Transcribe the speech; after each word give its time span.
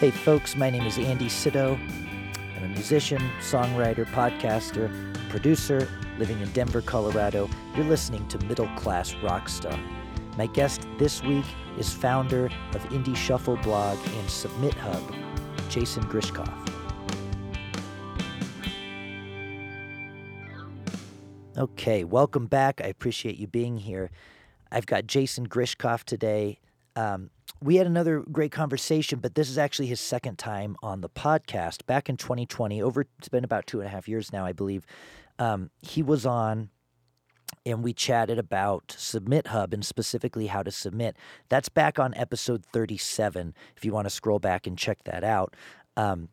Hey, 0.00 0.10
folks, 0.10 0.56
my 0.56 0.70
name 0.70 0.86
is 0.86 0.96
Andy 0.96 1.28
Sydow. 1.28 1.78
I'm 2.56 2.64
a 2.64 2.68
musician, 2.68 3.20
songwriter, 3.40 4.06
podcaster, 4.06 4.90
producer, 5.28 5.86
living 6.16 6.40
in 6.40 6.50
Denver, 6.52 6.80
Colorado. 6.80 7.50
You're 7.76 7.84
listening 7.84 8.26
to 8.28 8.38
Middle 8.46 8.68
Class 8.76 9.12
Rockstar. 9.16 9.78
My 10.38 10.46
guest 10.46 10.86
this 10.96 11.22
week 11.22 11.44
is 11.76 11.92
founder 11.92 12.46
of 12.46 12.82
Indie 12.84 13.14
Shuffle 13.14 13.58
blog 13.58 13.98
and 14.16 14.30
Submit 14.30 14.72
Hub, 14.72 15.02
Jason 15.68 16.02
Grishkoff. 16.04 16.48
Okay, 21.58 22.04
welcome 22.04 22.46
back. 22.46 22.80
I 22.82 22.86
appreciate 22.86 23.36
you 23.36 23.46
being 23.46 23.76
here. 23.76 24.10
I've 24.72 24.86
got 24.86 25.06
Jason 25.06 25.46
Grishkoff 25.46 26.04
today. 26.04 26.58
Um, 26.96 27.28
we 27.62 27.76
had 27.76 27.86
another 27.86 28.20
great 28.20 28.52
conversation, 28.52 29.18
but 29.18 29.34
this 29.34 29.50
is 29.50 29.58
actually 29.58 29.86
his 29.86 30.00
second 30.00 30.38
time 30.38 30.76
on 30.82 31.00
the 31.00 31.08
podcast. 31.08 31.84
Back 31.86 32.08
in 32.08 32.16
2020, 32.16 32.82
over 32.82 33.06
it's 33.18 33.28
been 33.28 33.44
about 33.44 33.66
two 33.66 33.80
and 33.80 33.86
a 33.86 33.90
half 33.90 34.08
years 34.08 34.32
now, 34.32 34.46
I 34.46 34.52
believe. 34.52 34.86
Um, 35.38 35.70
he 35.82 36.02
was 36.02 36.24
on 36.24 36.70
and 37.66 37.82
we 37.82 37.92
chatted 37.92 38.38
about 38.38 38.94
Submit 38.96 39.48
Hub 39.48 39.74
and 39.74 39.84
specifically 39.84 40.46
how 40.46 40.62
to 40.62 40.70
submit. 40.70 41.16
That's 41.48 41.68
back 41.68 41.98
on 41.98 42.14
episode 42.14 42.64
37 42.72 43.54
if 43.76 43.84
you 43.84 43.92
want 43.92 44.06
to 44.06 44.10
scroll 44.10 44.38
back 44.38 44.66
and 44.66 44.78
check 44.78 45.04
that 45.04 45.24
out. 45.24 45.54
Um, 45.96 46.28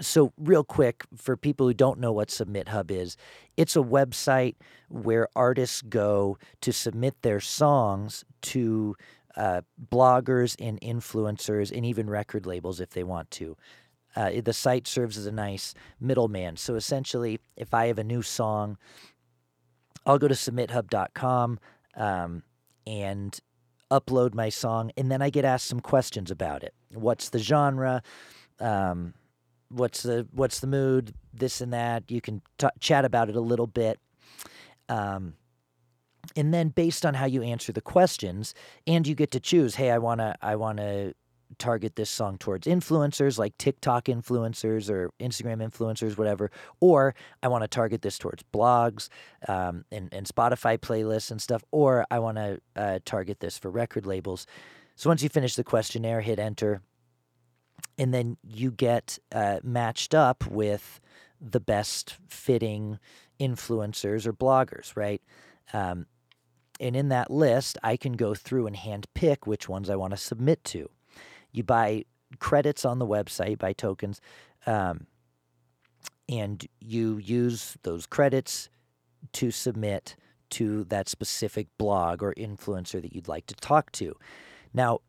so, 0.00 0.32
real 0.36 0.64
quick, 0.64 1.04
for 1.16 1.36
people 1.36 1.68
who 1.68 1.74
don't 1.74 2.00
know 2.00 2.10
what 2.10 2.28
Submit 2.28 2.68
Hub 2.68 2.90
is, 2.90 3.16
it's 3.56 3.76
a 3.76 3.80
website 3.80 4.56
where 4.88 5.28
artists 5.36 5.82
go 5.82 6.36
to 6.62 6.72
submit 6.72 7.14
their 7.22 7.38
songs 7.38 8.24
to 8.42 8.96
uh, 9.36 9.62
bloggers 9.90 10.56
and 10.58 10.80
influencers 10.80 11.74
and 11.74 11.84
even 11.84 12.08
record 12.08 12.46
labels 12.46 12.80
if 12.80 12.90
they 12.90 13.04
want 13.04 13.30
to. 13.32 13.56
Uh, 14.16 14.40
the 14.44 14.52
site 14.52 14.86
serves 14.86 15.18
as 15.18 15.26
a 15.26 15.32
nice 15.32 15.74
middleman. 16.00 16.56
So 16.56 16.76
essentially, 16.76 17.40
if 17.56 17.74
I 17.74 17.86
have 17.86 17.98
a 17.98 18.04
new 18.04 18.22
song, 18.22 18.78
I'll 20.06 20.18
go 20.18 20.28
to 20.28 20.34
submithub.com 20.34 21.58
um, 21.96 22.42
and 22.86 23.40
upload 23.90 24.34
my 24.34 24.48
song, 24.48 24.92
and 24.96 25.10
then 25.10 25.22
I 25.22 25.30
get 25.30 25.44
asked 25.44 25.66
some 25.66 25.80
questions 25.80 26.30
about 26.30 26.62
it. 26.62 26.74
What's 26.92 27.30
the 27.30 27.38
genre? 27.38 28.02
Um, 28.60 29.14
what's 29.68 30.02
the 30.02 30.28
what's 30.32 30.60
the 30.60 30.66
mood? 30.66 31.14
This 31.32 31.60
and 31.60 31.72
that. 31.72 32.10
You 32.10 32.20
can 32.20 32.42
t- 32.58 32.68
chat 32.80 33.04
about 33.04 33.28
it 33.28 33.36
a 33.36 33.40
little 33.40 33.66
bit. 33.66 33.98
Um, 34.88 35.34
and 36.36 36.52
then 36.52 36.68
based 36.68 37.04
on 37.04 37.14
how 37.14 37.26
you 37.26 37.42
answer 37.42 37.72
the 37.72 37.80
questions 37.80 38.54
and 38.86 39.06
you 39.06 39.14
get 39.14 39.30
to 39.30 39.40
choose 39.40 39.76
hey 39.76 39.90
i 39.90 39.98
want 39.98 40.20
to 40.20 40.34
i 40.42 40.56
want 40.56 40.78
to 40.78 41.14
target 41.58 41.94
this 41.94 42.10
song 42.10 42.36
towards 42.36 42.66
influencers 42.66 43.38
like 43.38 43.56
tiktok 43.58 44.06
influencers 44.06 44.90
or 44.90 45.10
instagram 45.20 45.62
influencers 45.62 46.16
whatever 46.18 46.50
or 46.80 47.14
i 47.44 47.48
want 47.48 47.62
to 47.62 47.68
target 47.68 48.02
this 48.02 48.18
towards 48.18 48.42
blogs 48.52 49.08
um, 49.46 49.84
and, 49.92 50.08
and 50.12 50.26
spotify 50.26 50.76
playlists 50.76 51.30
and 51.30 51.40
stuff 51.40 51.62
or 51.70 52.04
i 52.10 52.18
want 52.18 52.36
to 52.36 52.60
uh, 52.76 52.98
target 53.04 53.40
this 53.40 53.58
for 53.58 53.70
record 53.70 54.06
labels. 54.06 54.46
So 54.96 55.10
once 55.10 55.22
you 55.22 55.28
finish 55.28 55.56
the 55.56 55.64
questionnaire 55.64 56.20
hit 56.20 56.38
enter 56.38 56.82
and 57.98 58.12
then 58.14 58.36
you 58.42 58.70
get 58.70 59.18
uh, 59.32 59.60
matched 59.62 60.14
up 60.14 60.46
with 60.46 61.00
the 61.40 61.60
best 61.60 62.16
fitting 62.28 62.98
influencers 63.40 64.26
or 64.26 64.32
bloggers 64.32 64.96
right? 64.96 65.22
Um, 65.72 66.06
and 66.84 66.94
in 66.94 67.08
that 67.08 67.30
list, 67.30 67.78
I 67.82 67.96
can 67.96 68.12
go 68.12 68.34
through 68.34 68.66
and 68.66 68.76
hand 68.76 69.06
pick 69.14 69.46
which 69.46 69.70
ones 69.70 69.88
I 69.88 69.96
want 69.96 70.10
to 70.10 70.18
submit 70.18 70.62
to. 70.64 70.90
You 71.50 71.62
buy 71.62 72.04
credits 72.38 72.84
on 72.84 72.98
the 72.98 73.06
website, 73.06 73.58
buy 73.58 73.72
tokens, 73.72 74.20
um, 74.66 75.06
and 76.28 76.66
you 76.80 77.16
use 77.16 77.78
those 77.84 78.04
credits 78.04 78.68
to 79.32 79.50
submit 79.50 80.14
to 80.50 80.84
that 80.84 81.08
specific 81.08 81.68
blog 81.78 82.22
or 82.22 82.34
influencer 82.34 83.00
that 83.00 83.14
you'd 83.14 83.28
like 83.28 83.46
to 83.46 83.54
talk 83.54 83.90
to. 83.92 84.14
Now, 84.74 85.00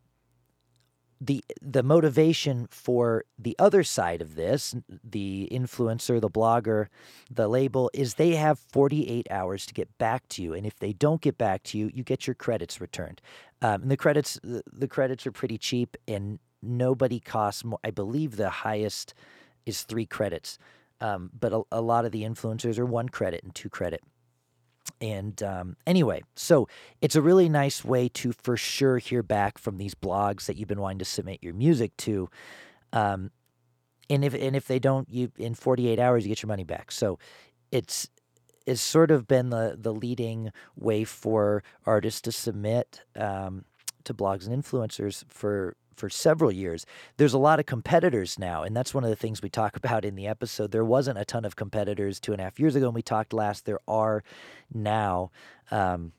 the 1.19 1.43
the 1.61 1.83
motivation 1.83 2.67
for 2.69 3.25
the 3.39 3.55
other 3.57 3.83
side 3.83 4.21
of 4.21 4.35
this, 4.35 4.75
the 5.03 5.47
influencer, 5.51 6.19
the 6.19 6.29
blogger, 6.29 6.87
the 7.31 7.47
label, 7.47 7.89
is 7.93 8.15
they 8.15 8.35
have 8.35 8.59
48 8.59 9.27
hours 9.31 9.65
to 9.65 9.73
get 9.73 9.97
back 9.97 10.27
to 10.29 10.43
you, 10.43 10.53
and 10.53 10.65
if 10.65 10.77
they 10.79 10.93
don't 10.93 11.21
get 11.21 11.37
back 11.37 11.63
to 11.63 11.77
you, 11.77 11.89
you 11.93 12.03
get 12.03 12.27
your 12.27 12.35
credits 12.35 12.81
returned. 12.81 13.21
Um, 13.61 13.83
and 13.83 13.91
the 13.91 13.97
credits 13.97 14.39
the, 14.43 14.63
the 14.71 14.87
credits 14.87 15.25
are 15.25 15.31
pretty 15.31 15.57
cheap, 15.57 15.95
and 16.07 16.39
nobody 16.61 17.19
costs 17.19 17.63
more. 17.63 17.79
I 17.83 17.91
believe 17.91 18.35
the 18.35 18.49
highest 18.49 19.13
is 19.65 19.83
three 19.83 20.05
credits, 20.05 20.57
um, 21.01 21.31
but 21.39 21.53
a, 21.53 21.61
a 21.71 21.81
lot 21.81 22.05
of 22.05 22.11
the 22.11 22.23
influencers 22.23 22.77
are 22.77 22.85
one 22.85 23.09
credit 23.09 23.43
and 23.43 23.55
two 23.55 23.69
credit. 23.69 24.01
And 25.01 25.41
um, 25.43 25.77
anyway, 25.85 26.23
so 26.35 26.67
it's 27.01 27.15
a 27.15 27.21
really 27.21 27.49
nice 27.49 27.83
way 27.83 28.07
to 28.09 28.31
for 28.31 28.55
sure 28.55 28.97
hear 28.97 29.23
back 29.23 29.57
from 29.57 29.77
these 29.77 29.95
blogs 29.95 30.45
that 30.45 30.57
you've 30.57 30.67
been 30.67 30.79
wanting 30.79 30.99
to 30.99 31.05
submit 31.05 31.39
your 31.41 31.53
music 31.53 31.95
to. 31.97 32.29
Um, 32.93 33.31
and 34.09 34.23
if 34.23 34.33
and 34.33 34.55
if 34.55 34.67
they 34.67 34.79
don't, 34.79 35.09
you 35.09 35.31
in 35.37 35.55
48 35.55 35.99
hours 35.99 36.23
you 36.23 36.29
get 36.29 36.43
your 36.43 36.47
money 36.47 36.63
back. 36.63 36.91
So 36.91 37.19
it's 37.71 38.07
it's 38.65 38.81
sort 38.81 39.11
of 39.11 39.27
been 39.27 39.49
the 39.49 39.75
the 39.79 39.93
leading 39.93 40.51
way 40.75 41.03
for 41.03 41.63
artists 41.85 42.21
to 42.21 42.31
submit 42.31 43.01
um, 43.15 43.65
to 44.03 44.13
blogs 44.13 44.47
and 44.47 44.63
influencers 44.63 45.23
for 45.27 45.75
for 45.95 46.09
several 46.09 46.51
years. 46.51 46.85
There's 47.17 47.33
a 47.33 47.37
lot 47.37 47.59
of 47.59 47.65
competitors 47.65 48.37
now, 48.37 48.63
and 48.63 48.75
that's 48.75 48.93
one 48.93 49.03
of 49.03 49.09
the 49.09 49.15
things 49.15 49.41
we 49.41 49.49
talk 49.49 49.75
about 49.77 50.05
in 50.05 50.15
the 50.15 50.27
episode. 50.27 50.71
There 50.71 50.85
wasn't 50.85 51.17
a 51.17 51.25
ton 51.25 51.45
of 51.45 51.55
competitors 51.55 52.19
two 52.19 52.31
and 52.31 52.41
a 52.41 52.43
half 52.43 52.59
years 52.59 52.75
ago 52.75 52.87
when 52.87 52.95
we 52.95 53.01
talked 53.01 53.33
last. 53.33 53.65
There 53.65 53.79
are 53.87 54.23
now. 54.73 55.31
Um, 55.71 56.13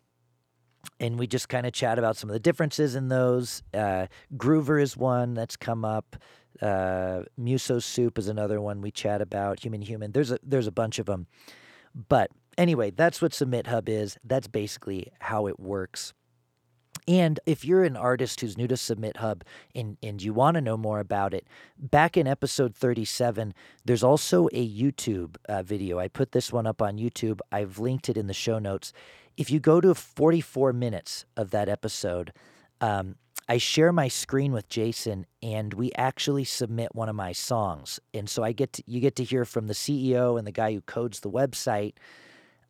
and 1.00 1.18
we 1.18 1.26
just 1.26 1.48
kind 1.48 1.66
of 1.66 1.72
chat 1.72 1.98
about 1.98 2.16
some 2.16 2.30
of 2.30 2.34
the 2.34 2.40
differences 2.40 2.94
in 2.94 3.08
those. 3.08 3.62
Uh, 3.74 4.06
Groover 4.36 4.80
is 4.80 4.96
one 4.96 5.34
that's 5.34 5.56
come 5.56 5.84
up. 5.84 6.16
Uh, 6.62 7.22
Muso 7.36 7.78
Soup 7.78 8.16
is 8.18 8.28
another 8.28 8.60
one 8.60 8.80
we 8.80 8.90
chat 8.90 9.20
about. 9.20 9.60
Human 9.60 9.82
Human. 9.82 10.12
There's 10.12 10.30
a 10.30 10.38
there's 10.42 10.66
a 10.66 10.72
bunch 10.72 10.98
of 10.98 11.06
them. 11.06 11.26
But 12.08 12.30
anyway, 12.56 12.90
that's 12.90 13.20
what 13.20 13.34
Submit 13.34 13.66
Hub 13.66 13.88
is. 13.88 14.16
That's 14.24 14.48
basically 14.48 15.12
how 15.20 15.46
it 15.48 15.58
works. 15.60 16.14
And 17.08 17.38
if 17.46 17.64
you're 17.64 17.84
an 17.84 17.96
artist 17.96 18.40
who's 18.40 18.58
new 18.58 18.66
to 18.66 18.76
Submit 18.76 19.18
Hub 19.18 19.44
and, 19.74 19.96
and 20.02 20.20
you 20.20 20.32
want 20.32 20.56
to 20.56 20.60
know 20.60 20.76
more 20.76 20.98
about 20.98 21.34
it, 21.34 21.46
back 21.78 22.16
in 22.16 22.26
episode 22.26 22.74
37, 22.74 23.54
there's 23.84 24.02
also 24.02 24.48
a 24.52 24.68
YouTube 24.68 25.36
uh, 25.48 25.62
video. 25.62 25.98
I 26.00 26.08
put 26.08 26.32
this 26.32 26.52
one 26.52 26.66
up 26.66 26.82
on 26.82 26.98
YouTube. 26.98 27.38
I've 27.52 27.78
linked 27.78 28.08
it 28.08 28.16
in 28.16 28.26
the 28.26 28.34
show 28.34 28.58
notes. 28.58 28.92
If 29.36 29.50
you 29.50 29.60
go 29.60 29.80
to 29.80 29.94
44 29.94 30.72
minutes 30.72 31.26
of 31.36 31.50
that 31.50 31.68
episode, 31.68 32.32
um, 32.80 33.16
I 33.48 33.58
share 33.58 33.92
my 33.92 34.08
screen 34.08 34.52
with 34.52 34.68
Jason, 34.68 35.26
and 35.40 35.72
we 35.74 35.92
actually 35.96 36.44
submit 36.44 36.94
one 36.96 37.08
of 37.08 37.14
my 37.14 37.30
songs. 37.30 38.00
And 38.12 38.28
so 38.28 38.42
I 38.42 38.50
get 38.50 38.72
to, 38.74 38.82
you 38.86 38.98
get 38.98 39.14
to 39.16 39.24
hear 39.24 39.44
from 39.44 39.68
the 39.68 39.74
CEO 39.74 40.36
and 40.36 40.46
the 40.46 40.52
guy 40.52 40.72
who 40.72 40.80
codes 40.80 41.20
the 41.20 41.30
website 41.30 41.94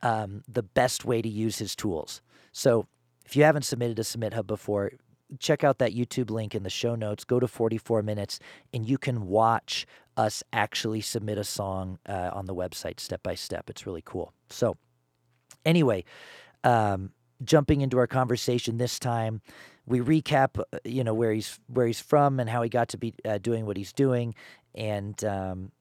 um, 0.02 0.42
the 0.46 0.62
best 0.62 1.06
way 1.06 1.22
to 1.22 1.28
use 1.28 1.56
his 1.58 1.74
tools. 1.74 2.20
So 2.52 2.86
if 3.26 3.36
you 3.36 3.42
haven't 3.42 3.62
submitted 3.62 3.98
a 3.98 4.04
Submit 4.04 4.34
Hub 4.34 4.46
before, 4.46 4.92
check 5.40 5.64
out 5.64 5.78
that 5.78 5.92
YouTube 5.92 6.30
link 6.30 6.54
in 6.54 6.62
the 6.62 6.70
show 6.70 6.94
notes. 6.94 7.24
Go 7.24 7.40
to 7.40 7.48
44 7.48 8.02
minutes, 8.02 8.38
and 8.72 8.88
you 8.88 8.98
can 8.98 9.26
watch 9.26 9.86
us 10.16 10.42
actually 10.52 11.00
submit 11.00 11.36
a 11.36 11.44
song 11.44 11.98
uh, 12.08 12.30
on 12.32 12.46
the 12.46 12.54
website 12.54 13.00
step 13.00 13.22
by 13.22 13.34
step. 13.34 13.68
It's 13.68 13.84
really 13.84 14.02
cool. 14.04 14.32
So, 14.48 14.76
anyway, 15.64 16.04
um, 16.64 17.10
jumping 17.44 17.80
into 17.80 17.98
our 17.98 18.06
conversation 18.06 18.78
this 18.78 18.98
time, 18.98 19.42
we 19.86 20.00
recap, 20.00 20.58
uh, 20.58 20.78
you 20.84 21.04
know, 21.04 21.14
where 21.14 21.32
he's 21.32 21.58
where 21.66 21.86
he's 21.86 22.00
from 22.00 22.40
and 22.40 22.48
how 22.48 22.62
he 22.62 22.68
got 22.68 22.88
to 22.90 22.98
be 22.98 23.12
uh, 23.24 23.38
doing 23.38 23.66
what 23.66 23.76
he's 23.76 23.92
doing, 23.92 24.34
and 24.74 25.22
um, 25.24 25.72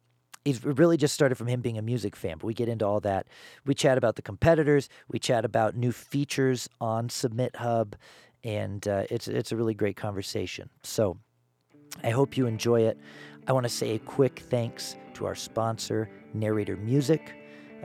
it 0.45 0.63
really 0.63 0.95
just 0.95 1.13
started 1.13 1.35
from 1.35 1.47
him 1.47 1.61
being 1.61 1.77
a 1.77 1.81
music 1.81 2.15
fan. 2.15 2.37
But 2.37 2.45
we 2.45 2.53
get 2.53 2.69
into 2.69 2.85
all 2.85 2.99
that. 3.01 3.27
We 3.65 3.73
chat 3.73 3.97
about 3.97 4.15
the 4.15 4.21
competitors. 4.21 4.87
We 5.09 5.19
chat 5.19 5.43
about 5.43 5.75
new 5.75 5.91
features 5.91 6.69
on 6.79 7.09
Submit 7.09 7.55
Hub, 7.55 7.95
and 8.43 8.87
uh, 8.87 9.03
it's 9.09 9.27
it's 9.27 9.51
a 9.51 9.57
really 9.57 9.73
great 9.73 9.97
conversation. 9.97 10.69
So 10.83 11.17
I 12.03 12.11
hope 12.11 12.37
you 12.37 12.45
enjoy 12.45 12.81
it. 12.81 12.99
I 13.47 13.53
want 13.53 13.65
to 13.65 13.69
say 13.69 13.95
a 13.95 13.99
quick 13.99 14.43
thanks 14.49 14.95
to 15.15 15.25
our 15.25 15.35
sponsor, 15.35 16.09
Narrator 16.33 16.77
Music. 16.77 17.35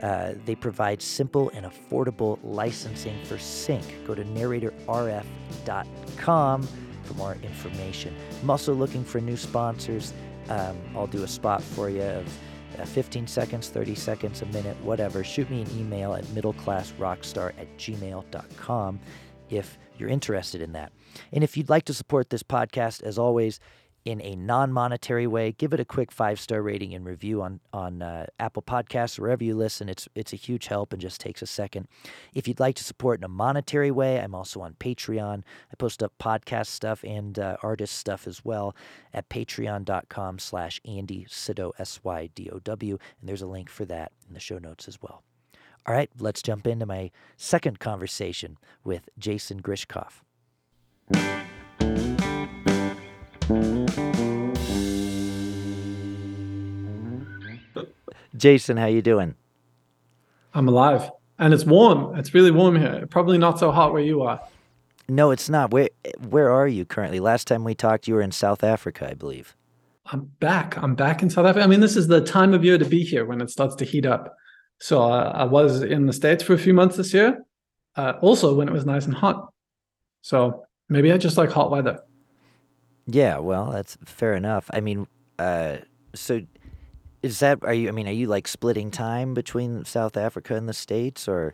Uh, 0.01 0.33
they 0.45 0.55
provide 0.55 1.01
simple 1.01 1.51
and 1.53 1.65
affordable 1.65 2.39
licensing 2.43 3.21
for 3.25 3.37
sync. 3.37 3.83
Go 4.05 4.15
to 4.15 4.23
narratorrf.com 4.23 6.67
for 7.03 7.13
more 7.13 7.37
information. 7.43 8.15
I'm 8.41 8.49
also 8.49 8.73
looking 8.73 9.03
for 9.03 9.21
new 9.21 9.37
sponsors. 9.37 10.13
Um, 10.49 10.75
I'll 10.95 11.05
do 11.07 11.23
a 11.23 11.27
spot 11.27 11.61
for 11.61 11.89
you 11.89 12.01
of 12.01 12.25
uh, 12.79 12.85
15 12.85 13.27
seconds, 13.27 13.69
30 13.69 13.95
seconds, 13.95 14.41
a 14.41 14.45
minute, 14.47 14.77
whatever, 14.83 15.23
shoot 15.23 15.49
me 15.49 15.61
an 15.61 15.79
email 15.79 16.13
at 16.13 16.23
middleclassrockstar 16.25 17.49
at 17.59 17.77
gmail.com 17.77 18.99
if 19.49 19.77
you're 19.97 20.09
interested 20.09 20.61
in 20.61 20.71
that. 20.73 20.91
And 21.31 21.43
if 21.43 21.57
you'd 21.57 21.69
like 21.69 21.85
to 21.85 21.93
support 21.93 22.29
this 22.29 22.43
podcast, 22.43 23.03
as 23.03 23.17
always, 23.17 23.59
in 24.03 24.21
a 24.21 24.35
non-monetary 24.35 25.27
way, 25.27 25.51
give 25.51 25.73
it 25.73 25.79
a 25.79 25.85
quick 25.85 26.11
five-star 26.11 26.61
rating 26.61 26.93
and 26.93 27.05
review 27.05 27.41
on 27.41 27.59
on 27.71 28.01
uh, 28.01 28.25
Apple 28.39 28.63
Podcasts 28.63 29.19
wherever 29.19 29.43
you 29.43 29.55
listen. 29.55 29.89
It's 29.89 30.07
it's 30.15 30.33
a 30.33 30.37
huge 30.37 30.67
help 30.67 30.91
and 30.91 31.01
just 31.01 31.21
takes 31.21 31.41
a 31.41 31.47
second. 31.47 31.87
If 32.33 32.47
you'd 32.47 32.59
like 32.59 32.75
to 32.75 32.83
support 32.83 33.19
in 33.19 33.23
a 33.23 33.29
monetary 33.29 33.91
way, 33.91 34.19
I'm 34.19 34.33
also 34.35 34.61
on 34.61 34.73
Patreon. 34.73 35.43
I 35.71 35.75
post 35.77 36.01
up 36.01 36.13
podcast 36.19 36.67
stuff 36.67 37.03
and 37.03 37.37
uh, 37.37 37.57
artist 37.61 37.95
stuff 37.95 38.27
as 38.27 38.43
well 38.43 38.75
at 39.13 39.29
patreon.com 39.29 40.39
slash 40.39 40.81
Andy 40.85 41.25
Sydow, 41.29 41.73
S-Y-D-O-W, 41.77 42.97
and 43.19 43.29
there's 43.29 43.41
a 43.41 43.47
link 43.47 43.69
for 43.69 43.85
that 43.85 44.11
in 44.27 44.33
the 44.33 44.39
show 44.39 44.57
notes 44.57 44.87
as 44.87 45.01
well. 45.01 45.23
All 45.85 45.95
right, 45.95 46.09
let's 46.19 46.41
jump 46.41 46.67
into 46.67 46.85
my 46.85 47.11
second 47.37 47.79
conversation 47.79 48.57
with 48.83 49.09
Jason 49.17 49.61
Grishkoff. 49.61 50.21
Jason, 58.41 58.75
how 58.75 58.87
you 58.87 59.03
doing? 59.03 59.35
I'm 60.55 60.67
alive, 60.67 61.11
and 61.37 61.53
it's 61.53 61.63
warm. 61.63 62.17
It's 62.17 62.33
really 62.33 62.49
warm 62.49 62.75
here. 62.75 63.05
Probably 63.07 63.37
not 63.37 63.59
so 63.59 63.71
hot 63.71 63.93
where 63.93 64.01
you 64.01 64.23
are. 64.23 64.41
No, 65.07 65.29
it's 65.29 65.47
not. 65.47 65.71
Where 65.71 65.89
where 66.29 66.49
are 66.49 66.67
you 66.67 66.83
currently? 66.83 67.19
Last 67.19 67.47
time 67.47 67.63
we 67.63 67.75
talked, 67.75 68.07
you 68.07 68.15
were 68.15 68.21
in 68.21 68.31
South 68.31 68.63
Africa, 68.63 69.09
I 69.09 69.13
believe. 69.13 69.55
I'm 70.07 70.31
back. 70.39 70.75
I'm 70.77 70.95
back 70.95 71.21
in 71.21 71.29
South 71.29 71.45
Africa. 71.45 71.63
I 71.63 71.67
mean, 71.67 71.81
this 71.81 71.95
is 71.95 72.07
the 72.07 72.21
time 72.21 72.53
of 72.53 72.65
year 72.65 72.77
to 72.79 72.85
be 72.85 73.03
here 73.03 73.25
when 73.25 73.41
it 73.41 73.51
starts 73.51 73.75
to 73.75 73.85
heat 73.85 74.05
up. 74.05 74.35
So 74.79 75.03
uh, 75.03 75.31
I 75.35 75.43
was 75.43 75.83
in 75.83 76.07
the 76.07 76.13
states 76.13 76.41
for 76.43 76.53
a 76.53 76.57
few 76.57 76.73
months 76.73 76.97
this 76.97 77.13
year, 77.13 77.45
uh, 77.95 78.13
also 78.21 78.55
when 78.55 78.67
it 78.67 78.73
was 78.73 78.85
nice 78.85 79.05
and 79.05 79.13
hot. 79.13 79.53
So 80.21 80.65
maybe 80.89 81.11
I 81.11 81.17
just 81.17 81.37
like 81.37 81.51
hot 81.51 81.69
weather. 81.69 81.99
Yeah, 83.11 83.39
well, 83.39 83.71
that's 83.71 83.97
fair 84.05 84.35
enough. 84.35 84.69
I 84.73 84.79
mean, 84.79 85.07
uh, 85.37 85.77
so 86.13 86.41
is 87.23 87.39
that 87.39 87.59
are 87.63 87.73
you? 87.73 87.89
I 87.89 87.91
mean, 87.91 88.07
are 88.07 88.13
you 88.13 88.27
like 88.27 88.47
splitting 88.47 88.89
time 88.89 89.33
between 89.33 89.85
South 89.85 90.15
Africa 90.15 90.55
and 90.55 90.67
the 90.67 90.73
states, 90.73 91.27
or? 91.27 91.53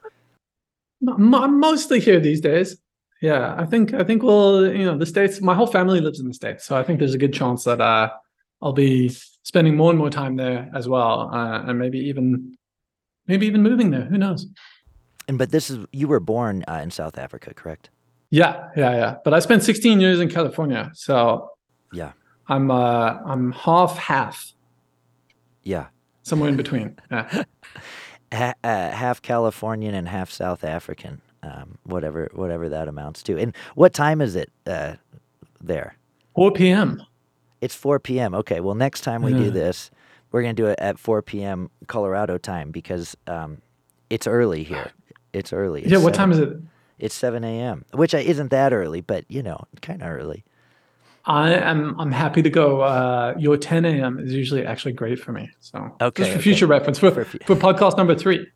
I'm 1.08 1.60
mostly 1.60 2.00
here 2.00 2.20
these 2.20 2.42
days. 2.42 2.78
Yeah, 3.22 3.56
I 3.58 3.66
think 3.66 3.94
I 3.94 4.04
think 4.04 4.22
we'll 4.22 4.72
you 4.72 4.86
know 4.86 4.98
the 4.98 5.06
states. 5.06 5.42
My 5.42 5.56
whole 5.56 5.68
family 5.68 6.00
lives 6.00 6.20
in 6.20 6.28
the 6.28 6.34
states, 6.34 6.66
so 6.66 6.78
I 6.78 6.84
think 6.84 7.00
there's 7.00 7.16
a 7.16 7.18
good 7.18 7.34
chance 7.34 7.64
that 7.64 7.82
uh, 7.82 8.12
I'll 8.62 8.74
be 8.74 9.10
spending 9.44 9.76
more 9.76 9.90
and 9.90 9.98
more 9.98 10.12
time 10.12 10.36
there 10.36 10.70
as 10.76 10.88
well, 10.88 11.30
uh, 11.34 11.64
and 11.64 11.80
maybe 11.80 12.00
even 12.00 12.56
maybe 13.26 13.48
even 13.48 13.64
moving 13.64 13.90
there. 13.90 14.06
Who 14.06 14.18
knows? 14.18 14.46
And 15.28 15.38
but 15.38 15.50
this 15.50 15.70
is 15.72 15.86
you 15.92 16.08
were 16.08 16.20
born 16.20 16.64
uh, 16.68 16.80
in 16.84 16.92
South 16.92 17.18
Africa, 17.18 17.54
correct? 17.54 17.90
Yeah, 18.30 18.70
yeah, 18.76 18.92
yeah. 18.92 19.16
But 19.24 19.34
I 19.34 19.40
spent 19.40 19.64
16 19.64 20.02
years 20.02 20.20
in 20.20 20.30
California, 20.30 20.92
so 20.94 21.52
yeah, 21.94 22.12
I'm 22.48 22.70
uh 22.72 23.20
I'm 23.26 23.52
half 23.54 23.98
half. 23.98 24.54
Yeah, 25.64 25.88
somewhere 26.24 26.50
in 26.50 26.58
between. 26.58 26.98
Yeah. 27.10 27.44
ha- 28.34 28.54
uh, 28.64 28.92
half 28.92 29.22
Californian 29.22 29.96
and 29.96 30.08
half 30.08 30.30
South 30.30 30.64
African, 30.64 31.22
um, 31.44 31.78
whatever 31.84 32.30
whatever 32.34 32.70
that 32.70 32.88
amounts 32.88 33.24
to. 33.24 33.38
And 33.38 33.56
what 33.76 33.94
time 33.94 34.22
is 34.22 34.36
it 34.36 34.52
uh, 34.66 34.96
there? 35.62 35.96
4 36.36 36.52
p.m. 36.52 37.04
It's 37.62 37.74
4 37.74 38.00
p.m. 38.00 38.36
Okay, 38.36 38.60
well, 38.60 38.76
next 38.76 39.02
time 39.02 39.24
we 39.24 39.32
yeah. 39.32 39.40
do 39.40 39.52
this, 39.52 39.90
we're 40.32 40.42
gonna 40.42 40.54
do 40.54 40.68
it 40.68 40.80
at 40.80 41.00
4 41.00 41.22
p.m. 41.22 41.72
Colorado 41.88 42.38
time 42.38 42.72
because 42.72 43.16
um, 43.26 43.62
it's 44.10 44.28
early 44.28 44.64
here. 44.64 44.92
It's 45.34 45.54
early. 45.54 45.82
It's 45.82 45.92
yeah. 45.92 45.98
What 45.98 46.16
7, 46.16 46.18
time 46.18 46.32
is 46.32 46.40
it? 46.40 46.58
It's 47.00 47.16
7 47.16 47.44
a.m., 47.44 47.86
which 47.94 48.14
isn't 48.14 48.50
that 48.50 48.74
early, 48.74 49.02
but 49.02 49.26
you 49.30 49.44
know, 49.44 49.66
kind 49.82 50.02
of 50.02 50.10
early. 50.10 50.44
I 51.26 51.54
am 51.54 52.00
I'm 52.00 52.12
happy 52.12 52.42
to 52.42 52.50
go. 52.50 52.82
Uh, 52.82 53.36
your 53.38 53.58
10 53.58 53.84
a.m. 53.86 54.18
is 54.18 54.34
usually 54.34 54.66
actually 54.66 54.94
great 54.94 55.20
for 55.20 55.34
me. 55.34 55.50
So 55.60 55.94
okay, 56.02 56.24
just 56.24 56.32
for 56.32 56.38
okay. 56.38 56.42
future 56.42 56.68
reference 56.68 57.00
for, 57.00 57.12
for, 57.12 57.26
for 57.26 57.56
podcast 57.56 57.98
number 57.98 58.16
three. 58.16 58.48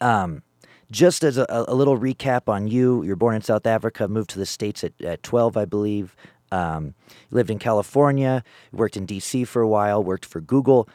Um, 0.00 0.42
just 0.90 1.22
as 1.24 1.38
a, 1.38 1.46
a, 1.48 1.74
little 1.74 1.98
recap 1.98 2.48
on 2.48 2.66
you, 2.68 3.02
you're 3.02 3.16
born 3.16 3.34
in 3.34 3.42
South 3.42 3.66
Africa, 3.66 4.08
moved 4.08 4.30
to 4.30 4.38
the 4.38 4.46
states 4.46 4.84
at, 4.84 4.92
at 5.02 5.22
12, 5.22 5.56
I 5.56 5.64
believe. 5.64 6.16
Um, 6.52 6.94
lived 7.32 7.50
in 7.50 7.58
California, 7.58 8.44
worked 8.72 8.96
in 8.96 9.04
D.C. 9.04 9.44
for 9.44 9.62
a 9.62 9.68
while, 9.68 10.02
worked 10.02 10.24
for 10.24 10.40
Google. 10.40 10.88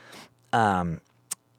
Um, 0.54 1.02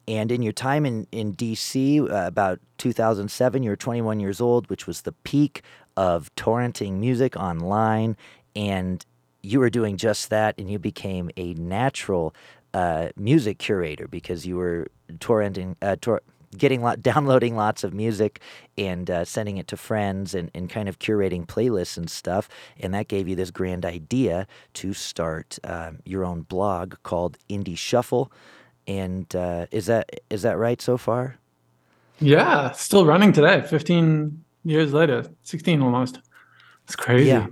and 0.07 0.31
in 0.31 0.41
your 0.41 0.53
time 0.53 0.85
in, 0.85 1.07
in 1.11 1.33
DC, 1.33 2.01
uh, 2.01 2.27
about 2.27 2.59
2007, 2.77 3.63
you 3.63 3.69
were 3.69 3.75
21 3.75 4.19
years 4.19 4.41
old, 4.41 4.69
which 4.69 4.85
was 4.85 5.01
the 5.01 5.11
peak 5.11 5.61
of 5.95 6.33
torrenting 6.35 6.93
music 6.93 7.37
online. 7.37 8.17
And 8.55 9.05
you 9.41 9.59
were 9.59 9.69
doing 9.69 9.97
just 9.97 10.29
that, 10.29 10.55
and 10.57 10.69
you 10.69 10.79
became 10.79 11.29
a 11.37 11.53
natural 11.53 12.33
uh, 12.73 13.09
music 13.15 13.59
curator 13.59 14.07
because 14.07 14.45
you 14.45 14.57
were 14.57 14.87
torrenting, 15.19 15.75
uh, 15.81 15.95
tor- 16.01 16.21
getting 16.57 16.81
lot, 16.81 17.01
downloading 17.01 17.55
lots 17.55 17.83
of 17.83 17.93
music 17.93 18.41
and 18.77 19.09
uh, 19.09 19.23
sending 19.25 19.57
it 19.57 19.67
to 19.67 19.77
friends 19.77 20.33
and, 20.33 20.51
and 20.53 20.69
kind 20.69 20.89
of 20.89 20.99
curating 20.99 21.45
playlists 21.45 21.97
and 21.97 22.09
stuff. 22.09 22.49
And 22.79 22.93
that 22.93 23.07
gave 23.07 23.27
you 23.27 23.35
this 23.35 23.51
grand 23.51 23.85
idea 23.85 24.47
to 24.75 24.93
start 24.93 25.59
um, 25.63 25.99
your 26.05 26.25
own 26.25 26.41
blog 26.41 26.95
called 27.03 27.37
Indie 27.49 27.77
Shuffle. 27.77 28.31
And 28.87 29.33
uh, 29.35 29.67
is 29.71 29.85
that 29.85 30.09
is 30.29 30.41
that 30.41 30.57
right 30.57 30.81
so 30.81 30.97
far? 30.97 31.37
Yeah, 32.19 32.71
still 32.71 33.05
running 33.05 33.33
today, 33.33 33.61
15 33.61 34.43
years 34.63 34.93
later, 34.93 35.25
16 35.43 35.81
almost. 35.81 36.19
It's 36.85 36.95
crazy. 36.95 37.27
Yeah. 37.27 37.47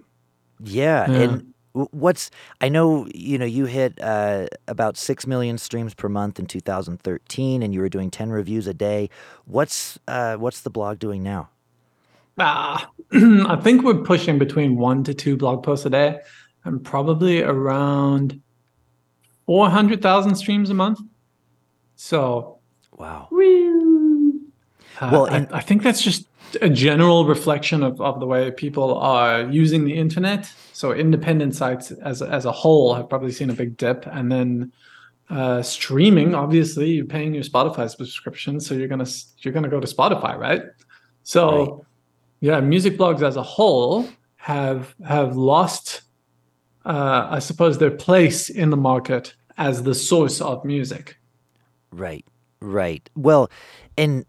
Yeah. 0.59 1.11
yeah. 1.11 1.17
And 1.19 1.51
What's 1.73 2.31
I 2.59 2.67
know 2.67 3.07
you 3.15 3.37
know 3.37 3.45
you 3.45 3.65
hit 3.65 3.97
uh, 4.01 4.47
about 4.67 4.97
six 4.97 5.25
million 5.25 5.57
streams 5.57 5.93
per 5.93 6.09
month 6.09 6.37
in 6.37 6.45
2013, 6.45 7.63
and 7.63 7.73
you 7.73 7.79
were 7.79 7.87
doing 7.87 8.11
10 8.11 8.29
reviews 8.29 8.67
a 8.67 8.73
day. 8.73 9.09
What's 9.45 9.97
uh, 10.05 10.35
what's 10.35 10.61
the 10.61 10.69
blog 10.69 10.99
doing 10.99 11.23
now? 11.23 11.49
Uh, 12.37 12.81
I 13.13 13.57
think 13.61 13.83
we're 13.83 14.03
pushing 14.03 14.37
between 14.37 14.75
one 14.75 15.05
to 15.05 15.13
two 15.13 15.37
blog 15.37 15.63
posts 15.63 15.85
a 15.85 15.89
day, 15.89 16.19
and 16.65 16.83
probably 16.83 17.41
around 17.41 18.41
400,000 19.45 20.35
streams 20.35 20.69
a 20.69 20.73
month. 20.73 20.99
So, 22.03 22.57
wow. 22.97 23.27
Uh, 24.99 25.09
well, 25.13 25.29
I, 25.29 25.47
I 25.51 25.61
think 25.61 25.83
that's 25.83 26.01
just 26.01 26.25
a 26.59 26.67
general 26.67 27.25
reflection 27.25 27.83
of, 27.83 28.01
of 28.01 28.19
the 28.19 28.25
way 28.25 28.49
people 28.49 28.97
are 28.97 29.43
using 29.43 29.85
the 29.85 29.93
internet. 29.93 30.51
So 30.73 30.93
independent 30.93 31.53
sites 31.53 31.91
as 31.91 32.23
as 32.23 32.45
a 32.45 32.51
whole 32.51 32.95
have 32.95 33.07
probably 33.07 33.31
seen 33.31 33.51
a 33.51 33.53
big 33.53 33.77
dip, 33.77 34.07
and 34.07 34.31
then 34.31 34.71
uh, 35.29 35.61
streaming. 35.61 36.33
Obviously, 36.33 36.89
you're 36.89 37.05
paying 37.05 37.35
your 37.35 37.43
Spotify 37.43 37.87
subscription, 37.87 38.59
so 38.59 38.73
you're 38.73 38.87
gonna 38.87 39.07
you're 39.37 39.53
gonna 39.53 39.69
go 39.69 39.79
to 39.79 39.87
Spotify, 39.87 40.35
right? 40.35 40.63
So, 41.21 41.43
right. 41.45 41.85
yeah, 42.39 42.59
music 42.61 42.97
blogs 42.97 43.21
as 43.21 43.35
a 43.35 43.43
whole 43.43 44.09
have 44.37 44.95
have 45.07 45.37
lost, 45.37 46.01
uh, 46.83 47.27
I 47.29 47.37
suppose, 47.37 47.77
their 47.77 47.91
place 47.91 48.49
in 48.49 48.71
the 48.71 48.77
market 48.91 49.35
as 49.59 49.83
the 49.83 49.93
source 49.93 50.41
of 50.41 50.65
music. 50.65 51.20
Right, 51.91 52.25
right. 52.61 53.07
Well, 53.15 53.49
and 53.97 54.25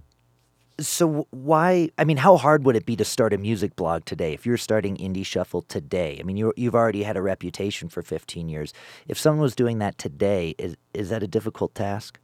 so 0.81 1.27
why? 1.31 1.91
I 1.99 2.05
mean, 2.05 2.17
how 2.17 2.37
hard 2.37 2.65
would 2.65 2.77
it 2.77 2.87
be 2.87 2.97
to 2.97 3.05
start 3.05 3.33
a 3.33 3.39
music 3.39 3.77
blog 3.77 4.05
today? 4.05 4.33
If 4.33 4.47
you're 4.47 4.57
starting 4.57 4.97
Indie 4.97 5.25
Shuffle 5.25 5.63
today, 5.63 6.19
I 6.19 6.23
mean, 6.25 6.37
you 6.37 6.53
you've 6.57 6.75
already 6.75 7.03
had 7.05 7.17
a 7.17 7.23
reputation 7.23 7.89
for 7.89 8.03
15 8.03 8.49
years. 8.49 8.73
If 9.07 9.19
someone 9.19 9.43
was 9.43 9.55
doing 9.55 9.79
that 9.79 9.99
today, 9.99 10.55
is 10.59 10.77
is 10.95 11.11
that 11.11 11.23
a 11.23 11.29
difficult 11.29 11.75
task? 11.75 12.19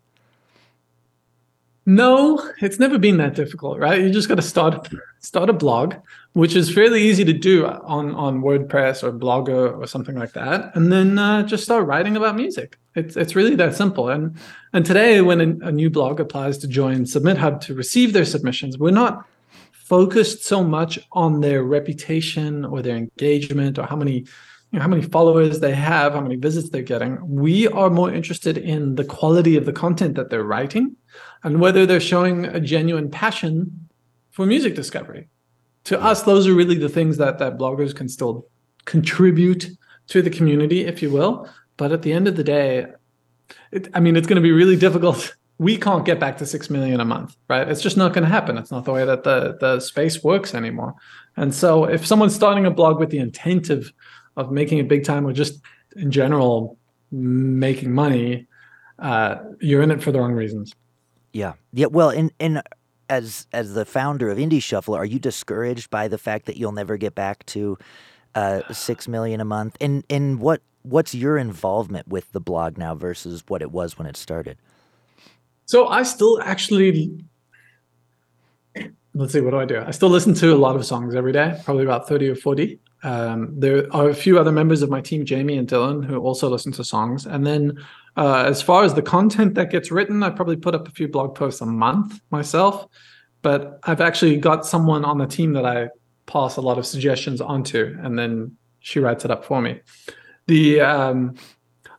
No, 1.87 2.39
it's 2.61 2.79
never 2.79 2.99
been 2.99 3.17
that 3.17 3.35
difficult, 3.35 3.79
right? 3.79 3.99
You 3.99 4.11
just 4.11 4.29
got 4.29 4.35
to 4.35 4.43
start 4.43 4.89
start 5.21 5.49
a 5.49 5.55
blog, 5.55 5.95
which 6.35 6.55
is 6.55 6.73
fairly 6.73 7.03
easy 7.03 7.25
to 7.25 7.33
do 7.33 7.67
on 7.67 8.15
on 8.15 8.43
WordPress 8.43 9.03
or 9.03 9.13
Blogger 9.13 9.79
or 9.79 9.87
something 9.87 10.17
like 10.17 10.33
that, 10.33 10.75
and 10.77 10.93
then 10.93 11.19
uh, 11.19 11.45
just 11.45 11.65
start 11.65 11.87
writing 11.87 12.17
about 12.17 12.37
music. 12.37 12.79
It's 12.99 13.17
it's 13.17 13.37
really 13.37 13.55
that 13.57 13.75
simple. 13.75 14.09
And 14.09 14.37
and 14.73 14.85
today, 14.85 15.21
when 15.21 15.41
a, 15.41 15.69
a 15.69 15.73
new 15.73 15.91
blog 15.91 16.21
applies 16.21 16.59
to 16.59 16.69
join 16.69 17.07
Submit 17.07 17.39
Hub 17.39 17.61
to 17.63 17.75
receive 17.75 18.13
their 18.13 18.25
submissions, 18.25 18.79
we're 18.79 18.91
not 18.91 19.25
focused 19.73 20.45
so 20.45 20.63
much 20.63 20.99
on 21.13 21.41
their 21.41 21.63
reputation 21.63 22.65
or 22.65 22.83
their 22.83 22.97
engagement 22.97 23.79
or 23.79 23.87
how 23.87 23.97
many 23.97 24.27
you 24.71 24.79
know, 24.79 24.83
how 24.83 24.89
many 24.89 25.03
followers 25.03 25.61
they 25.61 25.75
have, 25.75 26.13
how 26.13 26.21
many 26.21 26.37
visits 26.37 26.69
they're 26.69 26.83
getting. 26.83 27.19
We 27.27 27.69
are 27.69 27.89
more 27.89 28.13
interested 28.13 28.59
in 28.59 28.97
the 28.97 29.05
quality 29.05 29.57
of 29.57 29.65
the 29.65 29.73
content 29.73 30.15
that 30.17 30.29
they're 30.29 30.45
writing 30.45 30.95
and 31.43 31.59
whether 31.59 31.87
they're 31.87 32.01
showing 32.01 32.45
a 32.45 32.61
genuine 32.61 33.11
passion 33.11 33.89
for 34.31 34.45
music 34.45 34.75
discovery. 34.75 35.29
To 35.85 35.99
us, 35.99 36.23
those 36.23 36.47
are 36.47 36.55
really 36.55 36.77
the 36.77 36.89
things 36.91 37.17
that 37.17 37.39
that 37.39 37.57
bloggers 37.57 37.95
can 37.95 38.09
still 38.09 38.47
contribute 38.85 39.71
to 40.09 40.21
the 40.21 40.31
community, 40.31 40.85
if 40.85 41.03
you 41.03 41.11
will. 41.11 41.49
But 41.79 41.93
at 41.93 42.03
the 42.03 42.13
end 42.13 42.29
of 42.29 42.37
the 42.37 42.45
day, 42.45 42.87
it, 43.73 43.89
I 43.95 44.01
mean, 44.01 44.17
it's 44.17 44.27
going 44.27 44.37
to 44.37 44.43
be 44.43 44.53
really 44.53 44.77
difficult. 44.77 45.35
We 45.61 45.77
can't 45.77 46.05
get 46.05 46.21
back 46.21 46.39
to 46.39 46.47
six 46.47 46.71
million 46.71 47.01
a 47.01 47.05
month, 47.05 47.37
right? 47.49 47.69
It's 47.69 47.83
just 47.83 47.97
not 47.97 48.13
going 48.13 48.23
to 48.23 48.31
happen. 48.31 48.57
It's 48.57 48.71
not 48.71 48.85
the 48.85 48.93
way 48.93 49.05
that 49.05 49.25
the 49.25 49.57
the 49.59 49.81
space 49.81 50.23
works 50.23 50.55
anymore. 50.55 50.95
And 51.37 51.53
so, 51.53 51.85
if 51.85 52.07
someone's 52.07 52.33
starting 52.33 52.65
a 52.65 52.71
blog 52.71 53.01
with 53.01 53.11
the 53.11 53.19
intent 53.19 53.69
of 53.69 53.91
of 54.37 54.53
making 54.53 54.79
it 54.79 54.87
big 54.87 55.03
time 55.03 55.27
or 55.27 55.33
just 55.33 55.61
in 55.97 56.13
general 56.13 56.79
making 57.11 57.93
money, 57.93 58.47
uh, 59.01 59.39
you're 59.61 59.83
in 59.83 59.91
it 59.91 60.01
for 60.01 60.13
the 60.13 60.21
wrong 60.21 60.33
reasons. 60.33 60.77
Yeah. 61.33 61.55
Yeah. 61.73 61.87
Well, 61.87 62.11
and 62.11 62.33
and 62.39 62.63
as 63.09 63.47
as 63.53 63.75
the 63.75 63.85
founder 63.85 64.31
of 64.31 64.39
Indie 64.39 64.63
Shuffle, 64.63 64.95
are 64.95 65.05
you 65.05 65.19
discouraged 65.19 65.91
by 65.91 66.09
the 66.09 66.19
fact 66.19 66.47
that 66.47 66.57
you'll 66.57 66.73
never 66.73 66.97
get 66.97 67.15
back 67.15 67.45
to 67.47 67.79
uh, 68.35 68.61
six 68.73 69.09
million 69.09 69.41
a 69.41 69.45
month? 69.45 69.77
And 69.81 70.05
and 70.09 70.41
what 70.41 70.63
what's 70.89 71.15
your 71.15 71.37
involvement 71.37 72.09
with 72.09 72.33
the 72.33 72.41
blog 72.41 72.79
now 72.79 72.95
versus 72.95 73.43
what 73.49 73.63
it 73.63 73.71
was 73.71 73.99
when 73.99 74.07
it 74.07 74.17
started? 74.17 74.59
So 75.67 75.89
I 75.89 76.03
still 76.03 76.41
actually 76.43 77.25
let's 79.19 79.33
see, 79.33 79.41
what 79.41 79.51
do 79.51 79.59
I 79.59 79.65
do? 79.65 79.83
I 79.85 79.91
still 79.91 80.09
listen 80.09 80.33
to 80.35 80.55
a 80.55 80.57
lot 80.57 80.77
of 80.77 80.87
songs 80.87 81.15
every 81.15 81.33
day, 81.33 81.61
probably 81.65 81.83
about 81.83 82.09
30 82.09 82.29
or 82.29 82.35
40. 82.37 82.79
Um, 83.03 83.53
there 83.59 83.87
are 83.95 84.09
a 84.09 84.15
few 84.15 84.39
other 84.39 84.53
members 84.53 84.81
of 84.81 84.91
my 84.91 85.01
team, 85.01 85.25
Jamie 85.25 85.59
and 85.59 85.69
Dylan, 85.69 86.05
who 86.05 86.19
also 86.19 86.49
listen 86.49 86.73
to 86.73 86.85
songs. 86.85 87.27
And 87.27 87.45
then 87.45 87.85
uh, 88.17 88.45
as 88.47 88.63
far 88.63 88.85
as 88.85 88.95
the 88.95 89.03
content 89.03 89.55
that 89.55 89.71
gets 89.71 89.91
written, 89.91 90.23
I 90.23 90.31
probably 90.31 90.57
put 90.57 90.75
up 90.75 90.87
a 90.87 90.91
few 90.93 91.09
blog 91.09 91.35
posts 91.35 91.61
a 91.61 91.67
month 91.67 92.21
myself. 92.31 92.87
But 93.43 93.81
I've 93.85 94.01
actually 94.01 94.37
got 94.37 94.65
someone 94.65 95.05
on 95.05 95.19
the 95.19 95.27
team 95.27 95.53
that 95.55 95.67
I 95.67 95.89
pass 96.27 96.57
a 96.57 96.61
lot 96.61 96.79
of 96.79 96.87
suggestions 96.87 97.41
onto, 97.41 97.97
and 98.03 98.19
then 98.19 98.57
she 98.81 99.01
writes 99.01 99.25
it 99.25 99.31
up 99.31 99.45
for 99.45 99.61
me. 99.61 99.81
The 100.49 100.81
um, 100.81 101.37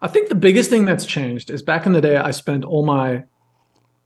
I 0.01 0.07
think 0.07 0.27
the 0.27 0.35
biggest 0.35 0.69
thing 0.69 0.85
that's 0.85 1.05
changed 1.05 1.49
is 1.49 1.61
back 1.61 1.85
in 1.85 1.93
the 1.93 2.01
day, 2.01 2.17
I 2.17 2.31
spent 2.31 2.65
all 2.65 2.85
my 2.85 3.23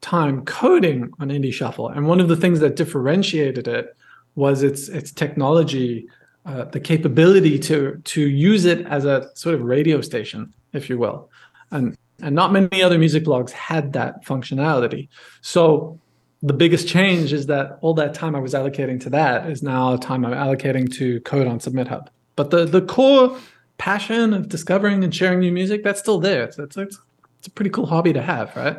time 0.01 0.43
coding 0.45 1.12
on 1.19 1.29
Indie 1.29 1.53
Shuffle, 1.53 1.88
and 1.88 2.07
one 2.07 2.19
of 2.19 2.27
the 2.27 2.35
things 2.35 2.59
that 2.59 2.75
differentiated 2.75 3.67
it 3.67 3.95
was 4.35 4.62
its 4.62 4.89
its 4.89 5.12
technology, 5.12 6.07
uh, 6.45 6.65
the 6.65 6.79
capability 6.79 7.57
to 7.59 8.01
to 8.03 8.21
use 8.21 8.65
it 8.65 8.85
as 8.88 9.05
a 9.05 9.31
sort 9.33 9.55
of 9.55 9.62
radio 9.62 10.01
station, 10.01 10.53
if 10.73 10.89
you 10.89 10.97
will, 10.97 11.29
and 11.71 11.97
and 12.21 12.35
not 12.35 12.51
many 12.51 12.83
other 12.83 12.97
music 12.97 13.23
blogs 13.23 13.51
had 13.51 13.93
that 13.93 14.25
functionality. 14.25 15.07
So 15.41 16.00
the 16.41 16.53
biggest 16.53 16.89
change 16.89 17.31
is 17.31 17.45
that 17.45 17.77
all 17.79 17.93
that 17.93 18.13
time 18.13 18.35
I 18.35 18.39
was 18.39 18.53
allocating 18.53 19.00
to 19.03 19.09
that 19.12 19.50
is 19.50 19.63
now 19.63 19.95
time 19.95 20.25
I'm 20.25 20.33
allocating 20.33 20.93
to 20.95 21.21
code 21.21 21.47
on 21.47 21.62
Submit 21.62 21.88
Hub. 21.88 22.09
But 22.35 22.50
the 22.50 22.65
the 22.65 22.81
core 22.81 23.38
passion 23.83 24.33
of 24.33 24.47
discovering 24.47 25.03
and 25.03 25.13
sharing 25.13 25.41
new 25.41 25.51
music 25.51 25.83
that's 25.83 25.99
still 25.99 26.17
there. 26.17 26.45
It's 26.45 26.57
it's, 26.57 26.77
it's, 26.77 26.97
it's 27.39 27.47
a 27.47 27.51
pretty 27.51 27.69
cool 27.69 27.85
hobby 27.85 28.13
to 28.13 28.21
have, 28.21 28.55
right? 28.55 28.77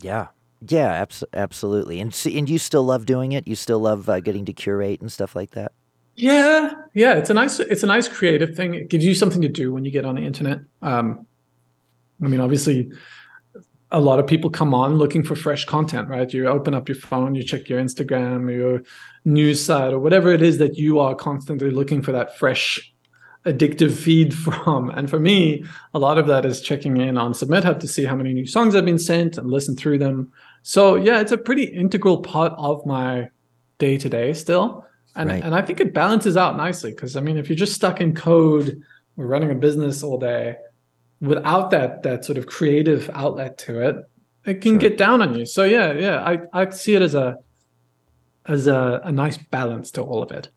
Yeah, 0.00 0.26
yeah, 0.68 0.92
abs- 0.92 1.24
absolutely. 1.32 2.00
And 2.00 2.14
and 2.26 2.46
you 2.46 2.58
still 2.58 2.84
love 2.84 3.06
doing 3.06 3.32
it. 3.32 3.48
You 3.48 3.56
still 3.56 3.78
love 3.80 4.10
uh, 4.10 4.20
getting 4.20 4.44
to 4.44 4.52
curate 4.52 5.00
and 5.00 5.10
stuff 5.10 5.34
like 5.34 5.52
that. 5.52 5.72
Yeah, 6.16 6.74
yeah. 6.92 7.14
It's 7.14 7.30
a 7.30 7.34
nice, 7.34 7.60
it's 7.60 7.82
a 7.82 7.86
nice 7.86 8.08
creative 8.08 8.54
thing. 8.54 8.74
It 8.74 8.88
gives 8.88 9.06
you 9.06 9.14
something 9.14 9.40
to 9.40 9.48
do 9.48 9.72
when 9.72 9.86
you 9.86 9.90
get 9.90 10.04
on 10.04 10.16
the 10.16 10.22
internet. 10.22 10.58
Um, 10.82 11.26
I 12.22 12.28
mean, 12.28 12.40
obviously, 12.40 12.90
a 13.90 14.00
lot 14.00 14.18
of 14.18 14.26
people 14.26 14.50
come 14.50 14.74
on 14.74 14.98
looking 14.98 15.22
for 15.22 15.34
fresh 15.34 15.64
content, 15.64 16.08
right? 16.08 16.30
You 16.30 16.46
open 16.48 16.74
up 16.74 16.90
your 16.90 16.96
phone, 16.96 17.34
you 17.34 17.42
check 17.42 17.70
your 17.70 17.80
Instagram, 17.80 18.54
your 18.54 18.82
news 19.24 19.64
site, 19.64 19.94
or 19.94 19.98
whatever 19.98 20.30
it 20.30 20.42
is 20.42 20.58
that 20.58 20.76
you 20.76 21.00
are 21.00 21.14
constantly 21.14 21.70
looking 21.70 22.02
for 22.02 22.12
that 22.12 22.36
fresh 22.36 22.92
addictive 23.46 23.92
feed 23.92 24.34
from. 24.44 24.90
And 24.90 25.08
for 25.08 25.18
me, 25.18 25.64
a 25.94 25.98
lot 25.98 26.18
of 26.18 26.26
that 26.26 26.44
is 26.44 26.60
checking 26.60 26.98
in 26.98 27.16
on 27.16 27.32
Submit 27.32 27.64
Hub 27.64 27.80
to 27.80 27.88
see 27.88 28.04
how 28.04 28.16
many 28.16 28.32
new 28.32 28.46
songs 28.46 28.74
have 28.74 28.84
been 28.84 28.98
sent 28.98 29.38
and 29.38 29.50
listen 29.50 29.76
through 29.76 29.98
them. 29.98 30.32
So 30.62 30.96
yeah, 30.96 31.20
it's 31.20 31.32
a 31.32 31.38
pretty 31.38 31.64
integral 31.64 32.18
part 32.18 32.52
of 32.58 32.84
my 32.84 33.30
day 33.78 33.96
to 33.98 34.08
day 34.08 34.32
still. 34.32 34.84
And, 35.14 35.30
right. 35.30 35.42
and 35.42 35.54
I 35.54 35.62
think 35.62 35.80
it 35.80 35.94
balances 35.94 36.36
out 36.36 36.56
nicely 36.56 36.90
because 36.90 37.16
I 37.16 37.20
mean, 37.20 37.38
if 37.38 37.48
you're 37.48 37.56
just 37.56 37.74
stuck 37.74 38.00
in 38.00 38.14
code 38.14 38.82
or 39.16 39.26
running 39.26 39.50
a 39.50 39.54
business 39.54 40.02
all 40.02 40.18
day 40.18 40.56
without 41.22 41.70
that 41.70 42.02
that 42.02 42.24
sort 42.24 42.36
of 42.36 42.46
creative 42.46 43.08
outlet 43.14 43.56
to 43.58 43.80
it, 43.80 43.96
it 44.44 44.60
can 44.60 44.72
sure. 44.72 44.78
get 44.78 44.98
down 44.98 45.22
on 45.22 45.34
you. 45.34 45.46
So 45.46 45.64
yeah, 45.64 45.92
yeah, 45.92 46.22
I, 46.22 46.40
I 46.52 46.70
see 46.70 46.94
it 46.94 47.02
as 47.02 47.14
a 47.14 47.38
as 48.44 48.66
a, 48.66 49.00
a 49.04 49.10
nice 49.10 49.38
balance 49.38 49.90
to 49.92 50.02
all 50.02 50.22
of 50.22 50.30
it 50.30 50.50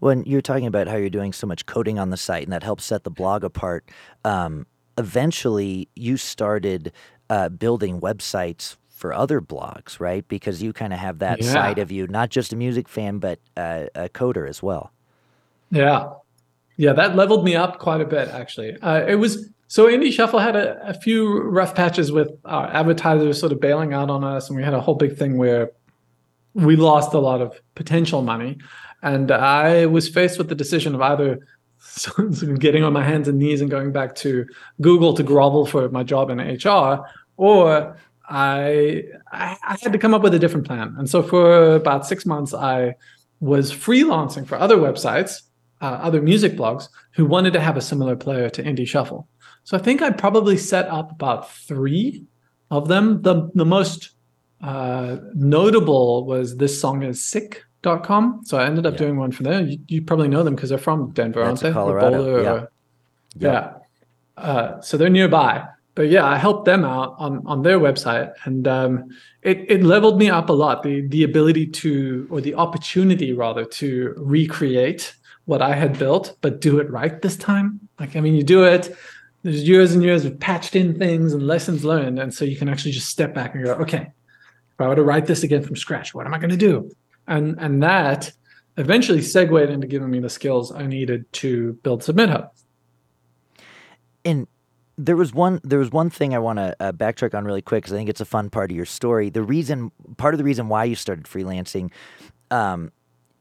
when 0.00 0.24
you're 0.24 0.42
talking 0.42 0.66
about 0.66 0.88
how 0.88 0.96
you're 0.96 1.10
doing 1.10 1.32
so 1.32 1.46
much 1.46 1.66
coding 1.66 1.98
on 1.98 2.10
the 2.10 2.16
site 2.16 2.42
and 2.42 2.52
that 2.52 2.62
helps 2.62 2.84
set 2.84 3.04
the 3.04 3.10
blog 3.10 3.44
apart, 3.44 3.88
um, 4.24 4.66
eventually 4.98 5.88
you 5.94 6.16
started 6.16 6.92
uh, 7.28 7.48
building 7.48 8.00
websites 8.00 8.76
for 8.88 9.14
other 9.14 9.40
blogs, 9.40 10.00
right? 10.00 10.26
Because 10.28 10.62
you 10.62 10.72
kind 10.72 10.92
of 10.92 10.98
have 10.98 11.20
that 11.20 11.42
yeah. 11.42 11.52
side 11.52 11.78
of 11.78 11.90
you, 11.90 12.06
not 12.06 12.28
just 12.28 12.52
a 12.52 12.56
music 12.56 12.88
fan, 12.88 13.18
but 13.18 13.38
uh, 13.56 13.86
a 13.94 14.08
coder 14.08 14.48
as 14.48 14.62
well. 14.62 14.92
Yeah. 15.70 16.10
Yeah, 16.76 16.92
that 16.94 17.14
leveled 17.14 17.44
me 17.44 17.54
up 17.54 17.78
quite 17.78 18.00
a 18.00 18.04
bit, 18.04 18.28
actually. 18.28 18.76
Uh, 18.80 19.04
it 19.06 19.16
was 19.16 19.48
so 19.68 19.86
Indie 19.86 20.12
Shuffle 20.12 20.40
had 20.40 20.56
a, 20.56 20.88
a 20.88 20.94
few 20.94 21.42
rough 21.42 21.74
patches 21.74 22.10
with 22.10 22.30
our 22.44 22.66
advertisers 22.74 23.38
sort 23.38 23.52
of 23.52 23.60
bailing 23.60 23.92
out 23.92 24.10
on 24.10 24.24
us, 24.24 24.48
and 24.48 24.56
we 24.56 24.64
had 24.64 24.74
a 24.74 24.80
whole 24.80 24.96
big 24.96 25.16
thing 25.16 25.38
where 25.38 25.70
we 26.54 26.74
lost 26.74 27.14
a 27.14 27.18
lot 27.18 27.40
of 27.40 27.60
potential 27.74 28.22
money. 28.22 28.58
And 29.02 29.30
I 29.30 29.86
was 29.86 30.08
faced 30.08 30.38
with 30.38 30.48
the 30.48 30.54
decision 30.54 30.94
of 30.94 31.00
either 31.00 31.40
getting 32.58 32.84
on 32.84 32.92
my 32.92 33.02
hands 33.02 33.28
and 33.28 33.38
knees 33.38 33.60
and 33.60 33.70
going 33.70 33.92
back 33.92 34.14
to 34.16 34.46
Google 34.80 35.14
to 35.14 35.22
grovel 35.22 35.66
for 35.66 35.88
my 35.88 36.02
job 36.02 36.30
in 36.30 36.38
HR, 36.38 37.04
or 37.36 37.96
I, 38.28 39.04
I, 39.32 39.56
had 39.80 39.92
to 39.92 39.98
come 39.98 40.14
up 40.14 40.22
with 40.22 40.34
a 40.34 40.38
different 40.38 40.66
plan. 40.66 40.94
And 40.98 41.08
so 41.08 41.22
for 41.22 41.74
about 41.74 42.06
six 42.06 42.26
months, 42.26 42.54
I 42.54 42.94
was 43.40 43.72
freelancing 43.72 44.46
for 44.46 44.56
other 44.56 44.76
websites, 44.76 45.42
uh, 45.80 45.98
other 46.02 46.20
music 46.22 46.52
blogs 46.52 46.88
who 47.12 47.24
wanted 47.24 47.54
to 47.54 47.60
have 47.60 47.76
a 47.76 47.80
similar 47.80 48.14
player 48.14 48.50
to 48.50 48.62
Indie 48.62 48.86
Shuffle. 48.86 49.26
So 49.64 49.76
I 49.76 49.80
think 49.80 50.02
I 50.02 50.10
probably 50.10 50.56
set 50.56 50.86
up 50.88 51.10
about 51.10 51.50
three 51.50 52.24
of 52.70 52.88
them. 52.88 53.22
The 53.22 53.50
the 53.54 53.64
most 53.64 54.10
uh, 54.62 55.16
notable 55.34 56.24
was 56.26 56.56
this 56.56 56.80
song 56.80 57.02
is 57.02 57.24
sick 57.24 57.64
com. 57.82 58.40
So 58.44 58.58
I 58.58 58.66
ended 58.66 58.86
up 58.86 58.94
yeah. 58.94 58.98
doing 58.98 59.16
one 59.16 59.32
for 59.32 59.42
them. 59.42 59.68
You, 59.68 59.78
you 59.88 60.02
probably 60.02 60.28
know 60.28 60.42
them 60.42 60.54
because 60.54 60.68
they're 60.68 60.78
from 60.78 61.10
Denver, 61.10 61.44
That's 61.44 61.62
aren't 61.62 61.74
they? 61.74 61.78
Colorado. 61.78 62.42
yeah. 62.42 62.50
Or, 62.50 62.70
yeah. 63.36 63.74
Uh, 64.36 64.80
so 64.80 64.96
they're 64.96 65.10
nearby. 65.10 65.66
But 65.94 66.08
yeah, 66.08 66.24
I 66.24 66.36
helped 66.36 66.64
them 66.64 66.84
out 66.84 67.16
on 67.18 67.46
on 67.46 67.62
their 67.62 67.78
website, 67.78 68.32
and 68.44 68.66
um, 68.68 69.10
it 69.42 69.66
it 69.68 69.82
leveled 69.82 70.18
me 70.18 70.30
up 70.30 70.48
a 70.48 70.52
lot. 70.52 70.82
The 70.82 71.06
the 71.08 71.24
ability 71.24 71.66
to, 71.66 72.28
or 72.30 72.40
the 72.40 72.54
opportunity 72.54 73.32
rather, 73.32 73.64
to 73.64 74.14
recreate 74.16 75.14
what 75.46 75.60
I 75.60 75.74
had 75.74 75.98
built, 75.98 76.36
but 76.42 76.60
do 76.60 76.78
it 76.78 76.88
right 76.90 77.20
this 77.20 77.36
time. 77.36 77.80
Like 77.98 78.14
I 78.14 78.20
mean, 78.20 78.34
you 78.34 78.44
do 78.44 78.64
it. 78.64 78.96
There's 79.42 79.66
years 79.66 79.92
and 79.92 80.02
years 80.02 80.24
of 80.24 80.38
patched 80.38 80.76
in 80.76 80.98
things 80.98 81.32
and 81.32 81.46
lessons 81.46 81.84
learned, 81.84 82.18
and 82.18 82.32
so 82.32 82.44
you 82.44 82.56
can 82.56 82.68
actually 82.68 82.92
just 82.92 83.08
step 83.08 83.34
back 83.34 83.54
and 83.54 83.64
go, 83.64 83.72
okay, 83.74 84.12
if 84.72 84.80
I 84.80 84.86
were 84.86 84.96
to 84.96 85.02
write 85.02 85.26
this 85.26 85.42
again 85.42 85.62
from 85.62 85.76
scratch, 85.76 86.14
what 86.14 86.24
am 86.24 86.34
I 86.34 86.38
going 86.38 86.50
to 86.50 86.56
do? 86.56 86.90
And 87.26 87.56
and 87.58 87.82
that 87.82 88.32
eventually 88.76 89.22
segued 89.22 89.70
into 89.70 89.86
giving 89.86 90.10
me 90.10 90.20
the 90.20 90.30
skills 90.30 90.72
I 90.72 90.86
needed 90.86 91.30
to 91.34 91.74
build 91.82 92.02
Submit 92.02 92.30
Hub. 92.30 92.52
And 94.24 94.46
there 94.96 95.16
was 95.16 95.32
one 95.32 95.60
there 95.64 95.78
was 95.78 95.90
one 95.90 96.10
thing 96.10 96.34
I 96.34 96.38
want 96.38 96.58
to 96.58 96.76
uh, 96.80 96.92
backtrack 96.92 97.34
on 97.34 97.44
really 97.44 97.62
quick 97.62 97.84
because 97.84 97.92
I 97.92 97.96
think 97.96 98.10
it's 98.10 98.20
a 98.20 98.26
fun 98.26 98.50
part 98.50 98.70
of 98.70 98.76
your 98.76 98.86
story. 98.86 99.30
The 99.30 99.42
reason 99.42 99.90
part 100.16 100.34
of 100.34 100.38
the 100.38 100.44
reason 100.44 100.68
why 100.68 100.84
you 100.84 100.94
started 100.94 101.24
freelancing, 101.24 101.90
um, 102.50 102.92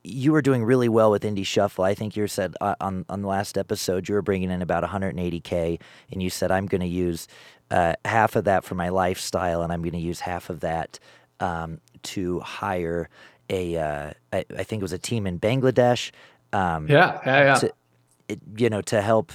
you 0.03 0.31
were 0.31 0.41
doing 0.41 0.63
really 0.63 0.87
well 0.87 1.11
with 1.11 1.23
Indie 1.23 1.45
Shuffle. 1.45 1.83
I 1.83 1.95
think 1.95 2.15
you 2.15 2.27
said 2.27 2.55
uh, 2.61 2.75
on 2.79 3.05
on 3.09 3.21
the 3.21 3.27
last 3.27 3.57
episode 3.57 4.07
you 4.07 4.15
were 4.15 4.21
bringing 4.21 4.51
in 4.51 4.61
about 4.61 4.83
180k, 4.83 5.81
and 6.11 6.23
you 6.23 6.29
said 6.29 6.51
I'm 6.51 6.65
going 6.65 6.81
to 6.81 6.87
use 6.87 7.27
uh, 7.71 7.93
half 8.05 8.35
of 8.35 8.45
that 8.45 8.63
for 8.63 8.75
my 8.75 8.89
lifestyle, 8.89 9.61
and 9.61 9.73
I'm 9.73 9.81
going 9.81 9.93
to 9.93 9.99
use 9.99 10.21
half 10.21 10.49
of 10.49 10.61
that 10.61 10.97
um, 11.41 11.81
to 12.03 12.39
hire 12.39 13.09
a 13.49 13.77
uh, 13.77 14.13
I, 14.31 14.45
I 14.57 14.63
think 14.63 14.81
it 14.81 14.83
was 14.83 14.93
a 14.93 14.99
team 14.99 15.27
in 15.27 15.39
Bangladesh. 15.39 16.11
Um, 16.53 16.87
yeah, 16.87 17.19
yeah, 17.25 17.43
yeah. 17.43 17.55
To, 17.55 17.73
it, 18.27 18.39
you 18.57 18.69
know, 18.69 18.81
to 18.83 19.01
help 19.01 19.31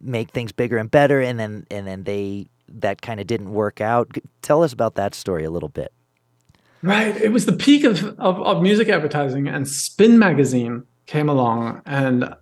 make 0.00 0.30
things 0.30 0.52
bigger 0.52 0.76
and 0.76 0.90
better, 0.90 1.20
and 1.20 1.38
then 1.38 1.66
and 1.70 1.86
then 1.86 2.04
they 2.04 2.48
that 2.68 3.02
kind 3.02 3.20
of 3.20 3.26
didn't 3.26 3.52
work 3.52 3.80
out. 3.80 4.16
Tell 4.42 4.62
us 4.62 4.72
about 4.72 4.94
that 4.96 5.14
story 5.14 5.44
a 5.44 5.50
little 5.50 5.68
bit. 5.68 5.92
Right, 6.82 7.16
it 7.16 7.32
was 7.32 7.46
the 7.46 7.54
peak 7.54 7.84
of, 7.84 8.04
of, 8.18 8.38
of 8.42 8.62
music 8.62 8.90
advertising, 8.90 9.48
and 9.48 9.66
Spin 9.66 10.18
Magazine 10.18 10.84
came 11.06 11.30
along 11.30 11.80
and 11.86 12.34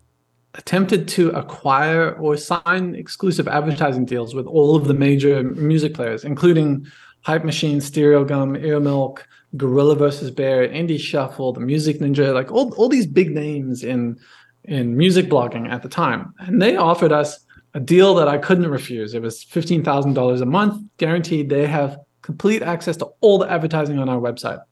attempted 0.54 1.06
to 1.08 1.30
acquire 1.30 2.14
or 2.14 2.36
sign 2.36 2.94
exclusive 2.96 3.46
advertising 3.46 4.04
deals 4.04 4.34
with 4.34 4.46
all 4.46 4.74
of 4.74 4.88
the 4.88 4.94
major 4.94 5.44
music 5.44 5.94
players, 5.94 6.24
including 6.24 6.86
Hype 7.22 7.44
Machine, 7.44 7.80
Stereo 7.80 8.24
Gum, 8.24 8.56
Ear 8.56 8.80
Earmilk, 8.80 9.22
Gorilla 9.56 9.94
versus 9.94 10.30
Bear, 10.30 10.68
Indie 10.68 10.98
Shuffle, 10.98 11.52
the 11.52 11.60
Music 11.60 11.98
Ninja, 12.00 12.32
like 12.32 12.50
all, 12.50 12.72
all 12.74 12.88
these 12.88 13.06
big 13.06 13.30
names 13.30 13.84
in 13.84 14.18
in 14.64 14.96
music 14.96 15.26
blogging 15.26 15.68
at 15.70 15.82
the 15.82 15.88
time. 15.88 16.32
And 16.38 16.62
they 16.62 16.76
offered 16.76 17.10
us 17.10 17.44
a 17.74 17.80
deal 17.80 18.14
that 18.14 18.28
I 18.28 18.38
couldn't 18.38 18.68
refuse. 18.68 19.12
It 19.12 19.20
was 19.20 19.44
$15,000 19.44 20.40
a 20.40 20.46
month, 20.46 20.84
guaranteed 20.98 21.48
they 21.48 21.66
have 21.66 21.98
complete 22.22 22.62
access 22.62 22.96
to 22.98 23.06
all 23.20 23.38
the 23.38 23.50
advertising 23.50 23.98
on 23.98 24.08
our 24.08 24.20
website. 24.20 24.62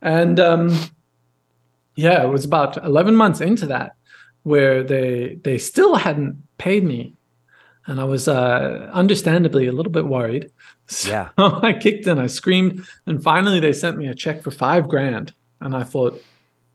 And 0.00 0.40
um, 0.40 0.78
yeah, 1.96 2.22
it 2.22 2.28
was 2.28 2.46
about 2.46 2.82
11 2.82 3.14
months 3.14 3.42
into 3.42 3.66
that 3.66 3.92
where 4.42 4.82
they 4.82 5.38
they 5.42 5.58
still 5.58 5.96
hadn't 5.96 6.42
paid 6.56 6.84
me 6.84 7.16
and 7.86 8.00
I 8.00 8.04
was 8.04 8.28
uh, 8.28 8.90
understandably 8.92 9.66
a 9.66 9.72
little 9.72 9.92
bit 9.92 10.06
worried. 10.06 10.50
So 10.86 11.08
Yeah. 11.10 11.30
I 11.38 11.72
kicked 11.72 12.06
in, 12.06 12.18
I 12.18 12.26
screamed, 12.26 12.86
and 13.06 13.22
finally 13.22 13.60
they 13.60 13.72
sent 13.72 13.98
me 13.98 14.08
a 14.08 14.14
check 14.14 14.42
for 14.42 14.50
five 14.50 14.88
grand. 14.88 15.34
And 15.60 15.74
I 15.74 15.82
thought, 15.82 16.22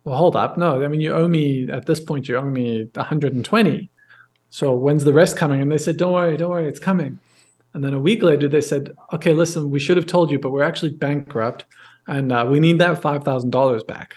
well, 0.03 0.18
hold 0.18 0.36
up. 0.36 0.58
No, 0.58 0.84
I 0.84 0.88
mean, 0.88 1.01
you 1.01 1.13
owe 1.13 1.27
me 1.27 1.70
at 1.70 1.86
this 1.86 2.00
point, 2.00 2.27
you 2.27 2.36
owe 2.38 2.41
me 2.41 2.89
120. 2.94 3.89
So 4.50 4.74
when's 4.74 5.03
the 5.03 5.13
rest 5.13 5.38
coming? 5.38 5.62
And 5.62 5.72
they 5.72 5.77
said, 5.77 5.98
don't 5.98 6.13
worry, 6.13 6.36
don't 6.36 6.50
worry, 6.50 6.68
it's 6.68 6.80
coming. 6.80 7.20
And 7.74 7.84
then 7.84 7.94
a 7.94 8.00
week 8.00 8.22
later, 8.22 8.50
they 8.50 8.62
said, 8.62 8.94
okay, 9.13 9.34
listen, 9.34 9.70
we 9.70 9.80
should 9.80 9.98
have 9.98 10.08
told 10.08 10.30
you, 10.30 10.39
but 10.39 10.51
we're 10.51 10.63
actually 10.63 10.91
bankrupt 10.91 11.65
and 12.08 12.32
uh, 12.32 12.46
we 12.50 12.60
need 12.60 12.80
that 12.80 13.01
$5,000 13.01 13.88
back. 13.88 14.15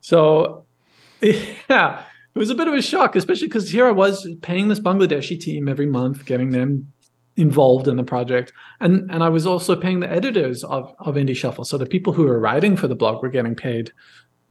So, 0.00 0.66
yeah, 1.22 2.02
it 2.34 2.38
was 2.38 2.50
a 2.50 2.54
bit 2.54 2.68
of 2.68 2.74
a 2.74 2.82
shock, 2.82 3.16
especially 3.16 3.48
because 3.48 3.70
here 3.70 3.86
I 3.86 3.92
was 3.92 4.28
paying 4.42 4.68
this 4.68 4.80
Bangladeshi 4.80 5.40
team 5.40 5.68
every 5.68 5.86
month, 5.86 6.26
getting 6.26 6.50
them 6.50 6.92
involved 7.40 7.88
in 7.88 7.96
the 7.96 8.04
project. 8.04 8.52
And 8.80 9.10
and 9.10 9.24
I 9.24 9.28
was 9.28 9.46
also 9.46 9.74
paying 9.74 10.00
the 10.00 10.10
editors 10.10 10.62
of, 10.64 10.94
of 10.98 11.14
Indie 11.14 11.36
Shuffle. 11.36 11.64
So 11.64 11.78
the 11.78 11.86
people 11.86 12.12
who 12.12 12.24
were 12.24 12.38
writing 12.38 12.76
for 12.76 12.86
the 12.86 12.94
blog 12.94 13.22
were 13.22 13.28
getting 13.28 13.54
paid 13.54 13.92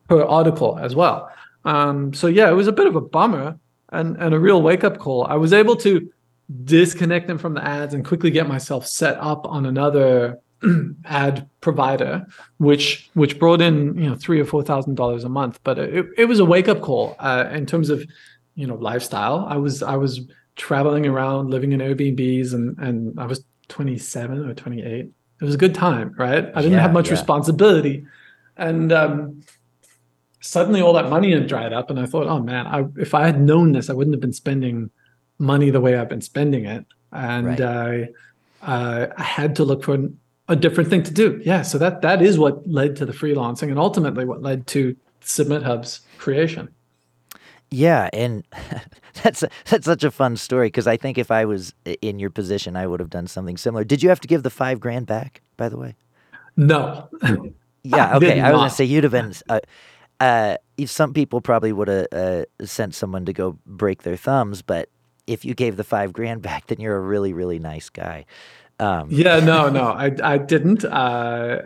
per 0.08 0.24
article 0.24 0.78
as 0.80 0.96
well. 0.96 1.30
Um, 1.66 2.14
so 2.14 2.28
yeah, 2.28 2.50
it 2.50 2.54
was 2.54 2.68
a 2.68 2.72
bit 2.72 2.88
of 2.88 2.96
a 2.96 3.02
bummer 3.02 3.58
and, 3.92 4.18
and 4.18 4.34
a 4.34 4.40
real 4.40 4.62
wake 4.62 4.84
up 4.84 4.98
call. 4.98 5.26
I 5.26 5.36
was 5.36 5.54
able 5.54 5.76
to 5.78 6.10
disconnect 6.64 7.28
them 7.28 7.38
from 7.38 7.54
the 7.54 7.64
ads 7.64 7.94
and 7.94 8.04
quickly 8.04 8.32
get 8.32 8.48
myself 8.48 8.88
set 8.88 9.18
up 9.20 9.46
on 9.46 9.66
another 9.66 10.40
ad 11.06 11.48
provider, 11.62 12.26
which 12.58 13.10
which 13.14 13.40
brought 13.40 13.62
in 13.62 13.96
you 13.96 14.10
know 14.10 14.16
three 14.16 14.40
or 14.40 14.46
four 14.46 14.64
thousand 14.64 14.96
dollars 14.96 15.24
a 15.24 15.30
month. 15.30 15.60
But 15.64 15.78
it, 15.80 16.06
it 16.18 16.26
was 16.26 16.40
a 16.40 16.46
wake 16.46 16.68
up 16.68 16.82
call 16.82 17.16
uh, 17.20 17.50
in 17.52 17.66
terms 17.66 17.90
of 17.90 18.04
you 18.56 18.68
know 18.68 18.76
lifestyle. 18.76 19.46
I 19.48 19.58
was 19.58 19.84
I 19.84 19.96
was 19.96 20.22
traveling 20.60 21.08
around, 21.08 21.50
living 21.50 21.72
in 21.72 21.80
Airbnbs, 21.80 22.54
and 22.54 22.78
and 22.78 23.20
I 23.20 23.26
was 23.26 23.44
27 23.70 24.48
or 24.48 24.54
28. 24.54 24.86
It 25.42 25.46
was 25.46 25.56
a 25.56 25.58
good 25.58 25.74
time, 25.74 26.14
right? 26.18 26.46
I 26.54 26.62
didn't 26.62 26.74
Yeah, 26.74 26.82
have 26.82 26.94
much 26.94 27.08
yeah. 27.08 27.14
responsibility, 27.14 28.06
and 28.58 28.92
um, 28.92 29.42
suddenly 30.42 30.82
all 30.82 30.94
that 30.94 31.10
money 31.10 31.32
had 31.32 31.48
dried 31.48 31.74
up, 31.74 31.90
and 31.90 32.00
I 32.00 32.06
thought, 32.06 32.28
oh 32.28 32.40
man, 32.42 32.68
I, 32.68 32.86
if 32.98 33.14
I 33.14 33.26
had 33.26 33.42
known 33.42 33.72
this, 33.72 33.90
I 33.90 33.94
wouldn't 33.94 34.14
have 34.14 34.22
been 34.22 34.34
spending 34.34 34.90
money 35.40 35.70
the 35.70 35.82
way 35.82 35.96
I've 35.98 36.10
been 36.10 36.22
spending 36.22 36.66
it, 36.66 36.86
and 37.12 37.46
Right. 37.48 37.62
I 37.62 38.10
uh, 38.62 39.08
I 39.18 39.24
had 39.24 39.56
to 39.56 39.64
look 39.64 39.84
for 39.86 39.94
an, 39.94 40.20
a 40.50 40.56
different 40.56 40.90
thing 40.90 41.04
to 41.04 41.14
do. 41.14 41.42
Yeah, 41.46 41.62
so 41.62 41.78
that 41.78 42.02
that 42.02 42.22
is 42.22 42.38
what 42.38 42.68
led 42.70 42.96
to 42.98 43.06
the 43.06 43.14
freelancing, 43.14 43.70
and 43.70 43.80
ultimately 43.80 44.26
what 44.26 44.42
led 44.42 44.68
to 44.68 44.96
Submit 45.22 45.64
Hub's 45.64 46.02
creation. 46.18 46.68
Yeah, 47.72 48.10
and 48.14 48.44
that's 49.24 49.44
that's 49.66 49.86
such 49.86 50.04
a 50.04 50.12
fun 50.12 50.38
story 50.38 50.68
because 50.68 50.88
I 50.88 50.98
think 50.98 51.18
if 51.18 51.30
I 51.32 51.46
was 51.46 51.74
in 52.02 52.20
your 52.20 52.30
position, 52.30 52.76
I 52.76 52.88
would 52.88 53.00
have 53.00 53.10
done 53.10 53.28
something 53.28 53.58
similar. 53.58 53.84
Did 53.84 54.02
you 54.02 54.10
have 54.10 54.20
to 54.22 54.28
give 54.28 54.44
the 54.44 54.50
five 54.50 54.80
grand 54.80 55.06
back, 55.06 55.42
by 55.58 55.70
the 55.70 55.78
way? 55.78 55.96
No, 56.58 57.10
Yeah, 57.84 58.16
okay. 58.18 58.36
did 58.36 58.40
I 58.40 58.52
was 58.52 58.60
gonna 58.60 58.70
say 58.70 58.86
you'd 58.86 59.04
have 59.04 59.14
been. 59.14 59.34
Uh, 59.48 59.60
uh, 60.20 60.58
some 60.86 61.14
people 61.14 61.40
probably 61.40 61.72
would 61.72 61.88
have 61.88 62.08
uh, 62.12 62.44
sent 62.66 62.94
someone 62.94 63.26
to 63.26 63.32
go 63.34 63.58
break 63.66 64.04
their 64.04 64.18
thumbs, 64.18 64.62
but 64.62 64.90
if 65.28 65.46
you 65.46 65.54
gave 65.54 65.78
the 65.78 65.84
five 65.84 66.12
grand 66.12 66.42
back, 66.42 66.68
then 66.68 66.82
you're 66.82 66.98
a 66.98 67.02
really, 67.02 67.32
really 67.32 67.60
nice 67.60 67.90
guy. 67.90 68.26
Um, 68.80 69.08
yeah, 69.12 69.40
no, 69.40 69.70
no, 69.80 69.84
I 69.84 70.12
I 70.24 70.38
didn't. 70.38 70.84
Uh, 70.84 71.62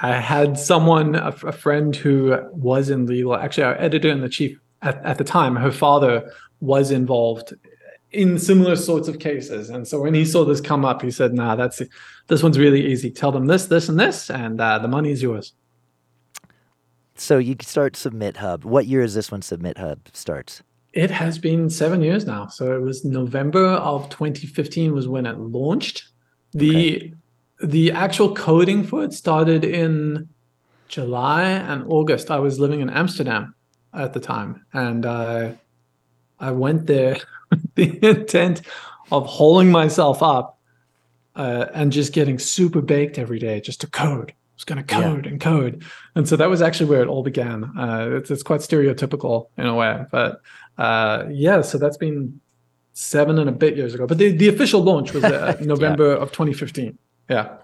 I 0.00 0.12
had 0.12 0.58
someone, 0.58 1.14
a, 1.14 1.28
a 1.28 1.52
friend 1.52 1.94
who 1.96 2.38
was 2.52 2.90
in 2.90 3.06
legal. 3.06 3.34
Actually, 3.34 3.64
our 3.64 3.76
editor 3.80 4.08
in 4.08 4.20
the 4.20 4.28
chief 4.28 4.58
at, 4.82 5.04
at 5.04 5.18
the 5.18 5.24
time, 5.24 5.56
her 5.56 5.72
father 5.72 6.32
was 6.60 6.90
involved 6.90 7.54
in 8.12 8.38
similar 8.38 8.76
sorts 8.76 9.08
of 9.08 9.18
cases, 9.18 9.68
and 9.68 9.86
so 9.86 10.00
when 10.00 10.14
he 10.14 10.24
saw 10.24 10.44
this 10.44 10.60
come 10.60 10.84
up, 10.84 11.02
he 11.02 11.10
said, 11.10 11.34
"Nah, 11.34 11.56
that's 11.56 11.82
this 12.28 12.42
one's 12.42 12.58
really 12.58 12.86
easy. 12.86 13.10
Tell 13.10 13.32
them 13.32 13.46
this, 13.46 13.66
this, 13.66 13.88
and 13.88 13.98
this, 13.98 14.30
and 14.30 14.60
uh, 14.60 14.78
the 14.78 14.88
money 14.88 15.10
is 15.10 15.22
yours." 15.22 15.52
So 17.16 17.38
you 17.38 17.56
start 17.62 17.96
Submit 17.96 18.36
Hub. 18.36 18.64
What 18.64 18.86
year 18.86 19.02
is 19.02 19.14
this 19.14 19.30
when 19.30 19.42
Submit 19.42 19.78
Hub 19.78 20.00
starts? 20.12 20.62
It 20.92 21.10
has 21.10 21.38
been 21.38 21.68
seven 21.68 22.02
years 22.02 22.26
now. 22.26 22.46
So 22.46 22.74
it 22.74 22.80
was 22.80 23.04
November 23.04 23.66
of 23.66 24.08
2015 24.08 24.94
was 24.94 25.08
when 25.08 25.26
it 25.26 25.38
launched. 25.38 26.04
The 26.52 27.12
the 27.62 27.90
actual 27.92 28.34
coding 28.34 28.84
for 28.84 29.02
it 29.02 29.12
started 29.12 29.64
in 29.64 30.28
July 30.88 31.44
and 31.44 31.84
August. 31.88 32.30
I 32.30 32.38
was 32.38 32.60
living 32.60 32.80
in 32.80 32.90
Amsterdam 32.90 33.54
at 33.96 34.12
the 34.12 34.20
time, 34.20 34.64
and 34.72 35.04
uh, 35.06 35.52
I 36.38 36.50
went 36.50 36.86
there 36.86 37.16
with 37.50 37.74
the 37.74 38.08
intent 38.08 38.62
of 39.12 39.26
holding 39.26 39.70
myself 39.70 40.22
up 40.22 40.58
uh, 41.36 41.66
and 41.74 41.92
just 41.92 42.12
getting 42.12 42.38
super 42.38 42.80
baked 42.80 43.18
every 43.18 43.38
day, 43.38 43.60
just 43.60 43.80
to 43.82 43.86
code. 43.86 44.30
I 44.32 44.34
was 44.56 44.64
going 44.64 44.84
to 44.84 44.94
Yeah. 44.94 45.02
code 45.02 45.26
and 45.26 45.40
code, 45.40 45.84
and 46.14 46.28
so 46.28 46.36
that 46.36 46.48
was 46.50 46.62
actually 46.62 46.90
where 46.90 47.02
it 47.02 47.08
all 47.08 47.22
began. 47.22 47.64
Uh, 47.78 48.10
it's, 48.12 48.30
it's 48.30 48.42
quite 48.42 48.60
stereotypical 48.60 49.48
in 49.58 49.66
a 49.66 49.74
way, 49.74 50.04
but 50.10 50.40
uh, 50.78 51.24
yeah. 51.30 51.60
So 51.62 51.78
that's 51.78 51.96
been 51.98 52.40
seven 52.94 53.38
and 53.38 53.48
a 53.48 53.52
bit 53.52 53.76
years 53.76 53.94
ago. 53.94 54.06
But 54.06 54.16
the, 54.18 54.30
the 54.30 54.48
official 54.48 54.80
launch 54.82 55.12
was 55.12 55.22
uh, 55.24 55.56
November 55.60 56.12
of 56.14 56.32
2015. 56.32 56.96
Yeah. 57.28 57.56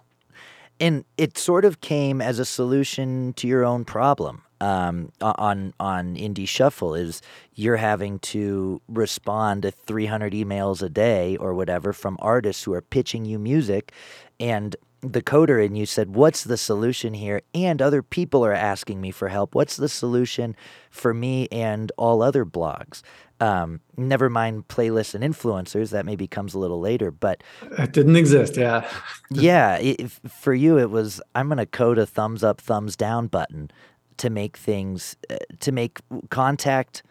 and 0.81 1.05
it 1.16 1.38
sort 1.38 1.64
of 1.64 1.81
came 1.81 2.21
as 2.21 2.38
a 2.38 2.45
solution 2.45 3.33
to 3.35 3.47
your 3.47 3.64
own 3.64 3.85
problem 3.85 4.42
um, 4.62 5.11
on 5.20 5.75
on 5.81 6.14
Indie 6.14 6.46
Shuffle 6.46 6.94
is 6.94 7.20
you're 7.55 7.77
having 7.77 8.20
to 8.20 8.81
respond 8.87 9.62
to 9.62 9.72
300 9.72 10.33
emails 10.33 10.83
a 10.83 10.88
day 10.88 11.37
or 11.37 11.53
whatever 11.53 11.92
from 11.92 12.16
artists 12.20 12.62
who 12.62 12.72
are 12.72 12.81
pitching 12.81 13.25
you 13.25 13.40
music, 13.40 13.92
and 14.38 14.77
the 15.01 15.20
coder 15.20 15.64
in 15.64 15.75
you 15.75 15.85
said, 15.85 16.14
"What's 16.14 16.44
the 16.44 16.57
solution 16.57 17.14
here?" 17.14 17.42
And 17.53 17.83
other 17.83 18.05
people 18.05 18.44
are 18.46 18.53
asking 18.53 19.01
me 19.01 19.11
for 19.11 19.29
help. 19.29 19.57
What's 19.57 19.77
the 19.77 19.88
solution 19.88 20.55
for 20.90 21.12
me 21.12 21.48
and 21.51 21.90
all 21.98 22.22
other 22.22 22.44
blogs? 22.44 23.03
Um, 23.40 23.81
never 23.96 24.31
mind 24.31 24.68
playlists 24.68 25.16
and 25.16 25.25
influencers. 25.25 25.90
That 25.90 26.07
maybe 26.07 26.29
comes 26.29 26.55
a 26.55 26.61
little 26.61 26.79
later, 26.79 27.11
but 27.11 27.42
It 27.62 27.92
didn't 27.92 28.14
exist. 28.14 28.57
Yeah. 28.57 28.88
yeah, 29.29 29.79
i 29.81 29.96
if, 29.98 30.20
for 30.29 30.55
you 30.55 30.79
it 30.79 30.90
was 30.90 31.20
I'm 31.35 31.48
going 31.48 31.59
to 31.59 31.66
code 31.66 31.98
a 31.98 32.07
thumbs 32.07 32.44
up, 32.44 32.61
thumbs 32.61 32.94
down 32.94 33.27
button 33.27 33.72
to 34.18 34.31
make 34.31 34.57
things 34.57 35.16
uh, 35.31 35.37
to 35.61 35.72
make 35.72 36.01
contact 36.31 37.03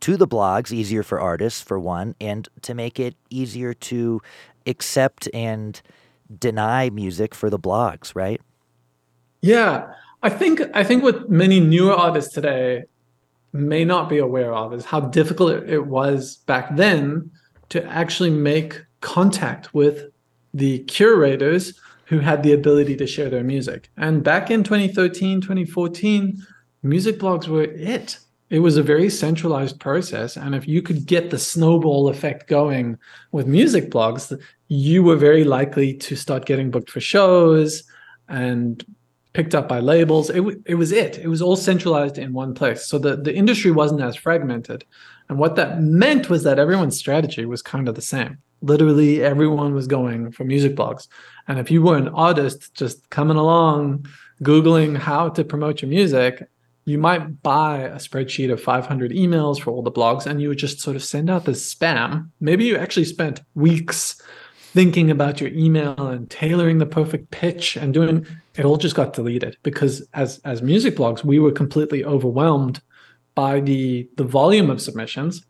to 0.00 0.16
the 0.16 0.26
blogs 0.26 0.72
easier 0.72 1.02
for 1.02 1.20
artists 1.20 1.62
for 1.62 1.78
one 1.78 2.14
and 2.20 2.48
to 2.62 2.74
make 2.74 2.98
it 2.98 3.14
easier 3.30 3.72
to 3.72 4.20
accept 4.66 5.28
and 5.32 5.80
deny 6.38 6.90
music 6.90 7.34
for 7.34 7.48
the 7.48 7.58
blogs, 7.58 8.14
right? 8.14 8.40
Yeah, 9.40 9.92
I 10.22 10.30
think 10.30 10.60
I 10.74 10.84
think 10.84 11.02
what 11.02 11.30
many 11.30 11.60
newer 11.60 11.92
artists 11.92 12.32
today 12.32 12.84
may 13.52 13.84
not 13.84 14.08
be 14.08 14.18
aware 14.18 14.54
of 14.54 14.72
is 14.72 14.84
how 14.84 15.00
difficult 15.00 15.52
it, 15.52 15.68
it 15.68 15.86
was 15.86 16.36
back 16.46 16.74
then 16.76 17.30
to 17.68 17.84
actually 17.86 18.30
make 18.30 18.80
contact 19.00 19.74
with 19.74 20.10
the 20.54 20.80
curators 20.80 21.78
who 22.06 22.18
had 22.18 22.42
the 22.42 22.52
ability 22.52 22.96
to 22.96 23.06
share 23.06 23.30
their 23.30 23.44
music. 23.44 23.90
And 23.96 24.22
back 24.22 24.50
in 24.50 24.62
2013, 24.62 25.40
2014, 25.40 26.44
music 26.82 27.18
blogs 27.18 27.48
were 27.48 27.62
it. 27.62 28.18
It 28.50 28.58
was 28.58 28.76
a 28.76 28.82
very 28.82 29.08
centralized 29.08 29.80
process. 29.80 30.36
And 30.36 30.54
if 30.54 30.68
you 30.68 30.82
could 30.82 31.06
get 31.06 31.30
the 31.30 31.38
snowball 31.38 32.08
effect 32.10 32.48
going 32.48 32.98
with 33.30 33.46
music 33.46 33.90
blogs, 33.90 34.38
you 34.68 35.02
were 35.02 35.16
very 35.16 35.44
likely 35.44 35.94
to 35.94 36.16
start 36.16 36.44
getting 36.44 36.70
booked 36.70 36.90
for 36.90 37.00
shows 37.00 37.84
and 38.28 38.84
picked 39.32 39.54
up 39.54 39.68
by 39.68 39.80
labels. 39.80 40.28
It, 40.28 40.36
w- 40.36 40.62
it 40.66 40.74
was 40.74 40.92
it. 40.92 41.18
It 41.18 41.28
was 41.28 41.40
all 41.40 41.56
centralized 41.56 42.18
in 42.18 42.32
one 42.32 42.52
place. 42.54 42.86
So 42.86 42.98
the, 42.98 43.16
the 43.16 43.34
industry 43.34 43.70
wasn't 43.70 44.02
as 44.02 44.16
fragmented. 44.16 44.84
And 45.32 45.38
what 45.38 45.56
that 45.56 45.80
meant 45.80 46.28
was 46.28 46.42
that 46.42 46.58
everyone's 46.58 46.98
strategy 46.98 47.46
was 47.46 47.62
kind 47.62 47.88
of 47.88 47.94
the 47.94 48.02
same. 48.02 48.36
Literally, 48.60 49.22
everyone 49.22 49.74
was 49.74 49.86
going 49.86 50.30
for 50.30 50.44
music 50.44 50.76
blogs. 50.76 51.08
And 51.48 51.58
if 51.58 51.70
you 51.70 51.80
were 51.80 51.96
an 51.96 52.08
artist 52.08 52.74
just 52.74 53.08
coming 53.08 53.38
along, 53.38 54.06
Googling 54.42 54.94
how 54.94 55.30
to 55.30 55.42
promote 55.42 55.80
your 55.80 55.88
music, 55.88 56.46
you 56.84 56.98
might 56.98 57.42
buy 57.42 57.78
a 57.78 57.96
spreadsheet 57.96 58.52
of 58.52 58.60
500 58.60 59.10
emails 59.12 59.58
for 59.58 59.70
all 59.70 59.80
the 59.80 59.90
blogs 59.90 60.26
and 60.26 60.42
you 60.42 60.50
would 60.50 60.58
just 60.58 60.80
sort 60.80 60.96
of 60.96 61.02
send 61.02 61.30
out 61.30 61.46
this 61.46 61.74
spam. 61.74 62.28
Maybe 62.38 62.66
you 62.66 62.76
actually 62.76 63.06
spent 63.06 63.40
weeks 63.54 64.20
thinking 64.74 65.10
about 65.10 65.40
your 65.40 65.48
email 65.54 66.08
and 66.08 66.28
tailoring 66.28 66.76
the 66.76 66.84
perfect 66.84 67.30
pitch 67.30 67.78
and 67.78 67.94
doing 67.94 68.26
it 68.56 68.66
all 68.66 68.76
just 68.76 68.96
got 68.96 69.14
deleted 69.14 69.56
because 69.62 70.06
as 70.12 70.40
as 70.44 70.60
music 70.60 70.96
blogs 70.96 71.24
we 71.24 71.38
were 71.38 71.52
completely 71.52 72.04
overwhelmed 72.04 72.82
by 73.34 73.60
the 73.60 74.08
the 74.16 74.24
volume 74.24 74.70
of 74.70 74.80
submissions 74.80 75.44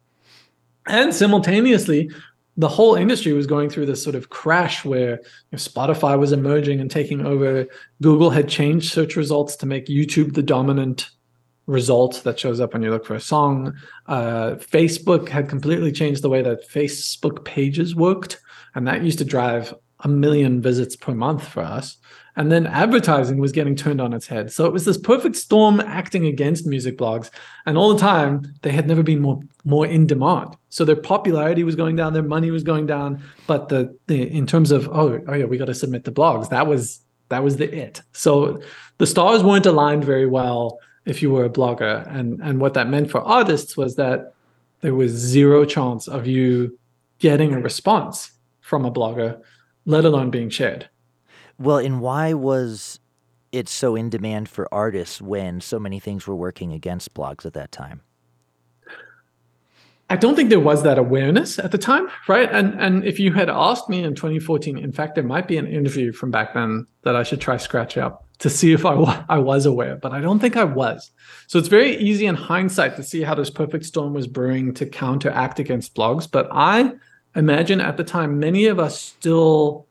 and 0.87 1.15
simultaneously 1.15 2.11
the 2.57 2.69
whole 2.69 2.95
industry 2.97 3.33
was 3.33 3.47
going 3.47 3.71
through 3.71 3.87
this 3.87 4.03
sort 4.03 4.15
of 4.15 4.29
crash 4.29 4.85
where 4.85 5.13
you 5.13 5.53
know, 5.53 5.59
Spotify 5.59 6.19
was 6.19 6.33
emerging 6.33 6.81
and 6.81 6.91
taking 6.91 7.25
over. 7.25 7.67
Google 8.03 8.29
had 8.29 8.49
changed 8.49 8.93
search 8.93 9.17
results 9.17 9.57
to 9.57 9.67
make 9.67 9.87
YouTube 9.87 10.35
the 10.35 10.43
dominant 10.43 11.09
result 11.67 12.23
that 12.25 12.39
shows 12.39 12.61
up 12.61 12.73
when 12.73 12.83
you 12.83 12.91
look 12.91 13.07
for 13.07 13.15
a 13.15 13.21
song. 13.21 13.75
Uh, 14.07 14.57
Facebook 14.57 15.29
had 15.29 15.49
completely 15.49 15.93
changed 15.93 16.23
the 16.23 16.29
way 16.29 16.43
that 16.43 16.69
Facebook 16.69 17.45
pages 17.45 17.95
worked. 17.95 18.39
and 18.75 18.87
that 18.87 19.03
used 19.03 19.19
to 19.19 19.25
drive 19.25 19.75
a 20.01 20.09
million 20.09 20.61
visits 20.61 20.97
per 20.97 21.15
month 21.15 21.47
for 21.47 21.63
us. 21.63 21.99
And 22.35 22.51
then 22.51 22.67
advertising 22.67 23.39
was 23.39 23.53
getting 23.53 23.77
turned 23.77 24.01
on 24.01 24.15
its 24.15 24.27
head. 24.27 24.51
So 24.51 24.65
it 24.65 24.73
was 24.73 24.87
this 24.87 24.97
perfect 24.97 25.37
storm 25.37 25.81
acting 25.81 26.27
against 26.27 26.67
music 26.67 26.97
blogs. 26.97 27.31
And 27.67 27.77
all 27.77 27.93
the 27.93 28.01
time, 28.01 28.55
they 28.63 28.73
had 28.73 28.87
never 28.89 29.03
been 29.03 29.21
more 29.21 29.41
more 29.65 29.87
in 29.87 30.07
demand. 30.07 30.57
So 30.71 30.85
their 30.85 30.97
popularity 30.97 31.63
was 31.63 31.77
going 31.77 31.97
down, 31.97 32.15
their 32.15 32.23
money 32.23 32.51
was 32.51 32.63
going 32.63 32.87
down. 32.87 33.23
But 33.47 33.69
the, 33.69 33.97
the 34.07 34.23
in 34.23 34.47
terms 34.47 34.71
of 34.71 34.89
oh 34.89 35.21
oh 35.29 35.35
yeah, 35.35 35.45
we 35.45 35.59
got 35.59 35.67
to 35.67 35.75
submit 35.75 36.05
the 36.05 36.13
blogs. 36.13 36.49
That 36.49 36.67
was 36.67 37.01
that 37.29 37.45
was 37.45 37.57
the 37.57 37.75
it. 37.75 38.03
So 38.13 38.63
the 38.99 39.07
stars 39.07 39.43
weren't 39.43 39.67
aligned 39.67 40.05
very 40.05 40.27
well 40.27 40.79
if 41.05 41.21
you 41.21 41.31
were 41.31 41.45
a 41.45 41.51
blogger. 41.51 42.07
And 42.17 42.41
and 42.43 42.61
what 42.61 42.75
that 42.75 42.89
meant 42.89 43.11
for 43.11 43.21
artists 43.21 43.77
was 43.77 43.97
that 43.97 44.33
there 44.81 44.95
was 44.95 45.13
zero 45.13 45.65
chance 45.65 46.09
of 46.09 46.27
you 46.27 46.79
getting 47.19 47.53
a 47.53 47.61
response 47.61 48.33
from 48.61 48.85
a 48.85 48.91
blogger, 48.91 49.41
let 49.85 50.05
alone 50.05 50.31
being 50.31 50.51
shared. 50.51 50.89
Well, 51.63 51.79
and 51.79 52.01
why 52.01 52.33
was 52.33 52.99
it 53.53 53.69
so 53.69 53.95
in 53.95 54.11
demand 54.11 54.49
for 54.49 54.67
artists 54.75 55.23
when 55.23 55.61
so 55.61 55.79
many 55.79 56.01
things 56.01 56.27
were 56.27 56.35
working 56.35 56.73
against 56.73 57.15
blogs 57.15 57.47
at 57.47 57.53
that 57.53 57.71
time? 57.71 58.01
I 60.11 60.17
don't 60.17 60.35
think 60.35 60.51
there 60.51 60.59
was 60.59 60.83
that 60.83 60.99
awareness 60.99 61.61
at 61.61 61.71
the 61.71 61.79
time, 61.79 62.09
right? 62.27 62.51
And 62.51 62.79
and 62.81 63.05
if 63.05 63.21
you 63.21 63.33
had 63.33 63.49
asked 63.49 63.89
me 63.89 64.03
in 64.03 64.17
2014, 64.17 64.77
in 64.77 64.91
fact, 64.91 65.15
there 65.15 65.23
might 65.23 65.47
be 65.47 65.57
an 65.57 65.69
interview 65.69 66.13
from 66.13 66.33
back 66.33 66.53
then 66.53 66.85
that 67.03 67.15
I 67.15 67.23
should 67.23 67.41
try 67.41 67.57
scratch 67.57 67.97
up 67.97 68.27
to 68.41 68.51
see 68.51 68.73
if 68.73 68.85
I, 68.85 69.25
I 69.29 69.39
was 69.39 69.65
aware, 69.65 69.95
but 69.95 70.11
I 70.11 70.21
don't 70.21 70.41
think 70.41 70.57
I 70.57 70.65
was. 70.65 71.13
So 71.47 71.61
it's 71.61 71.69
very 71.69 71.97
easy 71.97 72.27
in 72.27 72.35
hindsight 72.35 72.97
to 72.97 73.05
see 73.05 73.23
how 73.23 73.37
this 73.37 73.51
perfect 73.51 73.85
storm 73.85 74.15
was 74.15 74.27
brewing 74.27 74.75
to 74.75 74.85
counteract 74.85 75.61
against 75.61 75.95
blogs. 75.95 76.29
But 76.29 76.49
I 76.51 76.93
imagine 77.37 77.81
at 77.81 77.97
the 77.97 78.05
time, 78.05 78.41
many 78.41 78.67
of 78.67 78.81
us 78.81 79.01
still 79.01 79.87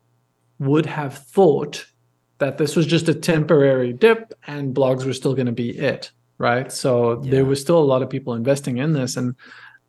would 0.62 0.86
have 0.86 1.18
thought 1.18 1.86
that 2.38 2.58
this 2.58 2.76
was 2.76 2.88
just 2.88 3.10
a 3.10 3.14
temporary 3.14 3.94
dip 3.94 4.34
and 4.48 4.74
blogs 4.74 5.06
were 5.06 5.14
still 5.14 5.34
going 5.34 5.46
to 5.46 5.52
be 5.52 5.78
it 5.78 6.12
right? 6.42 6.72
So 6.72 7.22
yeah. 7.24 7.32
there 7.32 7.46
was 7.46 7.62
still 7.62 7.78
a 7.78 7.86
lot 7.94 8.02
of 8.02 8.10
people 8.10 8.34
investing 8.34 8.78
in 8.78 8.94
this 8.94 9.16
and 9.16 9.36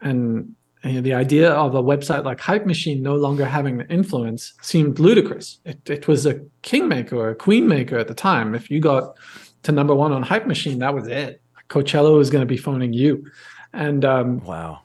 and 0.02 0.54
you 0.84 0.94
know, 0.94 1.00
the 1.00 1.14
idea 1.14 1.50
of 1.50 1.74
a 1.74 1.82
website 1.82 2.24
like 2.24 2.40
hype 2.40 2.66
machine 2.66 3.02
no 3.02 3.14
longer 3.14 3.46
having 3.46 3.78
the 3.78 3.88
influence 3.88 4.52
seemed 4.60 4.98
ludicrous. 4.98 5.60
It, 5.64 5.88
it 5.88 6.08
was 6.08 6.26
a 6.26 6.40
kingmaker 6.62 7.16
or 7.16 7.30
a 7.30 7.36
queenmaker 7.36 7.98
at 7.98 8.08
the 8.08 8.14
time. 8.14 8.54
If 8.54 8.70
you 8.70 8.80
got 8.80 9.16
to 9.62 9.72
number 9.72 9.94
one 9.94 10.12
on 10.12 10.22
hype 10.22 10.46
machine 10.46 10.78
that 10.80 10.94
was 10.94 11.06
it. 11.06 11.40
Coachella 11.70 12.14
was 12.14 12.28
going 12.28 12.42
to 12.42 12.46
be 12.46 12.58
phoning 12.58 12.92
you. 12.92 13.24
And 13.72 14.04
um, 14.04 14.44
wow. 14.44 14.80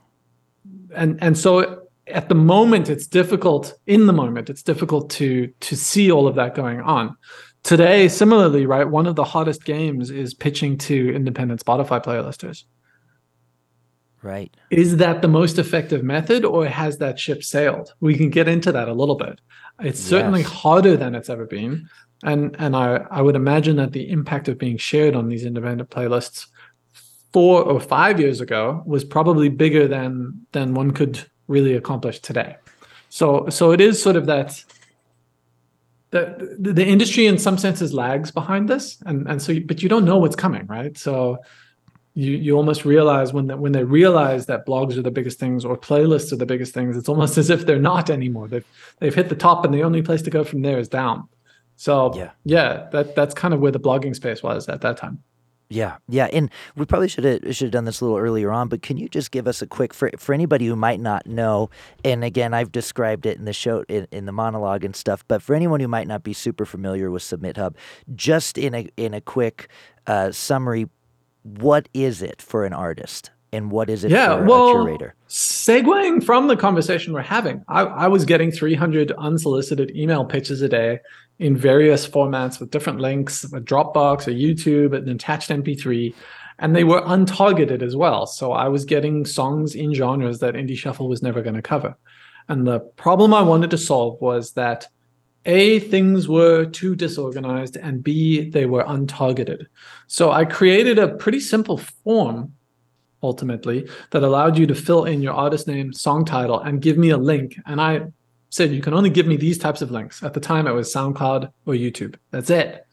and 0.95 1.19
and 1.21 1.37
so 1.37 1.86
at 2.07 2.29
the 2.29 2.35
moment 2.35 2.89
it's 2.89 3.07
difficult 3.07 3.73
in 3.85 4.07
the 4.07 4.13
moment 4.13 4.49
it's 4.49 4.63
difficult 4.63 5.09
to 5.09 5.47
to 5.59 5.75
see 5.75 6.11
all 6.11 6.27
of 6.27 6.35
that 6.35 6.55
going 6.55 6.81
on. 6.81 7.15
Today 7.63 8.07
similarly 8.07 8.65
right 8.65 8.87
one 8.87 9.07
of 9.07 9.15
the 9.15 9.23
hottest 9.23 9.65
games 9.65 10.09
is 10.09 10.33
pitching 10.33 10.77
to 10.79 11.13
independent 11.13 11.63
spotify 11.63 12.03
playlisters 12.03 12.63
right. 14.23 14.55
Is 14.71 14.97
that 14.97 15.21
the 15.21 15.27
most 15.27 15.57
effective 15.57 16.03
method 16.03 16.43
or 16.43 16.65
has 16.65 16.97
that 16.97 17.19
ship 17.19 17.43
sailed? 17.43 17.93
We 17.99 18.17
can 18.17 18.29
get 18.29 18.47
into 18.47 18.71
that 18.71 18.89
a 18.89 18.93
little 18.93 19.15
bit. 19.15 19.39
It's 19.79 19.99
yes. 19.99 20.09
certainly 20.09 20.41
harder 20.41 20.97
than 20.97 21.13
it's 21.15 21.29
ever 21.29 21.45
been 21.45 21.87
and 22.23 22.55
and 22.59 22.75
i 22.75 22.95
i 23.11 23.21
would 23.21 23.35
imagine 23.35 23.75
that 23.75 23.91
the 23.91 24.09
impact 24.09 24.47
of 24.47 24.57
being 24.57 24.77
shared 24.77 25.15
on 25.15 25.27
these 25.27 25.45
independent 25.45 25.89
playlists 25.89 26.47
four 27.31 27.61
or 27.61 27.79
five 27.79 28.19
years 28.19 28.41
ago 28.41 28.81
was 28.85 29.03
probably 29.03 29.49
bigger 29.49 29.87
than 29.87 30.45
than 30.51 30.73
one 30.73 30.91
could 30.91 31.23
really 31.47 31.75
accomplish 31.75 32.19
today. 32.19 32.57
So 33.09 33.49
so 33.49 33.71
it 33.71 33.81
is 33.81 34.01
sort 34.01 34.15
of 34.15 34.25
that 34.27 34.63
the, 36.09 36.55
the, 36.59 36.73
the 36.73 36.85
industry 36.85 37.27
in 37.27 37.37
some 37.37 37.57
senses 37.57 37.93
lags 37.93 38.31
behind 38.31 38.69
this 38.69 38.97
and 39.05 39.27
and 39.27 39.41
so 39.41 39.51
you, 39.51 39.65
but 39.65 39.81
you 39.81 39.89
don't 39.89 40.05
know 40.05 40.17
what's 40.17 40.35
coming 40.35 40.65
right? 40.67 40.97
So 40.97 41.39
you 42.13 42.31
you 42.31 42.57
almost 42.57 42.85
realize 42.85 43.33
when 43.33 43.47
that 43.47 43.59
when 43.59 43.71
they 43.71 43.83
realize 43.83 44.45
that 44.47 44.65
blogs 44.65 44.97
are 44.97 45.01
the 45.01 45.11
biggest 45.11 45.39
things 45.39 45.63
or 45.65 45.77
playlists 45.77 46.31
are 46.31 46.37
the 46.37 46.45
biggest 46.45 46.73
things 46.73 46.97
it's 46.97 47.09
almost 47.09 47.37
as 47.37 47.49
if 47.49 47.65
they're 47.65 47.79
not 47.79 48.09
anymore. 48.09 48.47
They've 48.47 48.65
they've 48.99 49.15
hit 49.15 49.29
the 49.29 49.35
top 49.35 49.65
and 49.65 49.73
the 49.73 49.83
only 49.83 50.01
place 50.01 50.21
to 50.23 50.29
go 50.29 50.43
from 50.43 50.61
there 50.61 50.79
is 50.79 50.89
down. 50.89 51.27
So 51.75 52.13
yeah. 52.15 52.31
yeah 52.43 52.87
that 52.91 53.15
that's 53.15 53.33
kind 53.33 53.53
of 53.53 53.59
where 53.59 53.71
the 53.71 53.79
blogging 53.79 54.15
space 54.15 54.41
was 54.41 54.67
at 54.67 54.81
that 54.81 54.97
time 54.97 55.23
yeah, 55.69 55.97
yeah, 56.07 56.25
and 56.31 56.49
we 56.75 56.85
probably 56.85 57.09
should 57.09 57.25
have 57.25 57.55
should 57.55 57.65
have 57.65 57.71
done 57.71 57.85
this 57.85 57.99
a 57.99 58.05
little 58.05 58.17
earlier 58.17 58.51
on. 58.51 58.69
But 58.69 58.81
can 58.81 58.95
you 58.95 59.09
just 59.09 59.31
give 59.31 59.47
us 59.47 59.61
a 59.61 59.67
quick 59.67 59.93
for 59.93 60.09
for 60.17 60.33
anybody 60.33 60.65
who 60.65 60.75
might 60.77 60.99
not 61.01 61.25
know? 61.25 61.69
And 62.05 62.23
again, 62.23 62.53
I've 62.53 62.71
described 62.71 63.25
it 63.25 63.37
in 63.37 63.43
the 63.43 63.53
show 63.53 63.83
in, 63.89 64.07
in 64.11 64.25
the 64.25 64.31
monologue 64.31 64.85
and 64.85 64.95
stuff. 64.95 65.25
But 65.27 65.41
for 65.41 65.55
anyone 65.55 65.81
who 65.81 65.89
might 65.89 66.07
not 66.07 66.23
be 66.23 66.31
super 66.33 66.65
familiar 66.65 67.11
with 67.11 67.23
Submit 67.23 67.57
Hub, 67.57 67.75
just 68.15 68.57
in 68.57 68.73
a 68.73 68.87
in 68.95 69.13
a 69.13 69.19
quick 69.19 69.67
uh, 70.05 70.31
summary, 70.31 70.87
what 71.43 71.89
is 71.93 72.21
it 72.21 72.41
for 72.41 72.65
an 72.65 72.71
artist? 72.73 73.31
And 73.51 73.71
what 73.71 73.89
is 73.89 74.03
it 74.03 74.11
yeah, 74.11 74.37
for 74.37 74.43
well, 74.43 74.69
a 74.69 74.73
curator? 74.73 75.15
Segueing 75.29 76.23
from 76.23 76.47
the 76.47 76.57
conversation 76.57 77.13
we're 77.13 77.21
having, 77.21 77.63
I, 77.67 77.83
I, 77.83 78.07
was 78.07 78.25
getting 78.25 78.51
300 78.51 79.11
unsolicited 79.13 79.95
email 79.95 80.25
pitches 80.25 80.61
a 80.61 80.69
day 80.69 80.99
in 81.39 81.55
various 81.55 82.07
formats 82.07 82.59
with 82.59 82.71
different 82.71 82.99
links, 82.99 83.43
a 83.45 83.61
Dropbox, 83.61 84.27
a 84.27 84.31
YouTube, 84.31 84.95
an 84.95 85.07
attached 85.07 85.49
MP3, 85.49 86.13
and 86.59 86.75
they 86.75 86.83
were 86.83 87.01
untargeted 87.01 87.81
as 87.81 87.95
well. 87.95 88.25
So 88.25 88.51
I 88.51 88.67
was 88.67 88.83
getting 88.83 89.25
songs 89.25 89.75
in 89.75 89.93
genres 89.93 90.39
that 90.39 90.55
Indie 90.55 90.77
Shuffle 90.77 91.07
was 91.07 91.21
never 91.21 91.41
going 91.41 91.55
to 91.55 91.61
cover. 91.61 91.95
And 92.49 92.65
the 92.65 92.79
problem 92.79 93.33
I 93.33 93.43
wanted 93.43 93.69
to 93.71 93.77
solve 93.77 94.19
was 94.21 94.53
that 94.53 94.87
a, 95.45 95.79
things 95.79 96.27
were 96.27 96.65
too 96.65 96.95
disorganized, 96.95 97.77
and 97.77 98.03
B, 98.03 98.49
they 98.49 98.65
were 98.65 98.83
untargeted. 98.83 99.67
So 100.07 100.31
I 100.31 100.43
created 100.43 100.99
a 100.99 101.15
pretty 101.15 101.39
simple 101.39 101.77
form 101.77 102.53
ultimately 103.27 103.87
that 104.11 104.23
allowed 104.23 104.57
you 104.57 104.65
to 104.67 104.73
fill 104.73 105.05
in 105.05 105.21
your 105.21 105.33
artist 105.33 105.67
name, 105.67 105.93
song 105.93 106.25
title, 106.25 106.61
and 106.61 106.81
give 106.81 106.97
me 106.97 107.09
a 107.11 107.17
link. 107.17 107.59
And 107.65 107.79
I 107.79 108.07
said 108.49 108.71
you 108.71 108.81
can 108.81 108.93
only 108.93 109.09
give 109.09 109.27
me 109.27 109.37
these 109.37 109.57
types 109.57 109.81
of 109.81 109.91
links. 109.91 110.23
At 110.23 110.33
the 110.33 110.39
time, 110.39 110.67
it 110.67 110.71
was 110.71 110.93
SoundCloud 110.93 111.51
or 111.65 111.73
YouTube. 111.73 112.15
That's 112.31 112.49
it. 112.49 112.87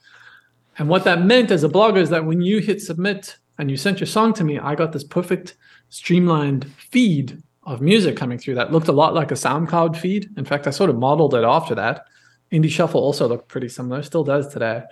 And 0.79 0.89
what 0.89 1.05
that 1.05 1.23
meant 1.23 1.53
as 1.53 1.65
a 1.65 1.69
blogger 1.69 1.99
is 1.99 2.11
that 2.11 2.27
when 2.27 2.41
you 2.43 2.59
hit 2.59 2.83
submit 2.83 3.39
and 3.59 3.71
you 3.71 3.77
sent 3.77 4.01
your 4.01 4.09
song 4.09 4.33
to 4.35 4.45
me, 4.45 4.59
I 4.59 4.75
got 4.75 4.93
this 4.93 5.05
perfect 5.05 5.57
streamlined 5.89 6.65
feed 6.91 7.41
of 7.63 7.81
music 7.81 8.17
coming 8.17 8.39
through 8.39 8.57
that 8.57 8.73
looked 8.73 8.89
a 8.89 8.93
lot 8.93 9.15
like 9.15 9.31
a 9.31 9.35
SoundCloud 9.35 9.97
feed. 9.97 10.29
In 10.37 10.45
fact, 10.45 10.67
I 10.67 10.71
sort 10.71 10.91
of 10.91 10.97
modeled 10.97 11.35
it 11.35 11.45
after 11.45 11.75
that. 11.77 12.07
Indie 12.53 12.69
Shuffle 12.71 13.01
also 13.01 13.29
looked 13.29 13.49
pretty 13.49 13.69
similar, 13.69 14.03
still 14.03 14.25
does 14.25 14.49
today. 14.49 14.83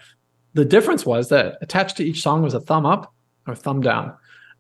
The 0.55 0.65
difference 0.65 1.05
was 1.05 1.29
that 1.31 1.59
attached 1.61 1.97
to 1.97 2.05
each 2.05 2.23
song 2.23 2.43
was 2.43 2.55
a 2.55 2.61
thumb 2.61 2.87
up 2.87 3.13
or 3.47 3.55
thumb 3.55 3.81
down. 3.81 4.15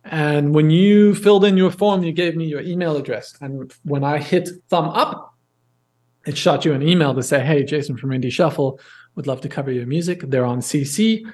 And 0.04 0.54
when 0.54 0.70
you 0.70 1.14
filled 1.14 1.44
in 1.44 1.56
your 1.56 1.70
form, 1.70 2.02
you 2.02 2.12
gave 2.12 2.36
me 2.36 2.46
your 2.46 2.60
email 2.60 2.96
address. 2.96 3.34
And 3.40 3.72
when 3.84 4.02
I 4.02 4.18
hit 4.18 4.48
thumb 4.68 4.88
up, 4.88 5.34
it 6.26 6.36
shot 6.36 6.64
you 6.64 6.72
an 6.72 6.82
email 6.82 7.14
to 7.14 7.22
say, 7.22 7.44
Hey, 7.44 7.64
Jason 7.64 7.96
from 7.96 8.10
Indie 8.10 8.32
Shuffle 8.32 8.80
would 9.14 9.26
love 9.26 9.40
to 9.42 9.48
cover 9.48 9.70
your 9.70 9.86
music. 9.86 10.22
They're 10.22 10.44
on 10.44 10.60
CC. 10.60 11.24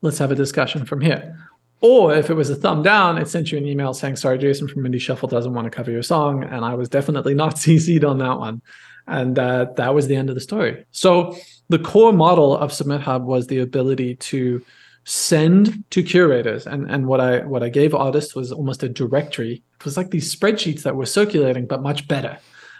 Let's 0.00 0.18
have 0.18 0.30
a 0.30 0.36
discussion 0.36 0.84
from 0.84 1.00
here. 1.00 1.36
Or 1.80 2.14
if 2.14 2.28
it 2.28 2.34
was 2.34 2.50
a 2.50 2.56
thumb 2.56 2.82
down, 2.82 3.18
it 3.18 3.28
sent 3.28 3.52
you 3.52 3.58
an 3.58 3.66
email 3.66 3.94
saying, 3.94 4.16
Sorry, 4.16 4.38
Jason 4.38 4.68
from 4.68 4.84
Indie 4.84 5.00
Shuffle 5.00 5.28
doesn't 5.28 5.54
want 5.54 5.66
to 5.66 5.70
cover 5.70 5.90
your 5.90 6.02
song. 6.02 6.44
And 6.44 6.64
I 6.64 6.74
was 6.74 6.88
definitely 6.88 7.34
not 7.34 7.54
CC'd 7.56 8.04
on 8.04 8.18
that 8.18 8.38
one. 8.38 8.62
And 9.06 9.38
uh, 9.38 9.66
that 9.76 9.94
was 9.94 10.06
the 10.06 10.16
end 10.16 10.28
of 10.28 10.34
the 10.34 10.40
story. 10.40 10.84
So 10.90 11.36
the 11.68 11.78
core 11.78 12.12
model 12.12 12.56
of 12.56 12.72
Submit 12.72 13.00
Hub 13.00 13.24
was 13.24 13.46
the 13.46 13.60
ability 13.60 14.16
to 14.16 14.64
send 15.08 15.84
to 15.88 16.02
curators. 16.02 16.66
And 16.66 16.90
and 16.90 17.06
what 17.06 17.18
i 17.18 17.38
what 17.46 17.62
i 17.62 17.70
gave 17.70 17.94
artists 17.94 18.34
was 18.34 18.52
almost 18.52 18.82
a 18.82 18.90
directory. 18.90 19.62
It 19.78 19.84
was 19.84 19.96
like 19.96 20.10
these 20.10 20.34
spreadsheets 20.34 20.82
that 20.82 20.96
were 20.96 21.06
circulating 21.06 21.66
but 21.66 21.82
much 21.82 22.06
better. 22.08 22.38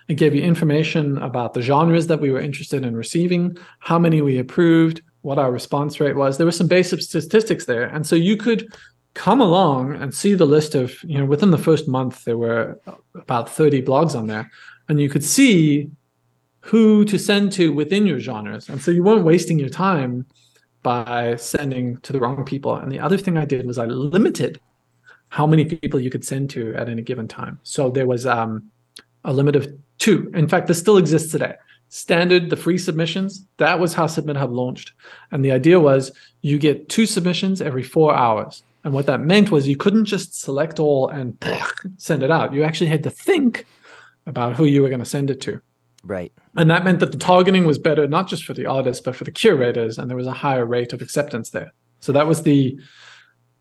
It 0.08 0.16
gave 0.16 0.34
you 0.34 0.42
information 0.42 1.16
about 1.18 1.54
the 1.54 1.62
genres 1.62 2.06
that 2.08 2.20
we 2.20 2.30
were 2.30 2.40
interested 2.40 2.84
in 2.84 2.94
receiving 2.94 3.56
how 3.78 3.98
many 3.98 4.20
we 4.20 4.38
approved 4.38 5.00
what 5.22 5.38
our 5.38 5.50
response 5.50 6.00
rate 6.00 6.16
was. 6.16 6.36
There 6.36 6.46
were 6.46 6.52
some 6.52 6.68
basic 6.68 7.00
statistics 7.00 7.64
there. 7.64 7.84
And 7.84 8.06
so 8.06 8.14
you 8.14 8.36
could 8.36 8.68
come 9.14 9.40
along 9.40 9.94
and 9.94 10.14
see 10.14 10.34
the 10.34 10.46
list 10.46 10.74
of 10.74 11.02
you 11.04 11.16
know 11.18 11.24
within 11.24 11.50
the 11.50 11.64
first 11.68 11.88
month 11.88 12.24
there 12.24 12.38
were 12.38 12.78
about 13.14 13.48
30 13.48 13.80
blogs 13.82 14.14
on 14.14 14.26
there 14.26 14.50
and 14.90 15.00
you 15.00 15.08
could 15.08 15.24
see 15.24 15.90
who 16.60 17.06
to 17.06 17.18
send 17.18 17.52
to 17.52 17.72
within 17.72 18.06
your 18.06 18.20
genres. 18.20 18.68
And 18.68 18.82
so 18.82 18.90
you 18.90 19.02
weren't 19.02 19.24
wasting 19.24 19.58
your 19.58 19.70
time 19.70 20.26
by 20.88 21.36
sending 21.36 21.98
to 21.98 22.14
the 22.14 22.18
wrong 22.18 22.46
people. 22.46 22.74
And 22.74 22.90
the 22.90 22.98
other 22.98 23.18
thing 23.18 23.36
I 23.36 23.44
did 23.44 23.66
was 23.66 23.76
I 23.76 23.84
limited 23.84 24.58
how 25.28 25.46
many 25.46 25.66
people 25.66 26.00
you 26.00 26.08
could 26.08 26.24
send 26.24 26.48
to 26.48 26.74
at 26.76 26.88
any 26.88 27.02
given 27.02 27.28
time. 27.28 27.60
So 27.62 27.90
there 27.90 28.06
was 28.06 28.24
um, 28.24 28.70
a 29.22 29.30
limit 29.34 29.54
of 29.54 29.68
two. 29.98 30.30
In 30.32 30.48
fact, 30.48 30.66
this 30.66 30.78
still 30.78 30.96
exists 30.96 31.30
today. 31.30 31.56
Standard, 31.90 32.48
the 32.48 32.56
free 32.56 32.78
submissions, 32.78 33.44
that 33.58 33.78
was 33.78 33.92
how 33.92 34.06
Submit 34.06 34.38
Hub 34.38 34.50
launched. 34.50 34.92
And 35.30 35.44
the 35.44 35.52
idea 35.52 35.78
was 35.78 36.10
you 36.40 36.58
get 36.58 36.88
two 36.88 37.04
submissions 37.04 37.60
every 37.60 37.82
four 37.82 38.14
hours. 38.14 38.62
And 38.82 38.94
what 38.94 39.04
that 39.08 39.20
meant 39.20 39.50
was 39.50 39.68
you 39.68 39.76
couldn't 39.76 40.06
just 40.06 40.40
select 40.40 40.80
all 40.80 41.10
and 41.10 41.36
send 41.98 42.22
it 42.22 42.30
out. 42.30 42.54
You 42.54 42.64
actually 42.64 42.88
had 42.88 43.02
to 43.02 43.10
think 43.10 43.66
about 44.24 44.56
who 44.56 44.64
you 44.64 44.80
were 44.80 44.88
going 44.88 45.00
to 45.00 45.14
send 45.16 45.28
it 45.28 45.42
to. 45.42 45.60
Right. 46.04 46.32
And 46.56 46.70
that 46.70 46.84
meant 46.84 47.00
that 47.00 47.12
the 47.12 47.18
targeting 47.18 47.66
was 47.66 47.78
better, 47.78 48.06
not 48.06 48.28
just 48.28 48.44
for 48.44 48.54
the 48.54 48.66
artists, 48.66 49.02
but 49.02 49.16
for 49.16 49.24
the 49.24 49.32
curators, 49.32 49.98
and 49.98 50.08
there 50.08 50.16
was 50.16 50.26
a 50.26 50.32
higher 50.32 50.64
rate 50.64 50.92
of 50.92 51.02
acceptance 51.02 51.50
there. 51.50 51.72
So 52.00 52.12
that 52.12 52.26
was 52.26 52.42
the 52.42 52.78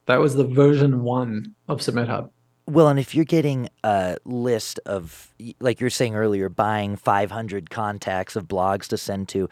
that 0.06 0.20
was 0.22 0.36
the 0.36 0.46
version 0.46 1.04
one 1.04 1.54
of 1.68 1.82
Submit 1.82 2.08
Hub. 2.08 2.32
Well, 2.66 2.88
and 2.88 3.00
if 3.00 3.14
you're 3.16 3.26
getting 3.26 3.70
a 3.84 4.18
list 4.26 4.80
of, 4.86 5.34
like 5.60 5.82
you're 5.82 5.90
saying 5.90 6.16
earlier, 6.16 6.48
buying 6.50 6.96
500 6.96 7.70
contacts 7.70 8.36
of 8.36 8.48
blogs 8.48 8.88
to 8.88 8.98
send 8.98 9.28
to, 9.30 9.50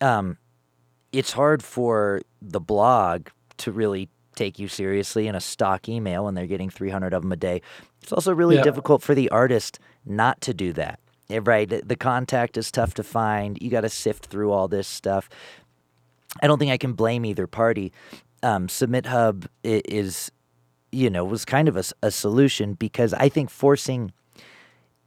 um, 0.00 0.38
it's 1.12 1.32
hard 1.32 1.62
for 1.62 2.22
the 2.42 2.60
blog 2.60 3.28
to 3.58 3.70
really 3.72 4.08
take 4.34 4.58
you 4.58 4.68
seriously 4.68 5.26
in 5.28 5.34
a 5.34 5.40
stock 5.40 5.88
email 5.88 6.24
when 6.24 6.34
they're 6.34 6.46
getting 6.46 6.68
300 6.70 7.12
of 7.14 7.22
them 7.22 7.32
a 7.32 7.36
day. 7.36 7.62
It's 8.02 8.12
also 8.12 8.32
really 8.34 8.56
Yeah. 8.56 8.62
difficult 8.62 9.02
for 9.02 9.14
the 9.14 9.28
artist 9.30 9.78
not 10.04 10.40
to 10.42 10.54
do 10.54 10.72
that. 10.74 11.00
Eh, 11.30 11.40
Right? 11.42 11.68
The- 11.68 11.96
contact 11.96 12.56
is 12.56 12.70
tough 12.70 12.94
to 12.94 13.02
find. 13.02 13.58
You 13.60 13.70
got 13.70 13.82
to 13.82 13.88
sift 13.88 14.26
through 14.26 14.52
all 14.52 14.68
this 14.68 14.86
stuff. 14.86 15.28
I 16.42 16.46
don't 16.46 16.58
think 16.58 16.70
I 16.70 16.76
can 16.76 16.92
blame 16.92 17.24
either 17.24 17.46
party. 17.46 17.92
Um, 18.42 18.68
Submit 18.68 19.06
Hub 19.06 19.46
is, 19.64 20.30
you 20.92 21.08
know, 21.10 21.24
was 21.24 21.44
kind 21.44 21.68
of 21.68 21.76
a 22.02 22.10
solution 22.10 22.74
because 22.74 23.14
I 23.14 23.28
think 23.28 23.50
forcing 23.50 24.12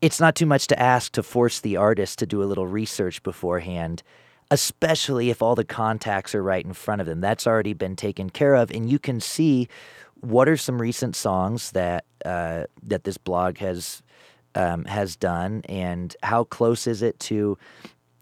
it's 0.01 0.19
not 0.19 0.35
too 0.35 0.45
much 0.45 0.67
to 0.67 0.79
ask 0.79 1.11
to 1.13 1.23
force 1.23 1.59
the 1.59 1.75
artist 1.75 2.19
to 2.19 2.25
do 2.25 2.41
a 2.41 2.45
little 2.45 2.67
research 2.67 3.21
beforehand, 3.21 4.01
especially 4.49 5.29
if 5.29 5.41
all 5.41 5.55
the 5.55 5.65
contacts 5.65 6.33
are 6.33 6.41
right 6.41 6.65
in 6.65 6.73
front 6.73 7.01
of 7.01 7.07
them. 7.07 7.19
That's 7.19 7.45
already 7.45 7.73
been 7.73 7.95
taken 7.97 8.29
care 8.29 8.55
of, 8.55 8.71
and 8.71 8.89
you 8.89 8.97
can 8.97 9.19
see 9.19 9.67
what 10.21 10.47
are 10.49 10.57
some 10.57 10.81
recent 10.81 11.15
songs 11.15 11.71
that 11.71 12.05
uh, 12.25 12.63
that 12.83 13.03
this 13.03 13.17
blog 13.17 13.57
has 13.57 14.01
um, 14.55 14.85
has 14.85 15.15
done, 15.15 15.61
and 15.69 16.15
how 16.23 16.43
close 16.45 16.87
is 16.87 17.01
it 17.01 17.19
to 17.21 17.57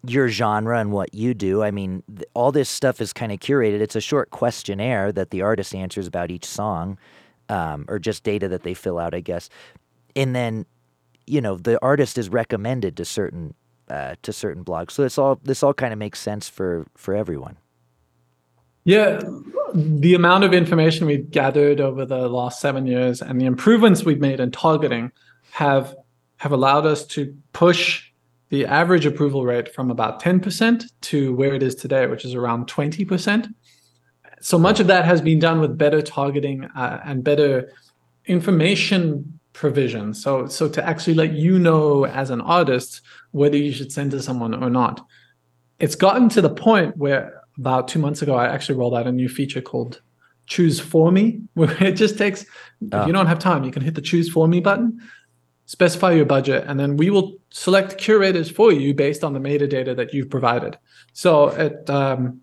your 0.06 0.30
genre 0.30 0.80
and 0.80 0.92
what 0.92 1.14
you 1.14 1.34
do. 1.34 1.64
I 1.64 1.72
mean, 1.72 2.04
th- 2.08 2.28
all 2.34 2.52
this 2.52 2.70
stuff 2.70 3.02
is 3.02 3.14
kind 3.14 3.32
of 3.32 3.40
curated. 3.40 3.82
It's 3.82 3.96
a 3.96 4.02
short 4.02 4.30
questionnaire 4.30 5.12
that 5.12 5.32
the 5.32 5.42
artist 5.42 5.74
answers 5.76 6.08
about 6.08 6.32
each 6.32 6.46
song, 6.46 6.98
um, 7.50 7.86
or 7.88 8.00
just 8.00 8.24
data 8.24 8.48
that 8.48 8.64
they 8.64 8.74
fill 8.74 9.00
out, 9.00 9.14
I 9.14 9.22
guess. 9.22 9.50
And 10.16 10.36
then, 10.36 10.66
you 11.26 11.42
know, 11.42 11.58
the 11.58 11.82
artist 11.84 12.18
is 12.18 12.30
recommended 12.30 12.98
to 12.98 13.06
certain 13.06 13.54
uh, 13.90 14.16
to 14.22 14.34
certain 14.34 14.66
blogs. 14.66 14.92
So 14.92 15.04
this 15.04 15.18
all 15.18 15.40
this 15.44 15.64
all 15.64 15.74
kind 15.74 15.94
of 15.94 16.00
makes 16.00 16.20
sense 16.20 16.50
for 16.50 16.86
for 16.96 17.16
everyone. 17.16 17.58
Yeah, 18.84 19.22
the 19.74 20.14
amount 20.14 20.46
of 20.46 20.54
information 20.54 21.08
we've 21.08 21.30
gathered 21.30 21.82
over 21.82 22.06
the 22.06 22.30
last 22.30 22.62
seven 22.62 22.88
years 22.88 23.22
and 23.22 23.42
the 23.42 23.46
improvements 23.46 24.06
we've 24.06 24.22
made 24.22 24.40
in 24.40 24.52
targeting 24.52 25.12
have 25.52 25.94
have 26.38 26.52
allowed 26.52 26.86
us 26.86 27.06
to 27.08 27.36
push 27.54 28.12
the 28.50 28.66
average 28.66 29.06
approval 29.06 29.44
rate 29.44 29.74
from 29.74 29.92
about 29.92 30.22
10% 30.22 30.84
to 31.02 31.34
where 31.36 31.54
it 31.54 31.62
is 31.62 31.76
today, 31.76 32.08
which 32.08 32.24
is 32.24 32.34
around 32.34 32.68
20%. 32.68 33.54
So 34.40 34.58
much 34.58 34.80
of 34.80 34.88
that 34.88 35.04
has 35.06 35.20
been 35.22 35.40
done 35.40 35.60
with 35.60 35.78
better 35.78 36.02
targeting 36.02 36.64
uh, 36.64 37.02
and 37.04 37.24
better 37.24 37.74
information 38.26 39.40
provision. 39.54 40.14
So, 40.14 40.48
so 40.48 40.70
to 40.70 40.86
actually 40.86 41.16
let 41.16 41.34
you 41.34 41.58
know 41.60 42.06
as 42.06 42.30
an 42.30 42.42
artist 42.42 43.02
whether 43.32 43.58
you 43.58 43.72
should 43.72 43.92
send 43.92 44.12
to 44.12 44.22
someone 44.22 44.54
or 44.64 44.70
not. 44.70 45.06
It's 45.80 45.96
gotten 45.96 46.30
to 46.30 46.42
the 46.42 46.50
point 46.50 46.96
where 46.98 47.42
about 47.58 47.88
two 47.88 48.00
months 48.00 48.22
ago, 48.22 48.36
I 48.36 48.48
actually 48.48 48.78
rolled 48.78 48.94
out 48.96 49.08
a 49.08 49.12
new 49.12 49.28
feature 49.28 49.62
called 49.62 50.02
Choose 50.46 50.80
For 50.80 51.12
Me, 51.12 51.42
where 51.56 51.84
it 51.84 51.94
just 51.94 52.18
takes, 52.18 52.46
Ah. 52.94 53.02
if 53.02 53.08
you 53.08 53.14
don't 53.14 53.26
have 53.26 53.40
time, 53.40 53.64
you 53.64 53.72
can 53.72 53.82
hit 53.82 53.96
the 53.96 54.02
Choose 54.02 54.30
For 54.30 54.48
Me 54.48 54.60
button, 54.60 55.02
specify 55.68 56.14
your 56.14 56.26
budget, 56.26 56.64
and 56.66 56.80
then 56.80 56.98
we 56.98 57.12
will 57.12 57.38
select 57.52 57.98
curators 58.00 58.50
for 58.50 58.72
you 58.72 58.94
based 58.94 59.24
on 59.24 59.34
the 59.34 59.40
metadata 59.40 59.96
that 59.96 60.14
you've 60.14 60.30
provided. 60.30 60.78
So 61.14 61.50
it 61.50 61.88
um, 61.90 62.42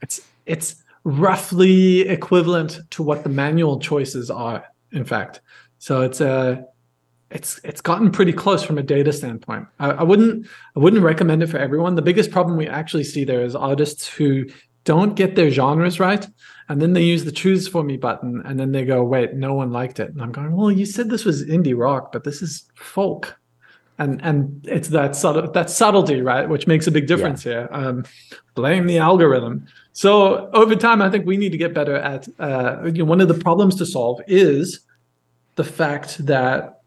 it's 0.00 0.20
it's 0.46 0.76
roughly 1.02 2.00
equivalent 2.08 2.80
to 2.90 3.02
what 3.02 3.24
the 3.24 3.30
manual 3.30 3.80
choices 3.80 4.30
are, 4.30 4.64
in 4.92 5.04
fact. 5.04 5.40
So 5.78 6.02
it's 6.02 6.20
a 6.20 6.64
it's 7.30 7.58
it's 7.64 7.80
gotten 7.80 8.10
pretty 8.10 8.32
close 8.32 8.62
from 8.62 8.78
a 8.78 8.82
data 8.82 9.12
standpoint. 9.12 9.66
I, 9.80 9.90
I 9.90 10.02
wouldn't 10.02 10.46
I 10.76 10.78
wouldn't 10.78 11.02
recommend 11.02 11.42
it 11.42 11.48
for 11.48 11.58
everyone. 11.58 11.94
The 11.94 12.02
biggest 12.02 12.30
problem 12.30 12.56
we 12.56 12.68
actually 12.68 13.04
see 13.04 13.24
there 13.24 13.44
is 13.44 13.56
artists 13.56 14.06
who 14.06 14.44
don't 14.84 15.14
get 15.14 15.36
their 15.36 15.50
genres 15.50 16.00
right, 16.00 16.26
and 16.68 16.80
then 16.82 16.92
they 16.92 17.02
use 17.02 17.24
the 17.24 17.32
choose 17.32 17.66
for 17.66 17.82
me 17.82 17.96
button, 17.96 18.42
and 18.44 18.58
then 18.58 18.72
they 18.72 18.84
go, 18.84 19.02
wait, 19.02 19.34
no 19.34 19.54
one 19.54 19.72
liked 19.72 20.00
it, 20.00 20.10
and 20.10 20.20
I'm 20.20 20.32
going, 20.32 20.54
well, 20.54 20.70
you 20.70 20.86
said 20.86 21.08
this 21.08 21.24
was 21.24 21.44
indie 21.44 21.76
rock, 21.76 22.12
but 22.12 22.24
this 22.24 22.42
is 22.42 22.64
folk, 22.74 23.36
and 23.98 24.20
and 24.22 24.66
it's 24.68 24.88
that 24.88 25.16
subtle 25.16 25.50
that 25.50 25.70
subtlety, 25.70 26.20
right, 26.20 26.48
which 26.48 26.66
makes 26.66 26.86
a 26.86 26.90
big 26.90 27.06
difference 27.06 27.42
here. 27.42 27.68
Um, 27.72 28.04
blame 28.54 28.86
the 28.86 28.98
algorithm. 28.98 29.66
So 29.92 30.50
over 30.52 30.76
time, 30.76 31.02
I 31.02 31.10
think 31.10 31.26
we 31.26 31.36
need 31.36 31.52
to 31.52 31.58
get 31.58 31.74
better 31.74 31.96
at. 31.96 32.28
Uh, 32.38 32.84
you 32.84 32.92
know, 32.92 33.04
one 33.04 33.20
of 33.20 33.28
the 33.28 33.34
problems 33.34 33.74
to 33.76 33.86
solve 33.86 34.20
is 34.26 34.80
the 35.56 35.64
fact 35.64 36.24
that 36.26 36.77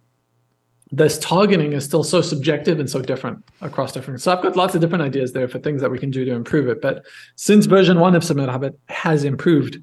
this 0.92 1.18
targeting 1.20 1.72
is 1.74 1.86
still 1.86 2.04
so 2.04 2.22
subjective 2.22 2.80
and 2.80 2.90
so 2.90 3.02
different 3.02 3.44
across 3.62 3.94
different. 3.94 4.22
So 4.22 4.32
I've 4.32 4.44
got 4.44 4.58
lots 4.58 4.76
of 4.76 4.82
different 4.82 5.04
ideas 5.04 5.32
there 5.32 5.48
for 5.48 5.58
things 5.58 5.82
that 5.82 5.90
we 5.90 5.98
can 5.98 6.12
do 6.12 6.26
to 6.26 6.34
improve 6.34 6.68
it. 6.68 6.82
But 6.82 7.06
since 7.36 7.66
version 7.66 8.00
one 8.00 8.14
of 8.14 8.24
Submit 8.24 8.50
Habit 8.50 8.78
has 8.90 9.24
improved 9.24 9.78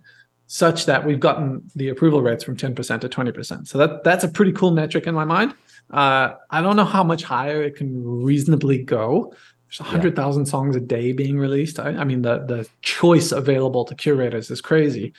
such 0.48 0.86
that 0.86 1.04
we've 1.04 1.20
gotten 1.20 1.62
the 1.76 1.88
approval 1.88 2.22
rates 2.22 2.44
from 2.44 2.56
10% 2.56 3.00
to 3.00 3.08
20%. 3.08 3.68
So 3.68 3.78
that 3.78 4.04
that's 4.04 4.24
a 4.24 4.28
pretty 4.28 4.52
cool 4.52 4.70
metric 4.70 5.06
in 5.06 5.14
my 5.14 5.24
mind. 5.24 5.54
Uh, 5.90 6.34
I 6.50 6.60
don't 6.60 6.76
know 6.76 6.84
how 6.84 7.04
much 7.04 7.22
higher 7.22 7.62
it 7.62 7.76
can 7.76 8.22
reasonably 8.22 8.78
go. 8.78 9.32
There's 9.68 9.80
100,000 9.80 10.46
songs 10.46 10.76
a 10.76 10.80
day 10.80 11.12
being 11.12 11.38
released. 11.38 11.78
I, 11.78 11.90
I 11.90 12.04
mean, 12.04 12.22
the, 12.22 12.38
the 12.38 12.68
choice 12.80 13.32
available 13.32 13.84
to 13.86 13.94
curators 13.94 14.50
is 14.50 14.60
crazy. 14.60 15.12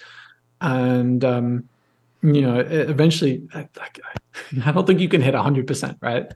And, 0.61 1.23
um, 1.23 1.69
you 2.21 2.41
know, 2.41 2.59
eventually, 2.59 3.47
I, 3.53 3.67
I- 3.79 3.89
I 4.65 4.71
don't 4.71 4.85
think 4.87 4.99
you 4.99 5.09
can 5.09 5.21
hit 5.21 5.33
100%, 5.35 5.97
right? 6.01 6.31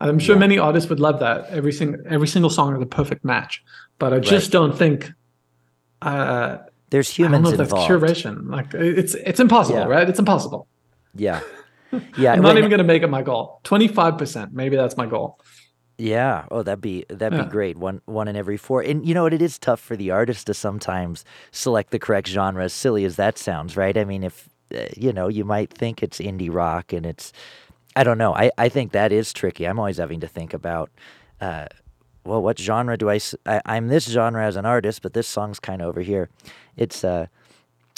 I'm 0.00 0.18
sure 0.18 0.34
Yeah. 0.34 0.40
many 0.40 0.58
artists 0.58 0.90
would 0.90 0.98
love 1.00 1.20
that. 1.20 1.46
Every 1.50 1.72
single 1.72 2.00
every 2.08 2.26
single 2.26 2.50
song 2.50 2.74
is 2.76 2.82
a 2.82 2.86
perfect 2.86 3.24
match, 3.24 3.62
but 4.00 4.12
I 4.12 4.18
just 4.18 4.50
don't 4.50 4.76
think 4.76 5.12
uh, 6.02 6.58
There's 6.90 7.10
I 7.10 7.22
don't 7.22 7.26
humans 7.32 7.44
know 7.44 7.50
if 7.50 7.56
that's 7.58 7.72
involved. 7.72 7.90
curation. 7.90 8.50
Like 8.50 8.74
it's 8.74 9.14
it's 9.14 9.38
impossible, 9.40 9.78
Yeah. 9.78 9.86
right? 9.86 10.08
It's 10.08 10.18
impossible. 10.18 10.66
Yeah, 11.14 11.40
yeah. 12.18 12.32
I'm 12.32 12.42
not 12.42 12.48
when- 12.48 12.58
even 12.58 12.70
going 12.70 12.78
to 12.78 12.84
make 12.84 13.02
it 13.02 13.08
my 13.10 13.22
goal. 13.22 13.60
25%, 13.64 14.52
maybe 14.52 14.74
that's 14.76 14.96
my 14.96 15.06
goal. 15.06 15.38
Yeah. 15.98 16.46
Oh, 16.50 16.62
that'd 16.64 16.80
be 16.80 17.04
that'd 17.08 17.38
Yeah. 17.38 17.44
be 17.44 17.50
great. 17.50 17.76
One 17.76 18.00
one 18.06 18.26
in 18.26 18.34
every 18.34 18.56
four. 18.56 18.82
And 18.82 19.06
you 19.06 19.14
know 19.14 19.22
what? 19.22 19.34
It 19.34 19.42
is 19.42 19.56
tough 19.58 19.78
for 19.78 19.94
the 19.94 20.10
artist 20.10 20.46
to 20.48 20.54
sometimes 20.54 21.24
select 21.52 21.90
the 21.92 21.98
correct 22.00 22.26
genre. 22.28 22.64
As 22.64 22.72
silly 22.72 23.04
as 23.04 23.14
that 23.16 23.38
sounds, 23.38 23.76
right? 23.76 23.96
I 23.96 24.04
mean, 24.04 24.24
if 24.24 24.48
you 24.96 25.12
know, 25.12 25.28
you 25.28 25.44
might 25.44 25.72
think 25.72 26.02
it's 26.02 26.18
indie 26.18 26.52
rock, 26.52 26.92
and 26.92 27.06
it's 27.06 27.32
I 27.96 28.04
don't 28.04 28.18
know. 28.18 28.34
I 28.34 28.50
I 28.58 28.68
think 28.68 28.92
that 28.92 29.12
is 29.12 29.32
tricky. 29.32 29.66
I'm 29.66 29.78
always 29.78 29.98
having 29.98 30.20
to 30.20 30.28
think 30.28 30.54
about. 30.54 30.90
Uh, 31.40 31.66
well, 32.24 32.42
what 32.42 32.58
genre 32.58 32.96
do 32.96 33.10
I? 33.10 33.20
I'm 33.66 33.88
this 33.88 34.08
genre 34.08 34.44
as 34.46 34.56
an 34.56 34.64
artist, 34.64 35.02
but 35.02 35.12
this 35.12 35.26
song's 35.26 35.58
kind 35.58 35.82
of 35.82 35.88
over 35.88 36.00
here. 36.00 36.28
It's 36.76 37.04
uh, 37.04 37.26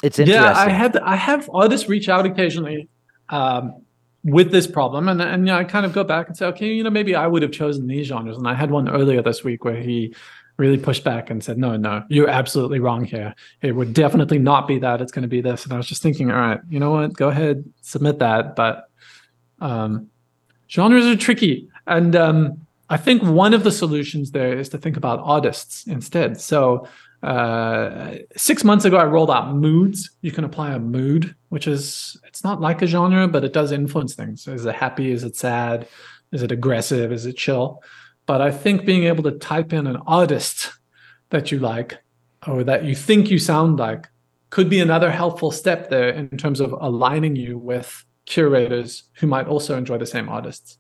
it's 0.03 0.19
interesting. 0.19 0.43
Yeah, 0.43 0.59
I 0.59 0.71
had 0.71 0.97
I 0.97 1.17
have 1.17 1.49
artists 1.53 1.89
reach 1.89 2.09
out 2.09 2.27
occasionally 2.27 2.89
um, 3.29 3.83
with 4.25 4.51
this 4.51 4.67
problem, 4.67 5.09
and 5.09 5.21
and 5.21 5.47
yeah, 5.47 5.59
I 5.59 5.65
kind 5.65 5.85
of 5.85 5.93
go 5.93 6.05
back 6.05 6.29
and 6.29 6.37
say, 6.37 6.47
okay, 6.47 6.73
you 6.73 6.83
know, 6.83 6.91
maybe 6.91 7.15
I 7.15 7.27
would 7.27 7.43
have 7.43 7.53
chosen 7.53 7.87
these 7.87 8.07
genres. 8.07 8.37
And 8.37 8.49
I 8.49 8.55
had 8.55 8.71
one 8.71 8.89
earlier 8.89 9.23
this 9.23 9.45
week 9.45 9.65
where 9.65 9.81
he 9.81 10.15
really 10.57 10.79
pushed 10.79 11.05
back 11.05 11.31
and 11.31 11.43
said, 11.43 11.59
no, 11.59 11.77
no, 11.77 12.05
you're 12.09 12.29
absolutely 12.29 12.79
wrong 12.79 13.05
here. 13.05 13.35
It 13.61 13.73
would 13.73 13.93
definitely 13.93 14.39
not 14.39 14.69
be 14.69 14.79
that. 14.79 15.01
It's 15.01 15.13
going 15.13 15.23
to 15.23 15.29
be 15.29 15.41
this. 15.41 15.65
And 15.65 15.73
I 15.73 15.77
was 15.77 15.87
just 15.87 16.03
thinking, 16.03 16.31
all 16.31 16.39
right, 16.39 16.61
you 16.69 16.79
know 16.79 16.93
what? 16.93 17.15
Go 17.15 17.29
ahead, 17.29 17.65
submit 17.81 18.21
that. 18.21 18.55
But 18.55 18.89
um, 19.61 20.11
genres 20.69 21.07
are 21.07 21.17
tricky, 21.17 21.69
and 21.87 22.15
um, 22.15 22.67
I 22.89 22.97
think 22.97 23.23
one 23.23 23.55
of 23.55 23.65
the 23.65 23.73
solutions 23.73 24.31
there 24.31 24.57
is 24.57 24.69
to 24.71 24.79
think 24.79 24.97
about 24.97 25.21
artists 25.23 25.87
instead. 25.87 26.41
So 26.41 26.87
uh, 27.23 28.17
six 28.37 28.63
months 28.65 28.85
ago, 28.85 28.99
I 28.99 29.05
rolled 29.05 29.31
out 29.31 29.55
moods. 29.55 30.11
You 30.21 30.31
can 30.31 30.45
apply 30.45 30.73
a 30.73 30.79
mood, 30.79 31.35
which 31.49 31.67
is 31.67 32.17
it's 32.27 32.45
not 32.45 32.61
like 32.61 32.83
a 32.83 32.87
genre, 32.87 33.27
but 33.27 33.45
it 33.45 33.53
does 33.53 33.73
influence 33.73 34.15
things. 34.15 34.47
Is 34.47 34.67
it 34.67 34.75
happy? 34.75 35.11
Is 35.11 35.25
it 35.25 35.37
sad? 35.37 35.89
Is 36.33 36.43
it 36.43 36.53
aggressive? 36.53 37.13
Is 37.13 37.27
it 37.27 37.37
chill? 37.37 37.83
But 38.27 38.41
I 38.41 38.51
think 38.51 38.85
being 38.85 39.05
able 39.05 39.23
to 39.25 39.33
type 39.33 39.73
in 39.73 39.87
an 39.87 39.99
artist 40.07 40.73
that 41.31 41.53
you 41.53 41.59
like 41.59 41.99
or 42.47 42.65
that 42.65 42.85
you 42.85 42.95
think 42.95 43.31
you 43.31 43.39
sound 43.39 43.79
like 43.79 44.09
could 44.51 44.71
be 44.71 44.81
another 44.81 45.11
helpful 45.11 45.51
step 45.51 45.91
there 45.91 46.11
in 46.11 46.29
terms 46.37 46.61
of 46.61 46.73
aligning 46.73 47.37
you 47.37 47.59
with 47.59 48.05
curators 48.27 49.05
who 49.15 49.27
might 49.27 49.47
also 49.47 49.77
enjoy 49.77 49.99
the 49.99 50.07
same 50.07 50.29
artists. 50.29 50.79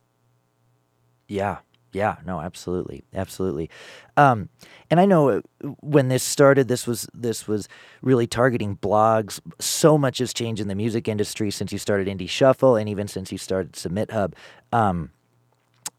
Yeah. 1.28 1.58
Yeah, 1.94 2.16
no, 2.26 2.40
absolutely, 2.40 3.04
absolutely, 3.14 3.70
um, 4.16 4.48
and 4.90 4.98
I 4.98 5.06
know 5.06 5.28
uh, 5.28 5.40
when 5.80 6.08
this 6.08 6.24
started, 6.24 6.66
this 6.66 6.88
was 6.88 7.08
this 7.14 7.46
was 7.46 7.68
really 8.02 8.26
targeting 8.26 8.76
blogs. 8.76 9.40
So 9.60 9.96
much 9.96 10.18
has 10.18 10.34
changed 10.34 10.60
in 10.60 10.66
the 10.66 10.74
music 10.74 11.06
industry 11.06 11.52
since 11.52 11.70
you 11.72 11.78
started 11.78 12.08
Indie 12.08 12.28
Shuffle, 12.28 12.74
and 12.74 12.88
even 12.88 13.06
since 13.06 13.30
you 13.30 13.38
started 13.38 13.76
Submit 13.76 14.10
Hub. 14.10 14.34
Um, 14.72 15.10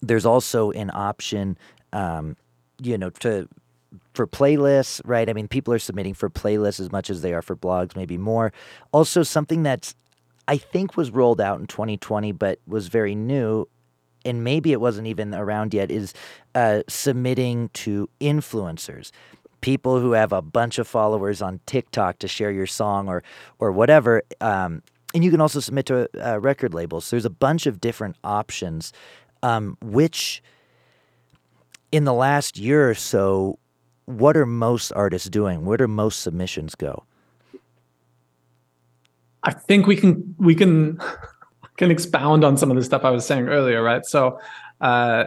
there's 0.07 0.25
also 0.25 0.71
an 0.71 0.91
option 0.93 1.57
um, 1.93 2.35
you 2.79 2.97
know, 2.97 3.09
to 3.09 3.47
for 4.13 4.27
playlists, 4.27 5.01
right? 5.05 5.29
I 5.29 5.33
mean, 5.33 5.47
people 5.47 5.73
are 5.73 5.79
submitting 5.79 6.13
for 6.13 6.29
playlists 6.29 6.79
as 6.79 6.91
much 6.91 7.09
as 7.09 7.21
they 7.21 7.33
are 7.33 7.41
for 7.41 7.55
blogs, 7.55 7.95
maybe 7.95 8.17
more. 8.17 8.51
Also, 8.91 9.23
something 9.23 9.63
that's 9.63 9.95
I 10.47 10.57
think 10.57 10.95
was 10.95 11.11
rolled 11.11 11.41
out 11.41 11.59
in 11.59 11.67
2020, 11.67 12.31
but 12.33 12.59
was 12.67 12.87
very 12.87 13.15
new, 13.15 13.67
and 14.23 14.43
maybe 14.43 14.71
it 14.73 14.81
wasn't 14.81 15.07
even 15.07 15.33
around 15.33 15.73
yet, 15.73 15.89
is 15.89 16.13
uh, 16.53 16.83
submitting 16.87 17.69
to 17.69 18.09
influencers. 18.21 19.11
People 19.61 19.99
who 19.99 20.11
have 20.11 20.31
a 20.31 20.41
bunch 20.41 20.77
of 20.77 20.87
followers 20.87 21.41
on 21.41 21.59
TikTok 21.65 22.19
to 22.19 22.27
share 22.27 22.51
your 22.51 22.67
song 22.67 23.07
or 23.07 23.23
or 23.59 23.71
whatever, 23.71 24.21
um, 24.41 24.83
and 25.13 25.23
you 25.23 25.31
can 25.31 25.41
also 25.41 25.59
submit 25.59 25.85
to 25.87 26.09
uh, 26.21 26.39
record 26.39 26.73
labels. 26.73 27.05
So 27.05 27.15
there's 27.15 27.25
a 27.25 27.29
bunch 27.29 27.65
of 27.65 27.81
different 27.81 28.17
options, 28.23 28.91
um, 29.45 29.77
which 29.81 30.41
in 31.91 32.03
the 32.03 32.13
last 32.13 32.57
year 32.57 32.89
or 32.89 32.95
so, 32.95 33.59
what 34.05 34.35
are 34.35 34.45
most 34.45 34.91
artists 34.93 35.29
doing? 35.29 35.65
Where 35.65 35.77
do 35.77 35.87
most 35.87 36.21
submissions 36.21 36.73
go? 36.73 37.03
I 39.43 39.51
think 39.51 39.85
we 39.85 39.95
can 39.95 40.35
we 40.39 40.55
can 40.55 40.99
can 41.77 41.91
expound 41.91 42.43
on 42.43 42.57
some 42.57 42.71
of 42.71 42.77
the 42.77 42.83
stuff 42.83 43.03
I 43.05 43.11
was 43.11 43.23
saying 43.23 43.47
earlier, 43.47 43.83
right? 43.83 44.03
So, 44.03 44.39
uh, 44.81 45.25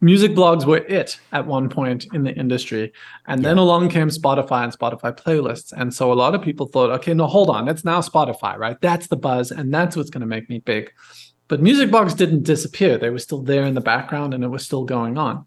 music 0.00 0.32
blogs 0.32 0.64
were 0.64 0.78
it 0.78 1.20
at 1.32 1.46
one 1.46 1.68
point 1.68 2.06
in 2.14 2.22
the 2.22 2.32
industry, 2.32 2.90
and 3.26 3.42
yeah. 3.42 3.50
then 3.50 3.58
along 3.58 3.90
came 3.90 4.08
Spotify 4.08 4.64
and 4.64 4.72
Spotify 4.72 5.14
playlists, 5.14 5.74
and 5.76 5.92
so 5.92 6.10
a 6.10 6.14
lot 6.14 6.34
of 6.34 6.40
people 6.40 6.66
thought, 6.66 6.90
okay, 6.92 7.12
no, 7.12 7.26
hold 7.26 7.50
on, 7.50 7.68
it's 7.68 7.84
now 7.84 8.00
Spotify, 8.00 8.56
right? 8.56 8.80
That's 8.80 9.08
the 9.08 9.16
buzz, 9.16 9.50
and 9.50 9.74
that's 9.74 9.96
what's 9.96 10.08
going 10.08 10.22
to 10.22 10.26
make 10.26 10.48
me 10.48 10.60
big. 10.60 10.90
But 11.50 11.60
music 11.60 11.90
blogs 11.90 12.16
didn't 12.16 12.44
disappear; 12.44 12.96
they 12.96 13.10
were 13.10 13.18
still 13.18 13.42
there 13.42 13.64
in 13.64 13.74
the 13.74 13.80
background, 13.80 14.34
and 14.34 14.44
it 14.44 14.48
was 14.48 14.64
still 14.64 14.84
going 14.84 15.18
on. 15.18 15.46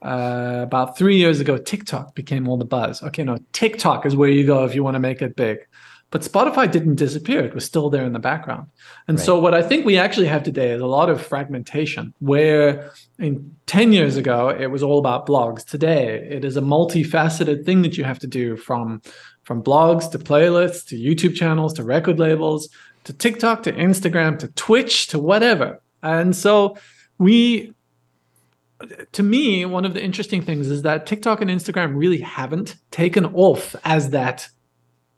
Uh, 0.00 0.60
about 0.62 0.96
three 0.96 1.16
years 1.16 1.40
ago, 1.40 1.58
TikTok 1.58 2.14
became 2.14 2.48
all 2.48 2.56
the 2.56 2.64
buzz. 2.64 3.02
Okay, 3.02 3.24
no, 3.24 3.36
TikTok 3.52 4.06
is 4.06 4.14
where 4.14 4.30
you 4.30 4.46
go 4.46 4.64
if 4.64 4.76
you 4.76 4.84
want 4.84 4.94
to 4.94 5.00
make 5.00 5.20
it 5.20 5.34
big. 5.34 5.58
But 6.10 6.22
Spotify 6.22 6.70
didn't 6.70 6.94
disappear, 6.94 7.40
it 7.40 7.52
was 7.52 7.64
still 7.64 7.90
there 7.90 8.04
in 8.04 8.12
the 8.12 8.20
background. 8.20 8.68
And 9.08 9.18
right. 9.18 9.26
so, 9.26 9.40
what 9.40 9.52
I 9.52 9.60
think 9.60 9.84
we 9.84 9.98
actually 9.98 10.28
have 10.28 10.44
today 10.44 10.70
is 10.70 10.80
a 10.80 10.86
lot 10.86 11.10
of 11.10 11.20
fragmentation, 11.20 12.14
where 12.20 12.92
in 13.18 13.56
10 13.66 13.92
years 13.92 14.16
ago, 14.16 14.50
it 14.50 14.68
was 14.68 14.84
all 14.84 15.00
about 15.00 15.26
blogs. 15.26 15.64
Today, 15.64 16.28
it 16.30 16.44
is 16.44 16.56
a 16.56 16.62
multifaceted 16.62 17.66
thing 17.66 17.82
that 17.82 17.98
you 17.98 18.04
have 18.04 18.20
to 18.20 18.28
do 18.28 18.56
from, 18.56 19.02
from 19.42 19.64
blogs 19.64 20.08
to 20.12 20.18
playlists 20.20 20.86
to 20.86 20.96
YouTube 20.96 21.34
channels 21.34 21.72
to 21.72 21.82
record 21.82 22.20
labels 22.20 22.68
to 23.10 23.16
TikTok 23.16 23.64
to 23.64 23.72
Instagram 23.72 24.38
to 24.38 24.48
Twitch 24.48 25.08
to 25.08 25.18
whatever. 25.18 25.82
And 26.02 26.34
so, 26.34 26.78
we 27.18 27.74
to 29.12 29.22
me, 29.22 29.64
one 29.64 29.84
of 29.84 29.92
the 29.92 30.02
interesting 30.02 30.40
things 30.40 30.68
is 30.68 30.82
that 30.82 31.06
TikTok 31.06 31.42
and 31.42 31.50
Instagram 31.50 31.96
really 31.96 32.20
haven't 32.20 32.76
taken 32.90 33.26
off 33.26 33.76
as 33.84 34.10
that 34.10 34.48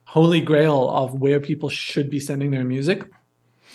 holy 0.04 0.40
grail 0.40 0.88
of 0.90 1.20
where 1.20 1.38
people 1.38 1.68
should 1.68 2.10
be 2.10 2.18
sending 2.18 2.50
their 2.50 2.64
music. 2.64 3.08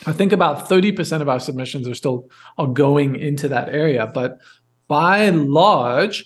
I 0.05 0.11
think 0.11 0.33
about 0.33 0.67
30% 0.67 1.21
of 1.21 1.29
our 1.29 1.39
submissions 1.39 1.87
are 1.87 1.95
still 1.95 2.29
are 2.57 2.67
going 2.67 3.15
into 3.15 3.47
that 3.47 3.69
area, 3.69 4.07
but 4.07 4.39
by 4.87 5.19
and 5.19 5.49
large, 5.51 6.25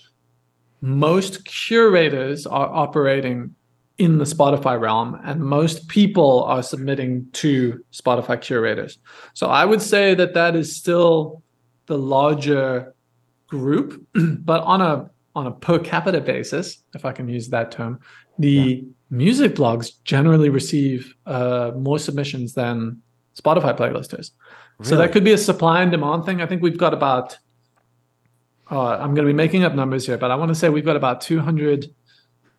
most 0.80 1.44
curators 1.44 2.46
are 2.46 2.68
operating 2.68 3.54
in 3.98 4.18
the 4.18 4.24
Spotify 4.24 4.80
realm, 4.80 5.20
and 5.24 5.40
most 5.40 5.88
people 5.88 6.44
are 6.44 6.62
submitting 6.62 7.28
to 7.32 7.84
Spotify 7.92 8.40
curators. 8.40 8.98
So 9.34 9.48
I 9.48 9.64
would 9.64 9.82
say 9.82 10.14
that 10.14 10.34
that 10.34 10.56
is 10.56 10.74
still 10.74 11.42
the 11.86 11.98
larger 11.98 12.94
group, 13.48 14.04
but 14.14 14.62
on 14.62 14.80
a 14.80 15.10
on 15.34 15.46
a 15.46 15.50
per 15.50 15.78
capita 15.78 16.20
basis, 16.20 16.82
if 16.94 17.04
I 17.04 17.12
can 17.12 17.28
use 17.28 17.48
that 17.48 17.70
term, 17.70 18.00
the 18.38 18.50
yeah 18.50 18.88
music 19.12 19.54
blogs 19.54 20.02
generally 20.04 20.48
receive 20.48 21.14
uh, 21.26 21.70
more 21.76 21.98
submissions 21.98 22.54
than 22.54 23.00
Spotify 23.38 23.76
playlisters. 23.76 24.30
Really? 24.78 24.88
So 24.88 24.96
that 24.96 25.12
could 25.12 25.22
be 25.22 25.32
a 25.32 25.38
supply 25.38 25.82
and 25.82 25.90
demand 25.92 26.24
thing. 26.24 26.40
I 26.40 26.46
think 26.46 26.62
we've 26.62 26.78
got 26.78 26.94
about, 26.94 27.36
uh, 28.70 28.96
I'm 28.96 29.14
going 29.14 29.26
to 29.26 29.32
be 29.32 29.34
making 29.34 29.64
up 29.64 29.74
numbers 29.74 30.06
here, 30.06 30.16
but 30.16 30.30
I 30.30 30.34
want 30.34 30.48
to 30.48 30.54
say 30.54 30.70
we've 30.70 30.84
got 30.84 30.96
about 30.96 31.20
200 31.20 31.86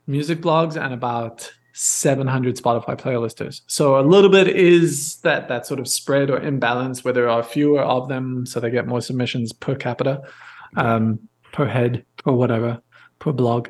music 0.08 0.42
blogs 0.42 0.82
and 0.82 0.94
about 0.94 1.52
700 1.74 2.56
Spotify 2.56 2.96
playlisters. 2.96 3.62
So 3.68 4.00
a 4.00 4.02
little 4.02 4.30
bit 4.30 4.48
is 4.48 5.18
that 5.18 5.48
that 5.48 5.66
sort 5.66 5.80
of 5.80 5.88
spread 5.88 6.30
or 6.30 6.40
imbalance 6.40 7.04
where 7.04 7.14
there 7.14 7.30
are 7.30 7.44
fewer 7.44 7.82
of 7.82 8.08
them, 8.08 8.46
so 8.46 8.60
they 8.60 8.70
get 8.70 8.88
more 8.88 9.02
submissions 9.02 9.52
per 9.52 9.76
capita, 9.76 10.22
um, 10.78 11.20
per 11.52 11.68
head, 11.68 12.06
or 12.26 12.36
whatever, 12.36 12.82
per 13.20 13.32
blog. 13.32 13.70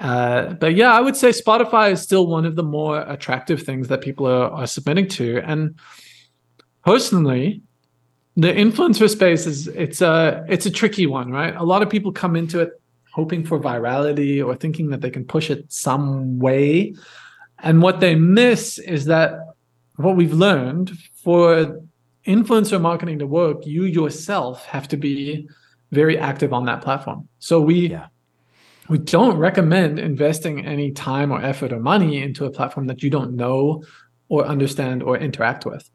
Uh, 0.00 0.54
but 0.54 0.74
yeah, 0.74 0.92
I 0.92 1.00
would 1.00 1.16
say 1.16 1.30
Spotify 1.30 1.92
is 1.92 2.02
still 2.02 2.26
one 2.26 2.44
of 2.44 2.56
the 2.56 2.64
more 2.64 3.00
attractive 3.02 3.62
things 3.62 3.88
that 3.88 4.00
people 4.00 4.26
are, 4.26 4.50
are 4.50 4.66
submitting 4.66 5.08
to. 5.10 5.40
And 5.44 5.78
personally, 6.84 7.62
the 8.36 8.48
influencer 8.48 9.08
space 9.08 9.46
is 9.46 9.68
it's 9.68 10.02
a 10.02 10.44
it's 10.48 10.66
a 10.66 10.70
tricky 10.70 11.06
one, 11.06 11.30
right? 11.30 11.54
A 11.54 11.62
lot 11.62 11.82
of 11.82 11.88
people 11.88 12.10
come 12.10 12.34
into 12.34 12.58
it 12.60 12.80
hoping 13.14 13.44
for 13.44 13.60
virality 13.60 14.44
or 14.44 14.56
thinking 14.56 14.90
that 14.90 15.00
they 15.00 15.10
can 15.10 15.24
push 15.24 15.48
it 15.48 15.64
some 15.72 16.38
way. 16.40 16.94
And 17.62 17.80
what 17.80 18.00
they 18.00 18.14
miss 18.14 18.78
is 18.78 19.04
that 19.04 19.30
what 19.96 20.16
we've 20.16 20.32
learned 20.32 20.90
for 21.22 21.80
influencer 22.26 22.80
marketing 22.80 23.20
to 23.20 23.26
work, 23.26 23.64
you 23.64 23.84
yourself 23.84 24.66
have 24.66 24.88
to 24.88 24.96
be 24.96 25.48
very 25.92 26.18
active 26.18 26.52
on 26.52 26.64
that 26.64 26.82
platform. 26.82 27.28
So 27.38 27.60
we 27.60 27.88
yeah 27.88 28.08
we 28.88 28.98
don't 28.98 29.38
recommend 29.38 29.98
investing 29.98 30.66
any 30.66 30.90
time 30.90 31.30
or 31.32 31.40
effort 31.42 31.72
or 31.72 31.80
money 31.80 32.22
into 32.22 32.44
a 32.44 32.50
platform 32.50 32.86
that 32.88 33.02
you 33.02 33.10
don't 33.10 33.34
know 33.34 33.82
or 34.28 34.44
understand 34.44 35.02
or 35.02 35.16
interact 35.16 35.64
with. 35.64 35.88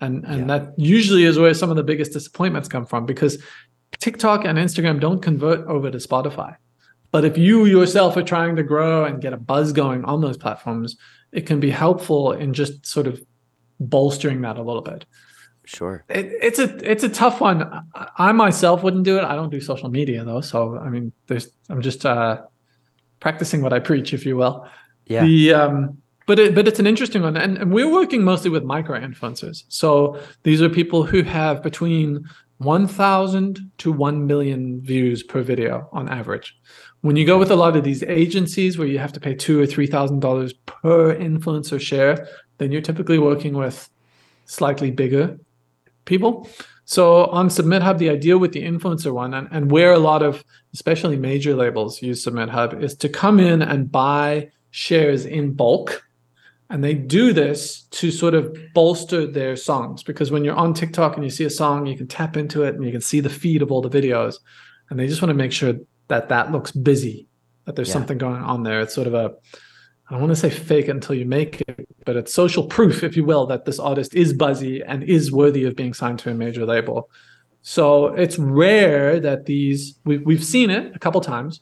And 0.00 0.24
and 0.24 0.40
yeah. 0.40 0.58
that 0.58 0.74
usually 0.76 1.24
is 1.24 1.38
where 1.38 1.54
some 1.54 1.70
of 1.70 1.76
the 1.76 1.84
biggest 1.84 2.12
disappointments 2.12 2.68
come 2.68 2.86
from 2.86 3.06
because 3.06 3.38
TikTok 4.02 4.44
and 4.44 4.58
Instagram 4.58 4.98
don't 4.98 5.22
convert 5.22 5.64
over 5.68 5.88
to 5.88 5.98
Spotify. 5.98 6.56
But 7.12 7.24
if 7.24 7.38
you 7.38 7.66
yourself 7.66 8.16
are 8.16 8.22
trying 8.24 8.56
to 8.56 8.64
grow 8.64 9.04
and 9.04 9.20
get 9.20 9.32
a 9.32 9.36
buzz 9.36 9.72
going 9.72 10.04
on 10.04 10.20
those 10.20 10.36
platforms, 10.36 10.96
it 11.30 11.46
can 11.46 11.60
be 11.60 11.70
helpful 11.70 12.32
in 12.32 12.52
just 12.52 12.84
sort 12.84 13.06
of 13.06 13.22
bolstering 13.78 14.40
that 14.40 14.58
a 14.58 14.62
little 14.62 14.82
bit. 14.82 15.04
Sure. 15.64 16.04
It, 16.08 16.26
it's 16.42 16.58
a 16.58 16.90
it's 16.90 17.04
a 17.04 17.08
tough 17.08 17.40
one. 17.40 17.62
I, 17.94 18.08
I 18.18 18.32
myself 18.32 18.82
wouldn't 18.82 19.04
do 19.04 19.18
it. 19.18 19.24
I 19.24 19.36
don't 19.36 19.50
do 19.50 19.60
social 19.60 19.88
media 19.88 20.24
though, 20.24 20.40
so 20.40 20.76
I 20.78 20.88
mean, 20.88 21.12
there's 21.28 21.48
I'm 21.70 21.80
just 21.80 22.04
uh, 22.04 22.42
practicing 23.20 23.62
what 23.62 23.72
I 23.72 23.78
preach, 23.78 24.12
if 24.12 24.26
you 24.26 24.36
will. 24.36 24.66
Yeah. 25.06 25.24
The 25.24 25.54
um, 25.54 26.02
but 26.26 26.38
it, 26.38 26.54
but 26.54 26.66
it's 26.66 26.80
an 26.80 26.86
interesting 26.86 27.22
one, 27.22 27.36
and, 27.36 27.58
and 27.58 27.72
we're 27.72 27.90
working 27.90 28.24
mostly 28.24 28.50
with 28.50 28.64
micro 28.64 28.98
influencers. 28.98 29.64
So 29.68 30.18
these 30.42 30.60
are 30.62 30.68
people 30.68 31.04
who 31.04 31.22
have 31.22 31.62
between 31.62 32.28
1,000 32.62 33.58
to 33.78 33.92
1 33.92 34.26
million 34.26 34.80
views 34.80 35.22
per 35.22 35.42
video 35.42 35.88
on 35.92 36.08
average. 36.08 36.56
When 37.02 37.16
you 37.16 37.26
go 37.26 37.38
with 37.38 37.50
a 37.50 37.56
lot 37.56 37.76
of 37.76 37.84
these 37.84 38.02
agencies 38.04 38.78
where 38.78 38.86
you 38.86 38.98
have 38.98 39.12
to 39.12 39.20
pay 39.20 39.34
two 39.34 39.60
or 39.60 39.66
three 39.66 39.86
thousand 39.86 40.20
dollars 40.20 40.52
per 40.52 41.14
influencer 41.16 41.80
share, 41.80 42.28
then 42.58 42.70
you're 42.70 42.80
typically 42.80 43.18
working 43.18 43.54
with 43.54 43.88
slightly 44.46 44.90
bigger 44.90 45.38
people. 46.04 46.48
So 46.84 47.26
on 47.26 47.50
Submit 47.50 47.82
Hub, 47.82 47.98
the 47.98 48.10
idea 48.10 48.38
with 48.38 48.52
the 48.52 48.62
influencer 48.62 49.12
one, 49.12 49.34
and, 49.34 49.48
and 49.50 49.70
where 49.70 49.92
a 49.92 49.98
lot 49.98 50.22
of 50.22 50.44
especially 50.74 51.16
major 51.16 51.54
labels 51.54 52.02
use 52.02 52.22
Submit 52.22 52.48
Hub, 52.48 52.82
is 52.82 52.94
to 52.96 53.08
come 53.08 53.40
in 53.40 53.62
and 53.62 53.90
buy 53.90 54.50
shares 54.70 55.26
in 55.26 55.52
bulk. 55.52 56.04
And 56.72 56.82
they 56.82 56.94
do 56.94 57.34
this 57.34 57.82
to 57.90 58.10
sort 58.10 58.32
of 58.32 58.56
bolster 58.72 59.26
their 59.26 59.56
songs 59.56 60.02
because 60.02 60.30
when 60.30 60.42
you're 60.42 60.56
on 60.56 60.72
TikTok 60.72 61.16
and 61.16 61.22
you 61.22 61.28
see 61.28 61.44
a 61.44 61.50
song, 61.50 61.84
you 61.84 61.98
can 61.98 62.08
tap 62.08 62.34
into 62.34 62.62
it 62.62 62.74
and 62.74 62.82
you 62.82 62.90
can 62.90 63.02
see 63.02 63.20
the 63.20 63.28
feed 63.28 63.60
of 63.60 63.70
all 63.70 63.82
the 63.82 63.90
videos. 63.90 64.36
And 64.88 64.98
they 64.98 65.06
just 65.06 65.20
want 65.20 65.28
to 65.28 65.34
make 65.34 65.52
sure 65.52 65.74
that 66.08 66.30
that 66.30 66.50
looks 66.50 66.72
busy, 66.72 67.28
that 67.66 67.76
there's 67.76 67.88
yeah. 67.88 67.92
something 67.92 68.16
going 68.16 68.42
on 68.42 68.62
there. 68.62 68.80
It's 68.80 68.94
sort 68.94 69.06
of 69.06 69.12
a 69.12 69.34
I 70.08 70.14
don't 70.14 70.22
want 70.22 70.32
to 70.32 70.40
say 70.40 70.48
fake 70.48 70.88
until 70.88 71.14
you 71.14 71.26
make 71.26 71.60
it, 71.60 71.86
but 72.06 72.16
it's 72.16 72.32
social 72.32 72.66
proof, 72.66 73.04
if 73.04 73.18
you 73.18 73.24
will, 73.24 73.46
that 73.46 73.66
this 73.66 73.78
artist 73.78 74.14
is 74.14 74.32
buzzy 74.32 74.82
and 74.82 75.02
is 75.02 75.30
worthy 75.30 75.64
of 75.64 75.76
being 75.76 75.92
signed 75.92 76.20
to 76.20 76.30
a 76.30 76.34
major 76.34 76.64
label. 76.64 77.10
So 77.60 78.06
it's 78.08 78.38
rare 78.38 79.20
that 79.20 79.44
these 79.44 79.98
we, 80.06 80.18
we've 80.18 80.44
seen 80.44 80.70
it 80.70 80.96
a 80.96 80.98
couple 80.98 81.20
times, 81.20 81.60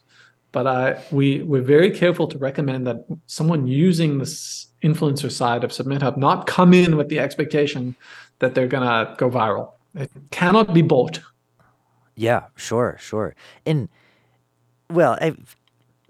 but 0.53 0.67
uh, 0.67 0.99
we 1.11 1.43
we're 1.43 1.61
very 1.61 1.91
careful 1.91 2.27
to 2.29 2.37
recommend 2.37 2.87
that 2.87 3.05
someone 3.25 3.67
using 3.67 4.17
this 4.17 4.70
influencer 4.83 5.31
side 5.31 5.63
of 5.63 5.71
Submit 5.71 6.01
Hub 6.01 6.17
not 6.17 6.47
come 6.47 6.73
in 6.73 6.97
with 6.97 7.09
the 7.09 7.19
expectation 7.19 7.95
that 8.39 8.55
they're 8.55 8.67
gonna 8.67 9.15
go 9.17 9.29
viral. 9.29 9.71
It 9.95 10.11
cannot 10.31 10.73
be 10.73 10.81
bought. 10.81 11.19
Yeah, 12.15 12.45
sure, 12.55 12.97
sure. 12.99 13.35
And 13.65 13.89
well, 14.89 15.17
I've 15.21 15.55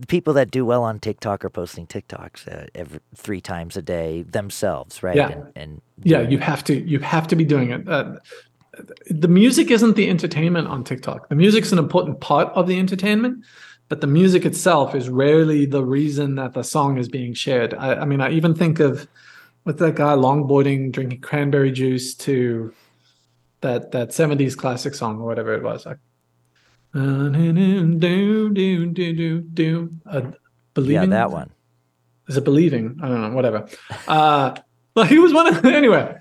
people 0.07 0.33
that 0.33 0.51
do 0.51 0.65
well 0.65 0.83
on 0.83 0.99
TikTok 0.99 1.45
are 1.45 1.49
posting 1.49 1.87
TikToks 1.87 2.47
uh, 2.47 2.67
every 2.75 2.99
three 3.15 3.41
times 3.41 3.77
a 3.77 3.81
day 3.81 4.23
themselves, 4.23 5.03
right? 5.03 5.15
Yeah, 5.15 5.29
and, 5.29 5.51
and 5.55 5.81
yeah, 6.03 6.21
you 6.21 6.37
have 6.39 6.63
to 6.65 6.79
you 6.79 6.99
have 6.99 7.27
to 7.27 7.35
be 7.35 7.45
doing 7.45 7.71
it. 7.71 7.87
Uh, 7.87 8.15
the 9.09 9.27
music 9.27 9.69
isn't 9.69 9.95
the 9.95 10.09
entertainment 10.09 10.67
on 10.67 10.83
TikTok. 10.83 11.29
The 11.29 11.35
music's 11.35 11.71
an 11.71 11.77
important 11.77 12.21
part 12.21 12.47
of 12.53 12.67
the 12.67 12.79
entertainment. 12.79 13.43
But 13.91 13.99
the 13.99 14.07
music 14.07 14.45
itself 14.45 14.95
is 14.95 15.09
rarely 15.09 15.65
the 15.65 15.83
reason 15.83 16.35
that 16.35 16.53
the 16.53 16.63
song 16.63 16.97
is 16.97 17.09
being 17.09 17.33
shared. 17.33 17.73
I, 17.73 17.95
I 17.95 18.05
mean, 18.05 18.21
I 18.21 18.31
even 18.31 18.55
think 18.55 18.79
of 18.79 19.05
with 19.65 19.79
that 19.79 19.95
guy 19.95 20.15
longboarding, 20.15 20.93
drinking 20.93 21.19
cranberry 21.19 21.73
juice 21.73 22.15
to 22.15 22.73
that 23.59 23.91
that 23.91 24.11
70s 24.11 24.55
classic 24.55 24.95
song 24.95 25.19
or 25.19 25.25
whatever 25.25 25.53
it 25.53 25.61
was. 25.61 25.85
Like. 25.85 25.97
Uh, 30.09 30.29
believing? 30.73 31.11
Yeah, 31.11 31.17
that 31.17 31.31
one. 31.31 31.51
Is 32.29 32.37
it 32.37 32.45
believing? 32.45 32.97
I 33.03 33.09
don't 33.09 33.21
know, 33.21 33.35
whatever. 33.35 33.67
Uh, 34.07 34.55
but 34.93 35.07
he 35.07 35.19
was 35.19 35.33
one 35.33 35.47
of 35.47 35.65
anyway. 35.81 36.15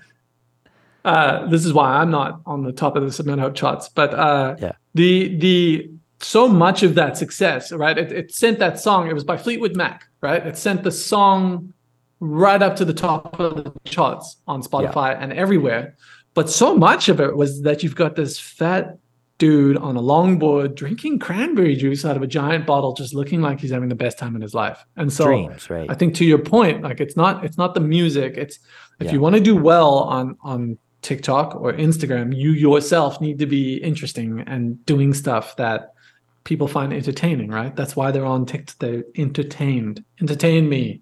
Uh, 1.05 1.47
this 1.47 1.65
is 1.65 1.71
why 1.71 2.01
I'm 2.01 2.11
not 2.11 2.41
on 2.45 2.63
the 2.63 2.73
top 2.73 2.97
of 2.97 3.03
the 3.03 3.13
Submit 3.13 3.39
Hub 3.39 3.55
charts. 3.55 3.87
But 3.87 4.13
uh, 4.13 4.57
yeah. 4.59 4.73
the 4.93 5.37
the 5.37 5.91
so 6.21 6.47
much 6.47 6.83
of 6.83 6.95
that 6.95 7.17
success, 7.17 7.71
right? 7.71 7.97
It, 7.97 8.11
it 8.11 8.33
sent 8.33 8.59
that 8.59 8.79
song. 8.79 9.07
It 9.07 9.13
was 9.13 9.23
by 9.23 9.37
Fleetwood 9.37 9.75
Mac, 9.75 10.05
right? 10.21 10.45
It 10.45 10.57
sent 10.57 10.83
the 10.83 10.91
song 10.91 11.73
right 12.19 12.61
up 12.61 12.75
to 12.77 12.85
the 12.85 12.93
top 12.93 13.39
of 13.39 13.63
the 13.63 13.73
charts 13.85 14.37
on 14.47 14.61
Spotify 14.61 15.13
yeah. 15.13 15.19
and 15.21 15.33
everywhere. 15.33 15.95
But 16.33 16.49
so 16.49 16.75
much 16.75 17.09
of 17.09 17.19
it 17.19 17.35
was 17.35 17.63
that 17.63 17.83
you've 17.83 17.95
got 17.95 18.15
this 18.15 18.39
fat 18.39 18.97
dude 19.37 19.75
on 19.77 19.97
a 19.97 20.01
longboard 20.01 20.75
drinking 20.75 21.17
cranberry 21.17 21.75
juice 21.75 22.05
out 22.05 22.15
of 22.15 22.21
a 22.21 22.27
giant 22.27 22.67
bottle, 22.67 22.93
just 22.93 23.15
looking 23.15 23.41
like 23.41 23.59
he's 23.59 23.71
having 23.71 23.89
the 23.89 23.95
best 23.95 24.19
time 24.19 24.35
in 24.35 24.41
his 24.41 24.53
life. 24.53 24.85
And 24.97 25.11
so 25.11 25.25
Dreams, 25.25 25.69
right. 25.69 25.89
I 25.89 25.95
think 25.95 26.13
to 26.17 26.25
your 26.25 26.37
point, 26.37 26.83
like 26.83 27.01
it's 27.01 27.17
not 27.17 27.43
it's 27.43 27.57
not 27.57 27.73
the 27.73 27.79
music. 27.79 28.35
It's 28.37 28.59
if 28.99 29.07
yeah. 29.07 29.13
you 29.13 29.19
want 29.19 29.35
to 29.35 29.41
do 29.41 29.55
well 29.55 29.95
on 29.95 30.37
on 30.43 30.77
TikTok 31.01 31.55
or 31.55 31.73
Instagram, 31.73 32.35
you 32.35 32.51
yourself 32.51 33.19
need 33.19 33.39
to 33.39 33.47
be 33.47 33.77
interesting 33.77 34.41
and 34.41 34.85
doing 34.85 35.11
stuff 35.11 35.55
that 35.55 35.95
people 36.43 36.67
find 36.67 36.93
entertaining, 36.93 37.49
right? 37.49 37.75
That's 37.75 37.95
why 37.95 38.11
they're 38.11 38.25
on 38.25 38.45
TikTok. 38.45 38.77
They're 38.79 39.03
entertained. 39.15 40.03
Entertain 40.19 40.67
me. 40.67 41.01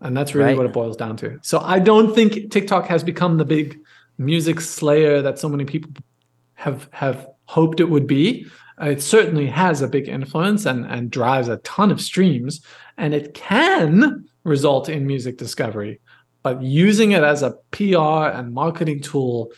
And 0.00 0.16
that's 0.16 0.34
really 0.34 0.48
right. 0.48 0.56
what 0.56 0.66
it 0.66 0.72
boils 0.72 0.96
down 0.96 1.16
to. 1.18 1.38
So 1.42 1.60
I 1.60 1.78
don't 1.78 2.14
think 2.14 2.50
TikTok 2.50 2.86
has 2.86 3.02
become 3.02 3.38
the 3.38 3.44
big 3.44 3.78
music 4.18 4.60
slayer 4.60 5.22
that 5.22 5.38
so 5.38 5.48
many 5.48 5.64
people 5.64 5.90
have 6.54 6.88
have 6.92 7.28
hoped 7.46 7.80
it 7.80 7.88
would 7.88 8.06
be. 8.06 8.46
Uh, 8.80 8.86
it 8.86 9.02
certainly 9.02 9.46
has 9.46 9.82
a 9.82 9.88
big 9.88 10.08
influence 10.08 10.66
and, 10.66 10.84
and 10.86 11.10
drives 11.10 11.48
a 11.48 11.58
ton 11.58 11.90
of 11.90 12.00
streams, 12.00 12.60
and 12.96 13.14
it 13.14 13.34
can 13.34 14.24
result 14.42 14.88
in 14.88 15.06
music 15.06 15.38
discovery. 15.38 16.00
But 16.42 16.62
using 16.62 17.12
it 17.12 17.22
as 17.22 17.42
a 17.42 17.52
PR 17.70 18.28
and 18.36 18.52
marketing 18.52 19.00
tool, 19.00 19.52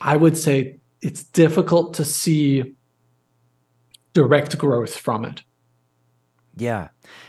I 0.00 0.16
would 0.16 0.36
say 0.36 0.78
it's 1.02 1.24
difficult 1.24 1.94
to 1.94 2.04
see 2.04 2.74
direct 4.12 4.58
growth 4.58 4.96
from 4.96 5.24
it. 5.24 5.42
Yeah. 6.56 6.88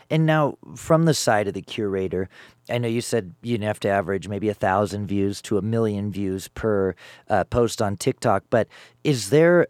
And 0.09 0.25
now, 0.25 0.57
from 0.75 1.05
the 1.05 1.13
side 1.13 1.47
of 1.47 1.53
the 1.53 1.61
curator, 1.61 2.27
I 2.69 2.77
know 2.77 2.88
you 2.88 3.01
said 3.01 3.34
you'd 3.41 3.63
have 3.63 3.79
to 3.82 3.89
average 3.89 4.27
maybe 4.27 4.49
a 4.49 4.53
thousand 4.53 5.07
views 5.07 5.41
to 5.43 5.57
a 5.57 5.61
million 5.61 6.11
views 6.11 6.47
per 6.49 6.95
uh, 7.29 7.43
post 7.45 7.82
on 7.82 7.97
TikTok, 7.97 8.43
but 8.49 8.67
is 9.03 9.29
there 9.29 9.67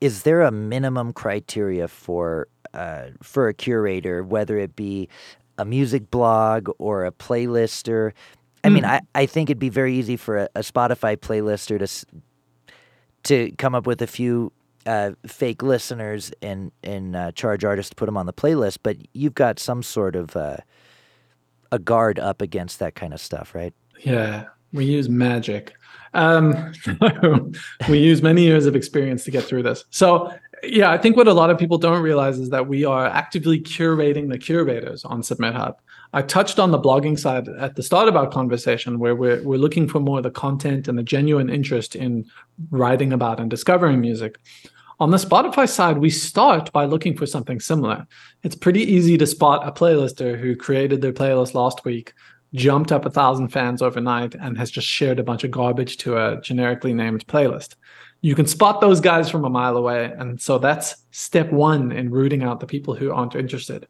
is 0.00 0.22
there 0.22 0.42
a 0.42 0.50
minimum 0.50 1.12
criteria 1.12 1.88
for 1.88 2.48
uh, 2.74 3.06
for 3.22 3.48
a 3.48 3.54
curator, 3.54 4.22
whether 4.22 4.58
it 4.58 4.76
be 4.76 5.08
a 5.58 5.64
music 5.64 6.10
blog 6.10 6.68
or 6.78 7.04
a 7.04 7.12
playlister? 7.12 8.12
I 8.64 8.68
mm. 8.68 8.74
mean. 8.74 8.84
I, 8.84 9.00
I 9.14 9.26
think 9.26 9.50
it'd 9.50 9.58
be 9.58 9.68
very 9.68 9.94
easy 9.94 10.16
for 10.16 10.38
a, 10.38 10.48
a 10.54 10.60
Spotify 10.60 11.16
playlister 11.16 11.78
to 11.78 12.20
to 13.22 13.54
come 13.56 13.74
up 13.74 13.86
with 13.86 14.00
a 14.02 14.06
few 14.06 14.52
uh, 14.86 15.12
fake 15.26 15.62
listeners 15.62 16.32
and 16.42 16.72
and 16.82 17.16
uh, 17.16 17.32
charge 17.32 17.64
artists 17.64 17.90
to 17.90 17.96
put 17.96 18.06
them 18.06 18.16
on 18.16 18.26
the 18.26 18.32
playlist, 18.32 18.78
but 18.82 18.96
you've 19.12 19.34
got 19.34 19.58
some 19.58 19.82
sort 19.82 20.16
of 20.16 20.36
uh, 20.36 20.58
a 21.72 21.78
guard 21.78 22.18
up 22.18 22.42
against 22.42 22.78
that 22.78 22.94
kind 22.94 23.12
of 23.12 23.20
stuff, 23.20 23.54
right? 23.54 23.74
Yeah, 24.00 24.46
we 24.72 24.84
use 24.84 25.08
magic. 25.08 25.74
Um, 26.14 26.72
we 27.88 27.98
use 27.98 28.22
many 28.22 28.42
years 28.42 28.66
of 28.66 28.74
experience 28.74 29.24
to 29.24 29.30
get 29.30 29.44
through 29.44 29.62
this. 29.62 29.84
So 29.90 30.32
yeah, 30.62 30.90
I 30.90 30.98
think 30.98 31.16
what 31.16 31.28
a 31.28 31.32
lot 31.32 31.50
of 31.50 31.58
people 31.58 31.78
don't 31.78 32.02
realize 32.02 32.38
is 32.38 32.50
that 32.50 32.68
we 32.68 32.84
are 32.84 33.06
actively 33.06 33.60
curating 33.60 34.30
the 34.30 34.38
curators 34.38 35.04
on 35.04 35.22
Submit 35.22 35.54
Hub. 35.54 35.80
I 36.12 36.22
touched 36.22 36.58
on 36.58 36.70
the 36.70 36.78
blogging 36.78 37.18
side 37.18 37.48
at 37.48 37.76
the 37.76 37.82
start 37.82 38.08
of 38.08 38.16
our 38.16 38.28
conversation, 38.28 38.98
where 38.98 39.14
we're 39.14 39.42
we're 39.42 39.58
looking 39.58 39.88
for 39.88 40.00
more 40.00 40.18
of 40.18 40.24
the 40.24 40.30
content 40.30 40.88
and 40.88 40.98
the 40.98 41.02
genuine 41.02 41.48
interest 41.48 41.94
in 41.94 42.26
writing 42.70 43.12
about 43.12 43.40
and 43.40 43.48
discovering 43.48 44.00
music. 44.00 44.38
On 44.98 45.10
the 45.10 45.16
Spotify 45.16 45.66
side, 45.66 45.98
we 45.98 46.10
start 46.10 46.70
by 46.72 46.84
looking 46.84 47.16
for 47.16 47.24
something 47.24 47.58
similar. 47.58 48.06
It's 48.42 48.54
pretty 48.54 48.82
easy 48.82 49.16
to 49.16 49.26
spot 49.26 49.66
a 49.66 49.72
playlister 49.72 50.38
who 50.38 50.54
created 50.54 51.00
their 51.00 51.12
playlist 51.12 51.54
last 51.54 51.86
week, 51.86 52.12
jumped 52.52 52.92
up 52.92 53.06
a 53.06 53.10
thousand 53.10 53.48
fans 53.48 53.80
overnight, 53.80 54.34
and 54.34 54.58
has 54.58 54.70
just 54.70 54.86
shared 54.86 55.18
a 55.18 55.24
bunch 55.24 55.42
of 55.42 55.52
garbage 55.52 55.96
to 55.98 56.18
a 56.18 56.40
generically 56.42 56.92
named 56.92 57.26
playlist. 57.28 57.76
You 58.22 58.34
can 58.34 58.46
spot 58.46 58.80
those 58.80 59.00
guys 59.00 59.30
from 59.30 59.44
a 59.44 59.50
mile 59.50 59.76
away. 59.76 60.12
And 60.16 60.40
so 60.40 60.58
that's 60.58 60.96
step 61.10 61.50
one 61.50 61.92
in 61.92 62.10
rooting 62.10 62.42
out 62.42 62.60
the 62.60 62.66
people 62.66 62.94
who 62.94 63.12
aren't 63.12 63.34
interested. 63.34 63.86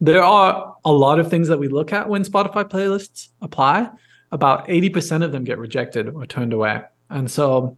There 0.00 0.22
are 0.22 0.74
a 0.84 0.92
lot 0.92 1.18
of 1.18 1.30
things 1.30 1.48
that 1.48 1.58
we 1.58 1.68
look 1.68 1.92
at 1.92 2.08
when 2.08 2.24
Spotify 2.24 2.64
playlists 2.64 3.28
apply. 3.40 3.88
About 4.32 4.66
80% 4.68 5.24
of 5.24 5.32
them 5.32 5.44
get 5.44 5.58
rejected 5.58 6.08
or 6.08 6.26
turned 6.26 6.52
away. 6.52 6.82
And 7.10 7.30
so 7.30 7.76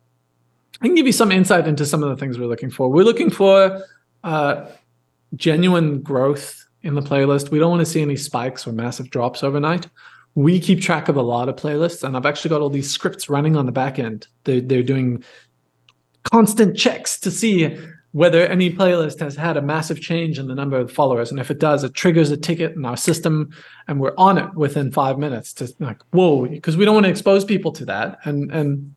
I 0.80 0.86
can 0.86 0.94
give 0.94 1.06
you 1.06 1.12
some 1.12 1.32
insight 1.32 1.66
into 1.66 1.86
some 1.86 2.02
of 2.02 2.10
the 2.10 2.16
things 2.16 2.38
we're 2.38 2.46
looking 2.46 2.70
for. 2.70 2.90
We're 2.90 3.04
looking 3.04 3.30
for 3.30 3.82
uh, 4.24 4.66
genuine 5.36 6.00
growth 6.00 6.66
in 6.82 6.94
the 6.94 7.02
playlist. 7.02 7.50
We 7.50 7.58
don't 7.58 7.70
want 7.70 7.80
to 7.80 7.86
see 7.86 8.02
any 8.02 8.16
spikes 8.16 8.66
or 8.66 8.72
massive 8.72 9.10
drops 9.10 9.42
overnight. 9.42 9.88
We 10.34 10.60
keep 10.60 10.80
track 10.80 11.08
of 11.08 11.16
a 11.16 11.22
lot 11.22 11.48
of 11.48 11.56
playlists, 11.56 12.04
and 12.04 12.16
I've 12.16 12.26
actually 12.26 12.50
got 12.50 12.60
all 12.60 12.70
these 12.70 12.90
scripts 12.90 13.28
running 13.28 13.56
on 13.56 13.66
the 13.66 13.72
back 13.72 13.98
end. 13.98 14.28
They're, 14.44 14.60
they're 14.60 14.82
doing 14.84 15.24
constant 16.30 16.76
checks 16.76 17.18
to 17.20 17.30
see 17.30 17.76
whether 18.12 18.46
any 18.46 18.72
playlist 18.72 19.20
has 19.20 19.36
had 19.36 19.56
a 19.56 19.62
massive 19.62 20.00
change 20.00 20.38
in 20.38 20.48
the 20.48 20.54
number 20.54 20.78
of 20.78 20.90
followers. 20.90 21.30
And 21.30 21.38
if 21.38 21.50
it 21.50 21.58
does, 21.58 21.84
it 21.84 21.94
triggers 21.94 22.30
a 22.30 22.36
ticket 22.36 22.74
in 22.74 22.84
our 22.84 22.96
system 22.96 23.50
and 23.86 24.00
we're 24.00 24.14
on 24.16 24.38
it 24.38 24.54
within 24.54 24.90
five 24.90 25.18
minutes 25.18 25.52
to 25.54 25.72
like, 25.78 26.00
whoa, 26.10 26.46
because 26.46 26.76
we 26.76 26.84
don't 26.84 26.94
want 26.94 27.04
to 27.04 27.10
expose 27.10 27.44
people 27.44 27.72
to 27.72 27.84
that. 27.86 28.18
And 28.24 28.50
and 28.50 28.94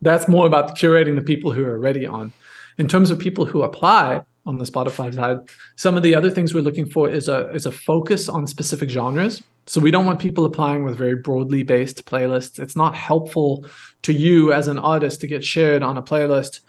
that's 0.00 0.26
more 0.26 0.46
about 0.46 0.76
curating 0.76 1.14
the 1.14 1.22
people 1.22 1.52
who 1.52 1.64
are 1.64 1.72
already 1.72 2.06
on. 2.06 2.32
In 2.78 2.88
terms 2.88 3.10
of 3.10 3.18
people 3.18 3.44
who 3.44 3.62
apply 3.62 4.22
on 4.44 4.58
the 4.58 4.64
Spotify 4.64 5.14
side, 5.14 5.38
some 5.76 5.96
of 5.96 6.02
the 6.02 6.14
other 6.14 6.30
things 6.30 6.52
we're 6.52 6.62
looking 6.62 6.86
for 6.86 7.08
is 7.08 7.28
a 7.28 7.50
is 7.50 7.66
a 7.66 7.72
focus 7.72 8.28
on 8.28 8.46
specific 8.46 8.90
genres. 8.90 9.42
So 9.66 9.80
we 9.80 9.92
don't 9.92 10.06
want 10.06 10.18
people 10.18 10.44
applying 10.44 10.84
with 10.84 10.96
very 10.96 11.14
broadly 11.14 11.62
based 11.62 12.04
playlists. 12.04 12.58
It's 12.58 12.74
not 12.74 12.96
helpful 12.96 13.64
to 14.02 14.12
you 14.12 14.52
as 14.52 14.66
an 14.66 14.78
artist 14.78 15.20
to 15.20 15.28
get 15.28 15.44
shared 15.44 15.82
on 15.82 15.96
a 15.96 16.02
playlist 16.02 16.60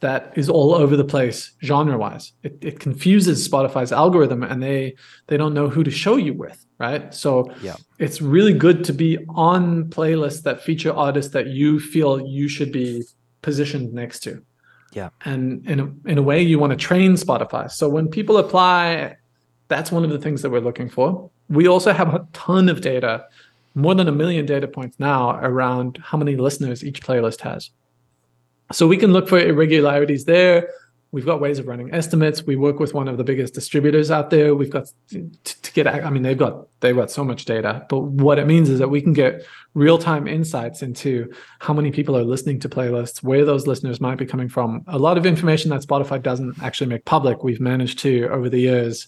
that 0.00 0.32
is 0.36 0.48
all 0.48 0.74
over 0.74 0.96
the 0.96 1.04
place 1.04 1.52
genre 1.62 1.96
wise. 1.96 2.32
It, 2.42 2.58
it 2.60 2.80
confuses 2.80 3.48
Spotify's 3.48 3.92
algorithm 3.92 4.42
and 4.42 4.62
they 4.62 4.96
they 5.28 5.36
don't 5.36 5.54
know 5.54 5.68
who 5.68 5.82
to 5.84 5.90
show 5.90 6.16
you 6.16 6.34
with, 6.34 6.64
right? 6.78 7.14
So 7.14 7.50
yeah. 7.62 7.76
it's 7.98 8.20
really 8.20 8.52
good 8.52 8.84
to 8.84 8.92
be 8.92 9.18
on 9.30 9.84
playlists 9.84 10.42
that 10.42 10.62
feature 10.62 10.92
artists 10.92 11.32
that 11.32 11.46
you 11.46 11.80
feel 11.80 12.20
you 12.20 12.48
should 12.48 12.72
be 12.72 13.04
positioned 13.40 13.94
next 13.94 14.20
to. 14.24 14.42
Yeah. 14.92 15.10
And 15.24 15.66
in 15.66 15.80
a, 15.80 16.10
in 16.10 16.18
a 16.18 16.22
way 16.22 16.42
you 16.42 16.58
want 16.58 16.70
to 16.70 16.76
train 16.76 17.14
Spotify. 17.14 17.70
So 17.70 17.88
when 17.88 18.08
people 18.08 18.38
apply, 18.38 19.16
that's 19.68 19.90
one 19.90 20.04
of 20.04 20.10
the 20.10 20.18
things 20.18 20.42
that 20.42 20.50
we're 20.50 20.60
looking 20.60 20.88
for. 20.88 21.30
We 21.48 21.66
also 21.66 21.92
have 21.92 22.14
a 22.14 22.26
ton 22.32 22.68
of 22.68 22.80
data, 22.80 23.26
more 23.74 23.94
than 23.94 24.08
a 24.08 24.12
million 24.12 24.44
data 24.44 24.68
points 24.68 24.98
now 24.98 25.38
around 25.40 25.98
how 26.02 26.18
many 26.18 26.36
listeners 26.36 26.84
each 26.84 27.02
playlist 27.02 27.40
has. 27.40 27.70
So 28.70 28.86
we 28.86 28.96
can 28.96 29.12
look 29.12 29.28
for 29.28 29.38
irregularities 29.38 30.24
there. 30.24 30.68
We've 31.12 31.26
got 31.26 31.42
ways 31.42 31.58
of 31.58 31.68
running 31.68 31.92
estimates. 31.92 32.42
We 32.42 32.56
work 32.56 32.80
with 32.80 32.94
one 32.94 33.06
of 33.06 33.18
the 33.18 33.24
biggest 33.24 33.52
distributors 33.52 34.10
out 34.10 34.30
there. 34.30 34.54
We've 34.54 34.70
got 34.70 34.86
to, 35.10 35.30
to 35.44 35.72
get. 35.72 35.86
I 35.86 36.08
mean, 36.08 36.22
they've 36.22 36.38
got 36.38 36.66
they've 36.80 36.96
got 36.96 37.10
so 37.10 37.22
much 37.22 37.44
data. 37.44 37.84
But 37.90 38.00
what 38.00 38.38
it 38.38 38.46
means 38.46 38.70
is 38.70 38.78
that 38.78 38.88
we 38.88 39.02
can 39.02 39.12
get 39.12 39.44
real 39.74 39.98
time 39.98 40.26
insights 40.26 40.80
into 40.82 41.30
how 41.60 41.74
many 41.74 41.90
people 41.90 42.16
are 42.16 42.24
listening 42.24 42.60
to 42.60 42.68
playlists, 42.70 43.22
where 43.22 43.44
those 43.44 43.66
listeners 43.66 44.00
might 44.00 44.16
be 44.16 44.24
coming 44.24 44.48
from. 44.48 44.84
A 44.86 44.98
lot 44.98 45.18
of 45.18 45.26
information 45.26 45.70
that 45.70 45.82
Spotify 45.82 46.22
doesn't 46.22 46.62
actually 46.62 46.88
make 46.88 47.04
public. 47.04 47.44
We've 47.44 47.60
managed 47.60 47.98
to 48.00 48.28
over 48.28 48.48
the 48.48 48.60
years 48.60 49.06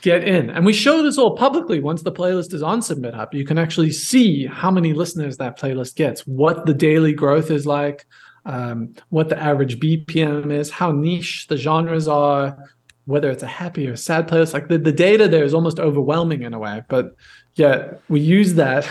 get 0.00 0.24
in. 0.26 0.50
And 0.50 0.66
we 0.66 0.72
show 0.72 1.02
this 1.02 1.16
all 1.16 1.36
publicly 1.36 1.78
once 1.78 2.02
the 2.02 2.10
playlist 2.10 2.52
is 2.52 2.62
on 2.62 2.82
Submit 2.82 3.14
Hub. 3.14 3.32
You 3.32 3.44
can 3.44 3.56
actually 3.56 3.92
see 3.92 4.46
how 4.46 4.70
many 4.70 4.92
listeners 4.92 5.36
that 5.36 5.58
playlist 5.58 5.94
gets, 5.94 6.26
what 6.26 6.66
the 6.66 6.74
daily 6.74 7.12
growth 7.12 7.50
is 7.50 7.66
like, 7.66 8.04
um, 8.44 8.94
what 9.10 9.28
the 9.28 9.38
average 9.38 9.78
BPM 9.78 10.52
is, 10.52 10.70
how 10.70 10.90
niche 10.90 11.46
the 11.48 11.56
genres 11.56 12.08
are, 12.08 12.56
whether 13.04 13.30
it's 13.30 13.42
a 13.42 13.48
happy 13.48 13.86
or 13.86 13.96
sad 13.96 14.28
playlist. 14.28 14.52
Like 14.52 14.68
the, 14.68 14.78
the 14.78 14.92
data 14.92 15.28
there 15.28 15.44
is 15.44 15.54
almost 15.54 15.78
overwhelming 15.78 16.42
in 16.42 16.54
a 16.54 16.58
way. 16.58 16.82
But 16.88 17.16
yet 17.54 18.00
we 18.08 18.20
use 18.20 18.54
that 18.54 18.88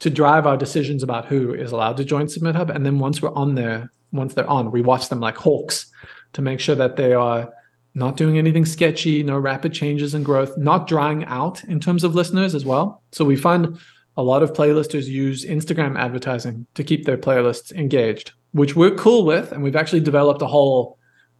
to 0.00 0.10
drive 0.10 0.46
our 0.46 0.56
decisions 0.56 1.02
about 1.02 1.26
who 1.26 1.54
is 1.54 1.72
allowed 1.72 1.96
to 1.98 2.04
join 2.04 2.28
Submit 2.28 2.56
Hub. 2.56 2.70
And 2.70 2.84
then 2.84 2.98
once 2.98 3.22
we're 3.22 3.34
on 3.34 3.54
there, 3.54 3.90
once 4.12 4.34
they're 4.34 4.48
on, 4.48 4.70
we 4.70 4.82
watch 4.82 5.08
them 5.08 5.20
like 5.20 5.36
hawks 5.36 5.86
to 6.34 6.42
make 6.42 6.60
sure 6.60 6.74
that 6.74 6.96
they 6.96 7.12
are 7.12 7.52
not 7.94 8.16
doing 8.16 8.38
anything 8.38 8.64
sketchy, 8.64 9.22
no 9.22 9.38
rapid 9.38 9.72
changes 9.72 10.14
in 10.14 10.22
growth, 10.22 10.56
not 10.58 10.88
drying 10.88 11.24
out 11.26 11.62
in 11.64 11.78
terms 11.78 12.02
of 12.02 12.14
listeners 12.14 12.54
as 12.54 12.64
well. 12.64 13.02
So 13.12 13.24
we 13.24 13.36
find 13.36 13.78
a 14.16 14.22
lot 14.22 14.42
of 14.42 14.52
playlisters 14.52 15.06
use 15.06 15.44
Instagram 15.44 15.98
advertising 15.98 16.66
to 16.74 16.84
keep 16.84 17.04
their 17.04 17.18
playlists 17.18 17.72
engaged, 17.72 18.32
which 18.54 18.76
we're 18.76 18.94
cool 18.94 19.24
with. 19.24 19.50
And 19.50 19.64
we've 19.64 19.74
actually 19.74 20.00
developed 20.00 20.40
a 20.40 20.46
whole, 20.46 20.96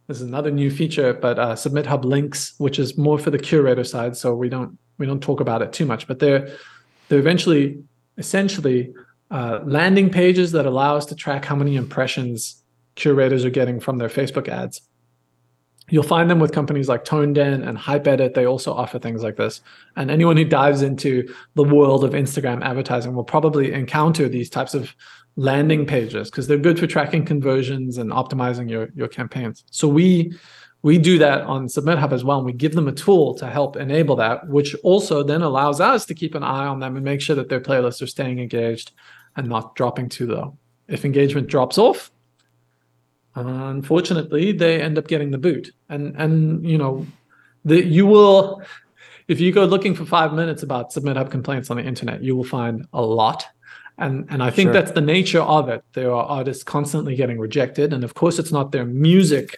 this 0.07 0.17
is 0.17 0.27
another 0.27 0.51
new 0.51 0.69
feature, 0.69 1.13
but 1.13 1.39
uh, 1.39 1.55
Submit 1.55 1.85
Hub 1.85 2.03
links, 2.03 2.53
which 2.57 2.77
is 2.77 2.97
more 2.97 3.17
for 3.17 3.31
the 3.31 3.39
curator 3.39 3.85
side. 3.85 4.17
So 4.17 4.35
we 4.35 4.49
don't, 4.49 4.77
we 4.97 5.05
don't 5.05 5.23
talk 5.23 5.39
about 5.39 5.61
it 5.61 5.71
too 5.71 5.85
much, 5.85 6.07
but 6.07 6.19
they're, 6.19 6.53
they're 7.07 7.19
eventually, 7.19 7.81
essentially 8.17 8.93
uh, 9.31 9.61
landing 9.63 10.09
pages 10.09 10.51
that 10.51 10.65
allow 10.65 10.97
us 10.97 11.05
to 11.05 11.15
track 11.15 11.45
how 11.45 11.55
many 11.55 11.77
impressions 11.77 12.61
curators 12.95 13.45
are 13.45 13.49
getting 13.49 13.79
from 13.79 13.97
their 13.97 14.09
Facebook 14.09 14.49
ads. 14.49 14.81
You'll 15.89 16.03
find 16.03 16.29
them 16.29 16.39
with 16.39 16.51
companies 16.51 16.89
like 16.89 17.05
ToneDen 17.05 17.65
and 17.65 17.77
HypeEdit. 17.77 18.33
They 18.33 18.45
also 18.45 18.73
offer 18.73 18.99
things 18.99 19.23
like 19.23 19.37
this. 19.37 19.61
And 19.95 20.11
anyone 20.11 20.35
who 20.35 20.43
dives 20.43 20.81
into 20.81 21.33
the 21.53 21.63
world 21.63 22.03
of 22.03 22.11
Instagram 22.11 22.61
advertising 22.61 23.15
will 23.15 23.23
probably 23.23 23.71
encounter 23.71 24.27
these 24.27 24.49
types 24.49 24.73
of 24.73 24.93
landing 25.35 25.85
pages 25.85 26.29
because 26.29 26.47
they're 26.47 26.57
good 26.57 26.79
for 26.79 26.87
tracking 26.87 27.25
conversions 27.25 27.97
and 27.97 28.11
optimizing 28.11 28.69
your, 28.69 28.89
your 28.95 29.07
campaigns. 29.07 29.63
So 29.71 29.87
we 29.87 30.33
we 30.81 30.99
do 30.99 31.17
that 31.17 31.41
on 31.41 31.67
Submit 31.67 31.97
Hub 31.97 32.13
as 32.13 32.23
well. 32.23 32.37
And 32.37 32.45
we 32.45 32.53
give 32.53 32.73
them 32.73 32.87
a 32.87 32.91
tool 32.91 33.33
to 33.35 33.47
help 33.49 33.75
enable 33.75 34.15
that, 34.17 34.47
which 34.47 34.75
also 34.83 35.23
then 35.23 35.41
allows 35.41 35.81
us 35.81 36.05
to 36.05 36.13
keep 36.13 36.35
an 36.35 36.43
eye 36.43 36.67
on 36.67 36.79
them 36.79 36.95
and 36.95 37.03
make 37.03 37.21
sure 37.21 37.35
that 37.37 37.49
their 37.49 37.59
playlists 37.59 38.03
are 38.03 38.07
staying 38.07 38.37
engaged 38.37 38.91
and 39.35 39.49
not 39.49 39.75
dropping 39.75 40.09
too 40.09 40.27
low. 40.27 40.57
If 40.87 41.03
engagement 41.03 41.47
drops 41.47 41.79
off, 41.79 42.11
unfortunately 43.35 44.51
they 44.51 44.81
end 44.81 44.97
up 44.97 45.07
getting 45.07 45.31
the 45.31 45.37
boot 45.37 45.71
and 45.89 46.15
and 46.17 46.65
you 46.65 46.77
know 46.77 47.05
the 47.65 47.83
you 47.83 48.05
will 48.05 48.61
if 49.27 49.39
you 49.39 49.51
go 49.51 49.65
looking 49.65 49.93
for 49.93 50.05
five 50.05 50.33
minutes 50.33 50.63
about 50.63 50.91
submit 50.93 51.17
hub 51.17 51.29
complaints 51.29 51.69
on 51.69 51.77
the 51.77 51.83
internet 51.83 52.23
you 52.23 52.35
will 52.35 52.45
find 52.45 52.87
a 52.93 53.01
lot 53.01 53.45
and 53.97 54.25
and 54.29 54.43
i 54.43 54.49
think 54.49 54.67
sure. 54.67 54.73
that's 54.73 54.91
the 54.91 55.01
nature 55.01 55.41
of 55.41 55.69
it 55.69 55.83
there 55.93 56.11
are 56.11 56.25
artists 56.25 56.63
constantly 56.63 57.15
getting 57.15 57.39
rejected 57.39 57.93
and 57.93 58.03
of 58.03 58.13
course 58.13 58.39
it's 58.39 58.51
not 58.51 58.71
their 58.71 58.85
music 58.85 59.57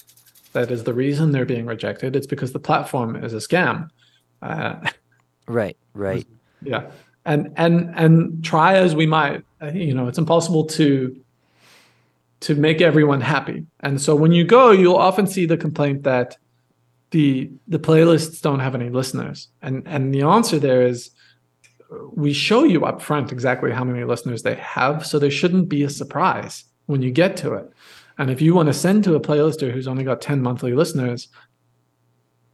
that 0.54 0.72
is 0.72 0.84
the 0.84 0.94
reason 0.94 1.32
they're 1.32 1.46
being 1.46 1.66
rejected 1.66 2.16
it's 2.16 2.28
because 2.28 2.52
the 2.52 2.60
platform 2.60 3.16
is 3.16 3.34
a 3.34 3.38
scam 3.38 3.90
uh, 4.42 4.76
right 5.48 5.78
right 5.94 6.26
yeah 6.62 6.90
and 7.26 7.52
and 7.58 7.94
and 7.96 8.44
try 8.44 8.76
as 8.76 8.96
we 8.96 9.06
might 9.06 9.44
you 9.74 9.94
know 9.94 10.08
it's 10.08 10.18
impossible 10.18 10.66
to 10.66 11.16
to 12.40 12.56
make 12.56 12.82
everyone 12.82 13.22
happy. 13.22 13.66
And 13.80 14.00
so 14.00 14.16
when 14.16 14.32
you 14.32 14.44
go, 14.44 14.72
you'll 14.72 14.96
often 14.96 15.28
see 15.28 15.46
the 15.46 15.58
complaint 15.58 16.04
that 16.04 16.38
the 17.12 17.50
the 17.68 17.80
playlists 17.80 18.42
don't 18.42 18.60
have 18.60 18.76
any 18.76 18.90
listeners. 18.90 19.48
And 19.62 19.88
and 19.88 20.14
the 20.14 20.24
answer 20.24 20.60
there 20.60 20.86
is 20.86 21.12
we 22.12 22.34
show 22.34 22.64
you 22.64 22.86
up 22.86 23.02
front 23.02 23.32
exactly 23.32 23.72
how 23.72 23.84
many 23.84 24.04
listeners 24.04 24.44
they 24.44 24.56
have, 24.56 25.06
so 25.06 25.20
there 25.20 25.32
shouldn't 25.32 25.70
be 25.70 25.84
a 25.84 25.90
surprise 25.90 26.66
when 26.86 27.02
you 27.02 27.12
get 27.12 27.38
to 27.38 27.54
it. 27.54 27.70
And 28.18 28.30
if 28.30 28.42
you 28.42 28.54
want 28.54 28.68
to 28.68 28.74
send 28.74 29.04
to 29.04 29.16
a 29.16 29.20
playlister 29.20 29.72
who's 29.72 29.88
only 29.88 30.04
got 30.04 30.22
10 30.22 30.42
monthly 30.42 30.74
listeners, 30.74 31.28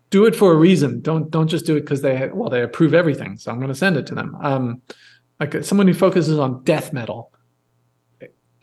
do 0.09 0.25
it 0.25 0.35
for 0.35 0.51
a 0.51 0.57
reason. 0.57 1.01
Don't 1.01 1.31
don't 1.31 1.47
just 1.47 1.65
do 1.65 1.75
it 1.75 1.81
because 1.81 2.01
they 2.01 2.29
well 2.33 2.49
they 2.49 2.61
approve 2.61 2.93
everything. 2.93 3.37
So 3.37 3.51
I'm 3.51 3.57
going 3.57 3.69
to 3.69 3.75
send 3.75 3.97
it 3.97 4.05
to 4.07 4.15
them. 4.15 4.37
Um, 4.41 4.81
like 5.39 5.63
someone 5.63 5.87
who 5.87 5.93
focuses 5.93 6.37
on 6.37 6.63
death 6.63 6.93
metal 6.93 7.33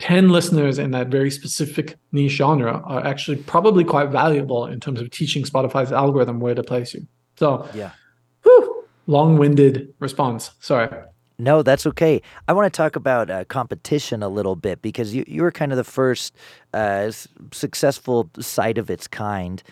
10 0.01 0.29
listeners 0.29 0.79
in 0.79 0.91
that 0.91 1.07
very 1.07 1.29
specific 1.29 1.95
niche 2.11 2.31
genre 2.31 2.81
are 2.85 3.05
actually 3.05 3.37
probably 3.37 3.83
quite 3.83 4.09
valuable 4.09 4.65
in 4.65 4.79
terms 4.79 4.99
of 4.99 5.11
teaching 5.11 5.43
Spotify's 5.43 5.91
algorithm 5.91 6.39
where 6.39 6.55
to 6.55 6.63
place 6.63 6.93
you. 6.95 7.05
So, 7.37 7.69
yeah. 7.75 7.91
Long-winded 9.07 9.93
response. 9.99 10.51
Sorry. 10.59 10.89
No, 11.41 11.63
that's 11.63 11.87
okay. 11.87 12.21
I 12.47 12.53
want 12.53 12.71
to 12.71 12.77
talk 12.77 12.95
about 12.95 13.31
uh, 13.31 13.45
competition 13.45 14.21
a 14.21 14.29
little 14.29 14.55
bit 14.55 14.81
because 14.83 15.15
you 15.15 15.23
you 15.27 15.41
were 15.41 15.51
kind 15.51 15.71
of 15.71 15.77
the 15.77 15.83
first 15.83 16.35
uh, 16.71 17.11
successful 17.51 18.29
site 18.39 18.77
of 18.77 18.91
its 18.91 19.07
kind. 19.07 19.63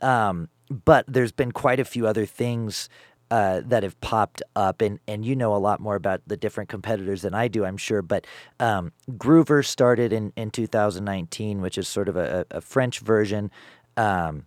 Um, 0.00 0.48
but 0.84 1.04
there's 1.08 1.32
been 1.32 1.50
quite 1.50 1.80
a 1.80 1.84
few 1.84 2.06
other 2.06 2.24
things 2.24 2.88
uh, 3.30 3.62
that 3.64 3.82
have 3.82 4.00
popped 4.00 4.42
up, 4.54 4.80
and 4.80 5.00
and 5.08 5.24
you 5.24 5.34
know 5.34 5.54
a 5.54 5.58
lot 5.58 5.80
more 5.80 5.96
about 5.96 6.22
the 6.26 6.36
different 6.36 6.70
competitors 6.70 7.22
than 7.22 7.34
I 7.34 7.48
do, 7.48 7.64
I'm 7.64 7.76
sure. 7.76 8.00
But 8.00 8.26
um, 8.60 8.92
Groover 9.10 9.66
started 9.66 10.12
in 10.12 10.32
in 10.36 10.50
2019, 10.50 11.60
which 11.60 11.78
is 11.78 11.88
sort 11.88 12.08
of 12.08 12.16
a, 12.16 12.46
a 12.50 12.60
French 12.60 13.00
version. 13.00 13.50
Um, 13.96 14.46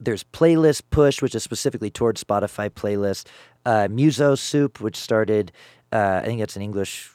there's 0.00 0.24
Playlist 0.24 0.82
Push, 0.90 1.22
which 1.22 1.34
is 1.34 1.42
specifically 1.42 1.90
towards 1.90 2.22
Spotify 2.22 2.70
playlist. 2.70 3.26
Uh, 3.64 3.88
Muso 3.90 4.34
Soup, 4.34 4.80
which 4.80 4.96
started, 4.96 5.52
uh, 5.92 6.20
I 6.22 6.26
think 6.26 6.40
it's 6.40 6.56
an 6.56 6.62
English 6.62 7.10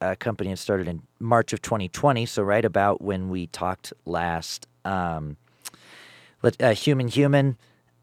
uh, 0.00 0.14
company 0.18 0.50
and 0.50 0.58
started 0.58 0.88
in 0.88 1.02
March 1.20 1.52
of 1.52 1.62
2020, 1.62 2.26
so 2.26 2.42
right 2.42 2.64
about 2.64 3.00
when 3.00 3.28
we 3.28 3.46
talked 3.46 3.92
last. 4.04 4.66
Um, 4.84 5.36
let, 6.42 6.60
uh, 6.60 6.74
Human 6.74 7.08
Human 7.08 7.56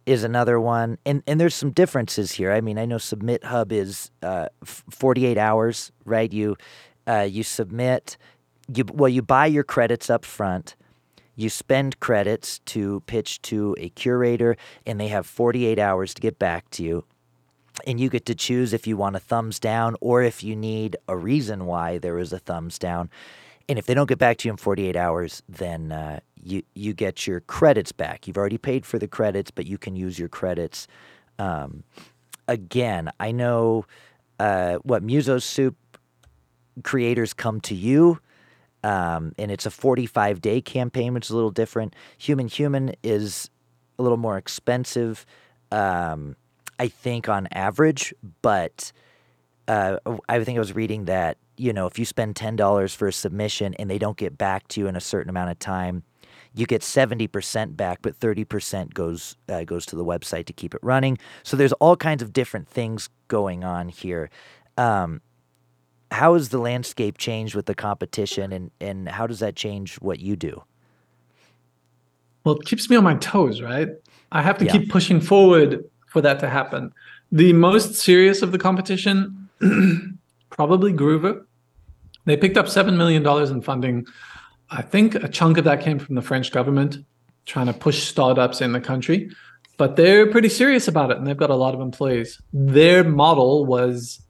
is 0.06 0.24
another 0.24 0.60
one, 0.60 0.98
and 1.06 1.22
and 1.28 1.40
there's 1.40 1.54
some 1.54 1.72
differences 1.72 2.32
here. 2.32 2.52
I 2.52 2.62
mean, 2.62 2.80
I 2.80 2.86
know 2.86 2.98
Submit 2.98 3.44
Hub 3.44 3.72
is 3.72 4.12
uh, 4.24 4.48
48 4.64 5.38
hours, 5.38 5.92
right? 6.06 6.32
You 6.32 6.56
uh, 7.06 7.28
you 7.30 7.44
submit, 7.44 8.18
you 8.74 8.86
well, 8.92 9.10
you 9.10 9.22
buy 9.22 9.46
your 9.46 9.64
credits 9.64 10.10
up 10.10 10.26
front. 10.26 10.76
You 11.40 11.50
spend 11.50 12.02
credits 12.02 12.60
to 12.66 13.02
pitch 13.06 13.42
to 13.44 13.74
a 13.80 13.88
curator, 13.88 14.58
and 14.86 15.00
they 15.00 15.08
have 15.08 15.26
48 15.26 15.80
hours 15.80 16.14
to 16.14 16.22
get 16.22 16.38
back 16.38 16.70
to 16.72 16.84
you. 16.84 17.06
And 17.88 17.98
you 17.98 18.10
get 18.10 18.26
to 18.26 18.36
choose 18.36 18.74
if 18.74 18.86
you 18.86 18.98
want 18.98 19.16
a 19.16 19.20
thumbs 19.20 19.58
down 19.58 19.96
or 20.02 20.22
if 20.22 20.44
you 20.44 20.54
need 20.54 20.98
a 21.08 21.16
reason 21.16 21.66
why 21.66 21.98
there 21.98 22.20
is 22.20 22.34
a 22.34 22.40
thumbs 22.40 22.78
down. 22.78 23.10
And 23.70 23.80
if 23.80 23.86
they 23.86 23.94
don't 23.94 24.10
get 24.10 24.18
back 24.18 24.36
to 24.40 24.50
you 24.50 24.52
in 24.52 24.58
48 24.58 24.98
hours, 24.98 25.42
then 25.48 25.94
uh, 25.94 26.20
you 26.44 26.64
you 26.74 26.94
get 26.94 27.26
your 27.26 27.40
credits 27.40 27.94
back. 27.94 28.28
You've 28.28 28.38
already 28.38 28.58
paid 28.58 28.86
for 28.86 29.00
the 29.00 29.08
credits, 29.08 29.50
but 29.50 29.66
you 29.66 29.78
can 29.78 29.96
use 29.96 30.20
your 30.20 30.28
credits. 30.28 30.88
Um, 31.38 31.86
again, 32.50 33.14
I 33.18 33.32
know 33.32 33.86
uh, 34.42 34.80
what 34.84 35.04
Muso 35.04 35.40
Soup 35.40 35.78
creators 36.84 37.34
come 37.34 37.62
to 37.62 37.76
you, 37.76 38.20
um, 38.84 39.34
and 39.38 39.52
it's 39.52 39.66
a 39.66 39.72
45 39.72 40.42
day 40.42 40.62
campaign, 40.62 41.14
which 41.14 41.26
is 41.26 41.32
a 41.32 41.36
little 41.36 41.52
different. 41.52 41.96
Human 42.18 42.48
Human 42.48 42.94
is 43.04 43.50
a 43.98 44.04
little 44.04 44.18
more 44.18 44.38
expensive, 44.38 45.26
um, 45.72 46.36
I 46.80 46.88
think, 46.88 47.28
on 47.28 47.48
average, 47.52 48.14
but 48.42 48.92
uh, 49.68 49.98
I 50.28 50.44
think 50.44 50.58
I 50.58 50.60
was 50.60 50.74
reading 50.74 51.06
that 51.06 51.38
you 51.58 51.74
know 51.74 51.86
if 51.86 52.00
you 52.00 52.06
spend 52.06 52.36
ten 52.36 52.56
dollars 52.56 52.94
for 52.96 53.08
a 53.08 53.14
submission 53.14 53.74
and 53.76 53.90
they 53.90 53.98
don't 53.98 54.18
get 54.18 54.38
back 54.38 54.68
to 54.70 54.80
you 54.80 54.88
in 54.88 54.96
a 54.96 55.02
certain 55.02 55.30
amount 55.30 55.52
of 55.52 55.60
time, 55.60 56.04
you 56.54 56.66
get 56.66 56.82
seventy 56.82 57.28
percent 57.28 57.76
back, 57.76 58.00
but 58.02 58.16
thirty 58.16 58.46
percent 58.46 58.94
goes 58.94 59.36
uh, 59.50 59.64
goes 59.64 59.86
to 59.88 59.96
the 59.96 60.06
website 60.06 60.46
to 60.46 60.54
keep 60.54 60.74
it 60.74 60.80
running. 60.82 61.18
So 61.44 61.58
there's 61.58 61.74
all 61.74 61.98
kinds 61.98 62.24
of 62.24 62.32
different 62.34 62.68
things 62.68 63.10
going 63.28 63.64
on 63.64 63.90
here. 63.90 64.30
Um, 64.78 65.22
how 66.12 66.34
has 66.34 66.50
the 66.50 66.60
landscape 66.60 67.18
changed 67.18 67.56
with 67.56 67.66
the 67.66 67.76
competition, 67.76 68.52
and 68.52 68.72
and 68.80 69.10
how 69.10 69.28
does 69.28 69.40
that 69.40 69.56
change 69.56 69.96
what 69.96 70.20
you 70.20 70.36
do? 70.36 70.64
Well, 72.44 72.56
it 72.56 72.66
keeps 72.66 72.90
me 72.90 72.96
on 72.96 73.04
my 73.04 73.16
toes, 73.16 73.62
right? 73.62 73.90
I 74.32 74.42
have 74.42 74.58
to 74.60 74.66
yeah. 74.66 74.72
keep 74.72 74.90
pushing 74.90 75.22
forward 75.22 75.84
for 76.08 76.22
that 76.22 76.40
to 76.40 76.50
happen. 76.50 76.94
The 77.32 77.54
most 77.54 77.96
serious 77.96 78.42
of 78.42 78.52
the 78.52 78.58
competition 78.58 79.50
probably 80.50 80.94
Groover. 80.94 81.46
They 82.26 82.38
picked 82.38 82.58
up 82.58 82.66
$7 82.66 82.96
million 82.98 83.26
in 83.26 83.62
funding. 83.62 84.06
I 84.70 84.82
think 84.82 85.16
a 85.16 85.28
chunk 85.28 85.58
of 85.58 85.64
that 85.64 85.82
came 85.82 86.00
from 86.00 86.16
the 86.16 86.22
French 86.22 86.52
government 86.52 86.98
trying 87.46 87.68
to 87.68 87.74
push 87.74 88.04
startups 88.04 88.62
in 88.62 88.74
the 88.74 88.82
country, 88.82 89.32
but 89.78 89.96
they're 89.96 90.30
pretty 90.30 90.50
serious 90.50 90.88
about 90.88 91.12
it 91.12 91.18
and 91.18 91.26
they've 91.26 91.38
got 91.38 91.50
a 91.50 91.56
lot 91.56 91.74
of 91.74 91.82
employees. 91.82 92.42
Their 92.54 93.04
model 93.04 93.66
was 93.66 94.22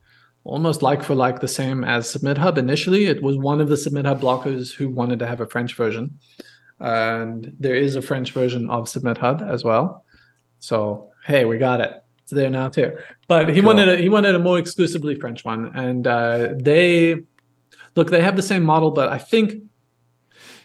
almost 0.43 0.81
like 0.81 1.03
for 1.03 1.15
like 1.15 1.39
the 1.39 1.47
same 1.47 1.83
as 1.83 2.09
Submit 2.09 2.37
Hub 2.37 2.57
initially. 2.57 3.05
It 3.05 3.21
was 3.21 3.37
one 3.37 3.61
of 3.61 3.69
the 3.69 3.77
Submit 3.77 4.05
Hub 4.05 4.21
blockers 4.21 4.73
who 4.73 4.89
wanted 4.89 5.19
to 5.19 5.27
have 5.27 5.41
a 5.41 5.47
French 5.47 5.75
version. 5.75 6.19
And 6.79 7.53
there 7.59 7.75
is 7.75 7.95
a 7.95 8.01
French 8.01 8.31
version 8.31 8.69
of 8.69 8.87
Submit 8.87 9.17
Hub 9.17 9.41
as 9.41 9.63
well. 9.63 10.05
So, 10.59 11.11
hey, 11.25 11.45
we 11.45 11.57
got 11.57 11.81
it 11.81 12.03
there 12.31 12.49
now 12.49 12.69
too. 12.69 12.97
But 13.27 13.49
he 13.49 13.55
cool. 13.55 13.67
wanted 13.67 13.89
a, 13.89 13.97
he 13.97 14.09
wanted 14.09 14.35
a 14.35 14.39
more 14.39 14.59
exclusively 14.59 15.15
French 15.15 15.43
one, 15.43 15.71
and 15.75 16.05
uh, 16.07 16.49
they 16.55 17.23
look 17.95 18.09
they 18.09 18.21
have 18.21 18.35
the 18.35 18.41
same 18.41 18.63
model, 18.63 18.91
but 18.91 19.09
I 19.09 19.17
think 19.17 19.63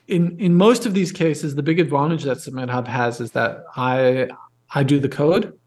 in 0.08 0.38
in 0.38 0.54
most 0.54 0.86
of 0.86 0.94
these 0.94 1.12
cases, 1.12 1.54
the 1.54 1.62
big 1.62 1.80
advantage 1.80 2.24
that 2.24 2.40
Submit 2.40 2.68
Hub 2.68 2.86
has 2.86 3.20
is 3.20 3.32
that 3.32 3.64
I 3.76 4.28
I 4.74 4.82
do 4.82 4.98
the 4.98 5.08
code 5.08 5.58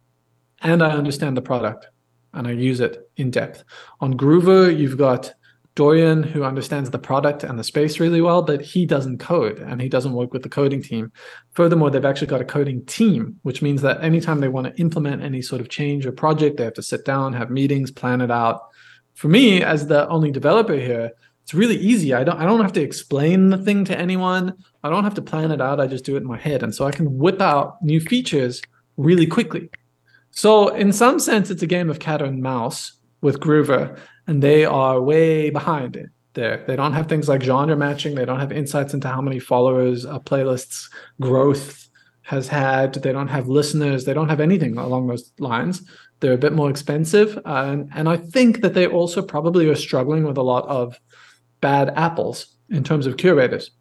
and 0.62 0.84
I 0.84 0.91
understand 0.91 1.38
the 1.38 1.41
product 1.41 1.88
and 2.38 2.48
I 2.48 2.52
use 2.52 2.80
it 2.80 3.10
in 3.18 3.32
depth. 3.32 3.64
On 4.00 4.14
Groover, 4.14 4.76
you've 4.76 4.98
got 4.98 5.34
Dorian, 5.76 6.24
who 6.24 6.44
understands 6.44 6.90
the 6.90 6.98
product 6.98 7.44
and 7.44 7.60
the 7.60 7.64
space 7.64 8.00
really 8.00 8.20
well, 8.20 8.42
but 8.42 8.62
he 8.62 8.86
doesn't 8.86 9.20
code 9.20 9.60
and 9.60 9.80
he 9.80 9.88
doesn't 9.88 10.14
work 10.14 10.34
with 10.34 10.42
the 10.42 10.50
coding 10.50 10.82
team. 10.82 11.12
Furthermore, 11.54 11.92
they've 11.92 12.04
actually 12.04 12.28
got 12.28 12.42
a 12.42 12.46
coding 12.46 12.84
team, 12.86 13.40
which 13.44 13.62
means 13.62 13.84
that 13.84 14.04
anytime 14.04 14.40
they 14.40 14.48
want 14.48 14.66
to 14.66 14.82
implement 14.82 15.22
any 15.22 15.42
sort 15.42 15.62
of 15.62 15.70
change 15.70 16.06
or 16.08 16.12
project, 16.12 16.58
they 16.58 16.64
have 16.64 16.74
to 16.74 16.82
sit 16.82 17.06
down, 17.06 17.34
have 17.34 17.52
meetings, 17.52 17.92
plan 17.92 18.22
it 18.22 18.32
out. 18.32 18.62
For 19.14 19.28
me, 19.28 19.62
as 19.62 19.86
the 19.86 20.08
only 20.10 20.32
developer 20.32 20.74
here, 20.74 21.12
it's 21.44 21.54
really 21.54 21.78
easy. 21.78 22.14
I 22.14 22.24
don't 22.24 22.40
I 22.40 22.46
don't 22.46 22.62
have 22.62 22.74
to 22.74 22.82
explain 22.82 23.50
the 23.52 23.58
thing 23.58 23.86
to 23.86 23.98
anyone. 23.98 24.54
I 24.84 24.90
don't 24.90 25.04
have 25.04 25.14
to 25.14 25.22
plan 25.22 25.52
it 25.52 25.62
out. 25.62 25.80
I 25.80 25.88
just 25.88 26.06
do 26.06 26.16
it 26.16 26.22
in 26.22 26.28
my 26.28 26.38
head. 26.38 26.64
And 26.64 26.74
so 26.74 26.86
I 26.86 26.92
can 26.92 27.18
whip 27.18 27.40
out 27.40 27.82
new 27.84 28.02
features 28.02 28.62
really 28.98 29.28
quickly. 29.28 29.70
So 30.38 30.68
in 30.68 30.94
some 30.94 31.20
sense, 31.20 31.50
it's 31.50 31.64
a 31.64 31.68
game 31.68 31.90
of 31.90 31.98
cat 31.98 32.22
and 32.22 32.44
mouse 32.44 32.94
with 33.22 33.40
Groover 33.40 33.98
and 34.28 34.44
they 34.44 34.66
are 34.66 35.02
way 35.02 35.50
behind 35.50 35.96
it 35.96 36.12
there. 36.36 36.64
They 36.68 36.76
don't 36.76 36.94
have 36.94 37.10
things 37.10 37.28
like 37.28 37.42
genre 37.42 37.76
matching. 37.76 38.14
They 38.14 38.24
don't 38.24 38.40
have 38.40 38.52
insights 38.52 38.94
into 38.94 39.08
how 39.08 39.20
many 39.20 39.40
followers 39.40 40.06
a 40.06 40.20
playlist's 40.20 40.92
growth 41.20 41.90
has 42.22 42.48
had. 42.48 42.94
They 42.94 43.12
don't 43.12 43.30
have 43.30 43.48
listeners. 43.48 44.06
They 44.06 44.14
don't 44.14 44.30
have 44.30 44.40
anything 44.40 44.78
along 44.78 45.08
those 45.08 45.34
lines. 45.40 45.82
They're 46.20 46.34
a 46.34 46.38
bit 46.38 46.54
more 46.54 46.70
expensive. 46.70 47.36
Uh, 47.38 47.66
and, 47.70 47.90
and 47.96 48.08
I 48.08 48.18
think 48.18 48.62
that 48.62 48.76
they 48.76 48.86
also 48.86 49.24
probably 49.24 49.68
are 49.70 49.76
struggling 49.76 50.24
with 50.24 50.38
a 50.38 50.44
lot 50.44 50.68
of 50.68 51.00
bad 51.62 51.92
apples 51.96 52.58
in 52.70 52.84
terms 52.84 53.08
of 53.08 53.18
curators. 53.18 53.72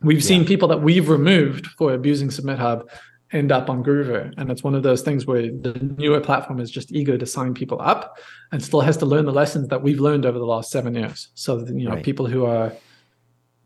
We've 0.00 0.18
yeah. 0.18 0.26
seen 0.26 0.44
people 0.44 0.66
that 0.68 0.82
we've 0.82 1.08
removed 1.08 1.68
for 1.68 1.94
abusing 1.94 2.32
Submit 2.32 2.58
Hub 2.58 2.88
end 3.34 3.52
up 3.52 3.68
on 3.68 3.84
Groover. 3.84 4.32
And 4.38 4.50
it's 4.50 4.62
one 4.62 4.74
of 4.74 4.82
those 4.82 5.02
things 5.02 5.26
where 5.26 5.42
the 5.42 5.94
newer 5.98 6.20
platform 6.20 6.60
is 6.60 6.70
just 6.70 6.92
eager 6.92 7.18
to 7.18 7.26
sign 7.26 7.52
people 7.52 7.80
up 7.82 8.16
and 8.52 8.62
still 8.62 8.80
has 8.80 8.96
to 8.98 9.06
learn 9.06 9.26
the 9.26 9.32
lessons 9.32 9.68
that 9.68 9.82
we've 9.82 10.00
learned 10.00 10.24
over 10.24 10.38
the 10.38 10.46
last 10.46 10.70
seven 10.70 10.94
years. 10.94 11.28
So 11.34 11.58
that, 11.58 11.76
you 11.76 11.86
know, 11.86 11.96
right. 11.96 12.04
people 12.04 12.26
who 12.26 12.46
are 12.46 12.72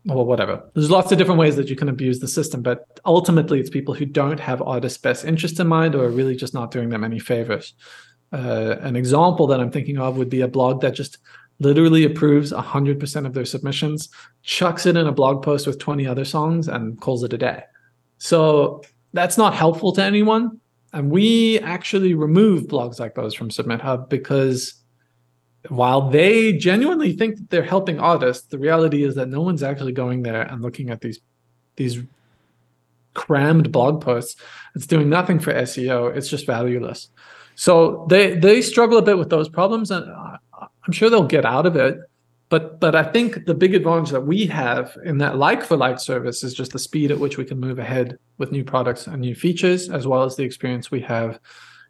well, 0.05 0.25
whatever. 0.25 0.63
There's 0.73 0.89
lots 0.89 1.11
of 1.11 1.17
different 1.17 1.39
ways 1.39 1.55
that 1.57 1.67
you 1.67 1.75
can 1.75 1.89
abuse 1.89 2.19
the 2.19 2.27
system, 2.27 2.61
but 2.61 2.99
ultimately 3.05 3.59
it's 3.59 3.69
people 3.69 3.93
who 3.93 4.05
don't 4.05 4.39
have 4.39 4.61
artists' 4.61 4.97
best 4.97 5.25
interest 5.25 5.59
in 5.59 5.67
mind 5.67 5.93
or 5.93 6.05
are 6.05 6.09
really 6.09 6.35
just 6.35 6.53
not 6.53 6.71
doing 6.71 6.89
them 6.89 7.03
any 7.03 7.19
favors. 7.19 7.73
Uh, 8.31 8.77
an 8.79 8.95
example 8.95 9.45
that 9.47 9.59
I'm 9.59 9.71
thinking 9.71 9.97
of 9.97 10.17
would 10.17 10.29
be 10.29 10.41
a 10.41 10.47
blog 10.47 10.81
that 10.81 10.95
just 10.95 11.17
literally 11.59 12.05
approves 12.05 12.53
100% 12.53 13.25
of 13.25 13.33
their 13.33 13.45
submissions, 13.45 14.09
chucks 14.43 14.85
it 14.85 14.95
in 14.95 15.05
a 15.05 15.11
blog 15.11 15.43
post 15.43 15.67
with 15.67 15.79
20 15.79 16.07
other 16.07 16.25
songs, 16.25 16.67
and 16.69 16.99
calls 17.01 17.23
it 17.23 17.33
a 17.33 17.37
day. 17.37 17.63
So 18.17 18.81
that's 19.13 19.37
not 19.37 19.53
helpful 19.53 19.91
to 19.93 20.03
anyone. 20.03 20.59
And 20.93 21.11
we 21.11 21.59
actually 21.59 22.13
remove 22.13 22.63
blogs 22.63 22.99
like 22.99 23.15
those 23.15 23.33
from 23.35 23.51
Submit 23.51 23.81
Hub 23.81 24.09
because 24.09 24.75
while 25.67 26.09
they 26.09 26.53
genuinely 26.53 27.13
think 27.13 27.35
that 27.35 27.49
they're 27.49 27.63
helping 27.63 27.99
artists, 27.99 28.47
the 28.47 28.57
reality 28.57 29.03
is 29.03 29.15
that 29.15 29.27
no 29.27 29.41
one's 29.41 29.61
actually 29.61 29.91
going 29.91 30.23
there 30.23 30.41
and 30.41 30.61
looking 30.61 30.89
at 30.89 31.01
these 31.01 31.19
these 31.75 31.99
crammed 33.13 33.71
blog 33.71 34.01
posts. 34.01 34.41
It's 34.75 34.87
doing 34.87 35.09
nothing 35.09 35.39
for 35.39 35.53
SEO. 35.53 36.15
It's 36.15 36.29
just 36.29 36.45
valueless. 36.45 37.09
So 37.55 38.05
they 38.09 38.35
they 38.35 38.61
struggle 38.61 38.97
a 38.97 39.01
bit 39.01 39.17
with 39.17 39.29
those 39.29 39.49
problems, 39.49 39.91
and 39.91 40.09
I'm 40.09 40.91
sure 40.91 41.09
they'll 41.09 41.23
get 41.23 41.45
out 41.45 41.65
of 41.65 41.75
it. 41.75 41.99
But 42.49 42.79
but 42.79 42.95
I 42.95 43.03
think 43.03 43.45
the 43.45 43.53
big 43.53 43.75
advantage 43.75 44.09
that 44.09 44.25
we 44.25 44.47
have 44.47 44.97
in 45.05 45.19
that 45.19 45.37
like 45.37 45.63
for 45.63 45.77
like 45.77 45.99
service 45.99 46.43
is 46.43 46.55
just 46.55 46.71
the 46.71 46.79
speed 46.79 47.11
at 47.11 47.19
which 47.19 47.37
we 47.37 47.45
can 47.45 47.59
move 47.59 47.77
ahead 47.77 48.17
with 48.39 48.51
new 48.51 48.63
products 48.63 49.05
and 49.05 49.21
new 49.21 49.35
features, 49.35 49.89
as 49.89 50.07
well 50.07 50.23
as 50.23 50.35
the 50.35 50.43
experience 50.43 50.89
we 50.89 51.01
have 51.01 51.39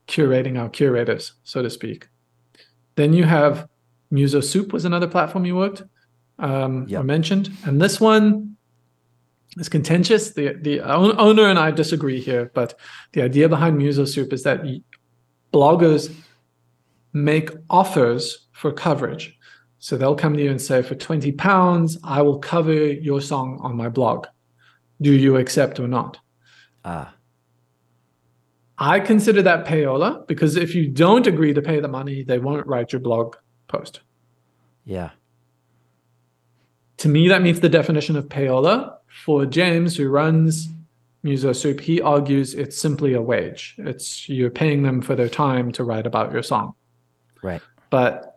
curating 0.07 0.60
our 0.60 0.70
curators, 0.70 1.34
so 1.43 1.62
to 1.62 1.70
speak. 1.70 2.10
Then 2.95 3.14
you 3.14 3.24
have 3.24 3.70
Muso 4.12 4.41
Soup 4.41 4.74
was 4.74 4.84
another 4.84 5.07
platform 5.07 5.45
you 5.45 5.55
worked 5.55 5.84
um, 6.39 6.86
yep. 6.89 7.05
mentioned, 7.05 7.51
and 7.66 7.82
this 7.82 8.01
one 8.01 8.57
is 9.57 9.70
contentious. 9.70 10.32
The 10.32 10.53
the 10.62 10.82
owner 10.82 11.47
and 11.47 11.57
I 11.57 11.72
disagree 11.72 12.20
here, 12.20 12.51
but 12.53 12.78
the 13.14 13.22
idea 13.22 13.47
behind 13.47 13.78
Muso 13.78 14.03
Soup 14.03 14.34
is 14.34 14.43
that 14.43 14.62
bloggers 15.53 16.14
make 17.14 17.49
offers 17.70 18.47
for 18.51 18.72
coverage 18.72 19.39
so 19.80 19.98
they'll 19.98 20.16
come 20.16 20.36
to 20.36 20.44
you 20.44 20.52
and 20.52 20.62
say, 20.62 20.82
for 20.82 20.96
20 20.96 21.32
pounds, 21.32 21.98
I 22.04 22.22
will 22.22 22.38
cover 22.38 22.74
your 22.74 23.22
song 23.22 23.60
on 23.62 23.78
my 23.78 23.88
blog. 23.88 24.28
Do 25.02 25.14
you 25.14 25.38
accept 25.38 25.80
or 25.80 25.88
not? 25.88 26.20
Ah. 26.84 27.14
I 28.78 29.00
consider 29.00 29.42
that 29.42 29.66
payola 29.66 30.28
because 30.28 30.58
if 30.58 30.76
you 30.76 30.88
don't 30.88 31.28
agree 31.28 31.54
to 31.54 31.62
pay 31.62 31.80
the 31.80 31.88
money, 31.88 32.24
they 32.24 32.40
won't 32.40 32.68
write 32.68 32.92
your 32.92 33.00
blog 33.00 33.36
post. 33.68 34.02
Yeah. 34.86 35.12
To 36.98 37.08
me, 37.08 37.30
that 37.30 37.42
meets 37.42 37.60
the 37.60 37.70
definition 37.70 38.18
of 38.18 38.28
payola. 38.28 38.96
For 39.24 39.46
James, 39.46 39.96
who 39.96 40.10
runs 40.10 40.70
Muso 41.24 41.54
Soup, 41.54 41.80
he 41.80 42.02
argues 42.02 42.54
it's 42.54 42.78
simply 42.78 43.14
a 43.14 43.22
wage. 43.22 43.76
It's 43.78 44.28
you're 44.30 44.50
paying 44.50 44.84
them 44.84 45.02
for 45.02 45.16
their 45.16 45.30
time 45.30 45.72
to 45.74 45.84
write 45.84 46.06
about 46.06 46.32
your 46.32 46.44
song. 46.44 46.74
Right. 47.42 47.62
But 47.90 48.29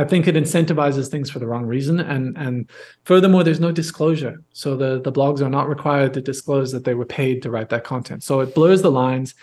I 0.00 0.04
think 0.04 0.26
it 0.26 0.34
incentivizes 0.34 1.08
things 1.08 1.30
for 1.30 1.40
the 1.40 1.46
wrong 1.46 1.66
reason. 1.66 2.00
And 2.00 2.36
and 2.38 2.70
furthermore, 3.04 3.44
there's 3.44 3.60
no 3.60 3.72
disclosure. 3.72 4.42
So 4.52 4.76
the, 4.76 5.00
the 5.00 5.12
blogs 5.12 5.40
are 5.40 5.50
not 5.50 5.68
required 5.68 6.14
to 6.14 6.22
disclose 6.22 6.72
that 6.72 6.84
they 6.84 6.94
were 6.94 7.04
paid 7.04 7.42
to 7.42 7.50
write 7.50 7.68
that 7.68 7.84
content. 7.84 8.24
So 8.24 8.40
it 8.40 8.54
blurs 8.54 8.80
the 8.82 8.90
lines. 8.90 9.34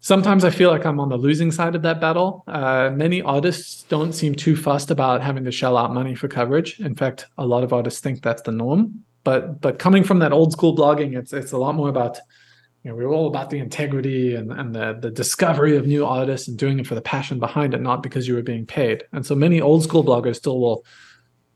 Sometimes 0.00 0.44
I 0.44 0.50
feel 0.50 0.70
like 0.70 0.86
I'm 0.86 0.98
on 0.98 1.10
the 1.10 1.16
losing 1.16 1.52
side 1.52 1.74
of 1.76 1.82
that 1.82 2.00
battle. 2.00 2.42
Uh, 2.48 2.90
many 3.04 3.22
artists 3.22 3.82
don't 3.84 4.12
seem 4.12 4.34
too 4.34 4.56
fussed 4.56 4.90
about 4.90 5.22
having 5.22 5.44
to 5.44 5.52
shell 5.52 5.76
out 5.76 5.92
money 5.92 6.14
for 6.14 6.26
coverage. 6.26 6.80
In 6.80 6.96
fact, 6.96 7.26
a 7.36 7.46
lot 7.46 7.62
of 7.62 7.72
artists 7.72 8.00
think 8.00 8.22
that's 8.22 8.42
the 8.42 8.52
norm. 8.52 9.04
But 9.22 9.60
but 9.60 9.78
coming 9.78 10.02
from 10.02 10.18
that 10.20 10.32
old 10.32 10.50
school 10.52 10.74
blogging, 10.74 11.16
it's 11.16 11.32
it's 11.32 11.52
a 11.52 11.58
lot 11.58 11.74
more 11.74 11.90
about 11.90 12.18
you 12.82 12.90
know, 12.90 12.96
we 12.96 13.04
are 13.04 13.12
all 13.12 13.26
about 13.26 13.50
the 13.50 13.58
integrity 13.58 14.34
and, 14.34 14.50
and 14.52 14.74
the, 14.74 14.98
the 15.00 15.10
discovery 15.10 15.76
of 15.76 15.86
new 15.86 16.06
artists 16.06 16.48
and 16.48 16.58
doing 16.58 16.78
it 16.78 16.86
for 16.86 16.94
the 16.94 17.02
passion 17.02 17.38
behind 17.38 17.74
it, 17.74 17.80
not 17.80 18.02
because 18.02 18.26
you 18.26 18.34
were 18.34 18.42
being 18.42 18.64
paid. 18.64 19.04
And 19.12 19.24
so 19.24 19.34
many 19.34 19.60
old 19.60 19.82
school 19.82 20.02
bloggers 20.02 20.36
still 20.36 20.60
will 20.60 20.84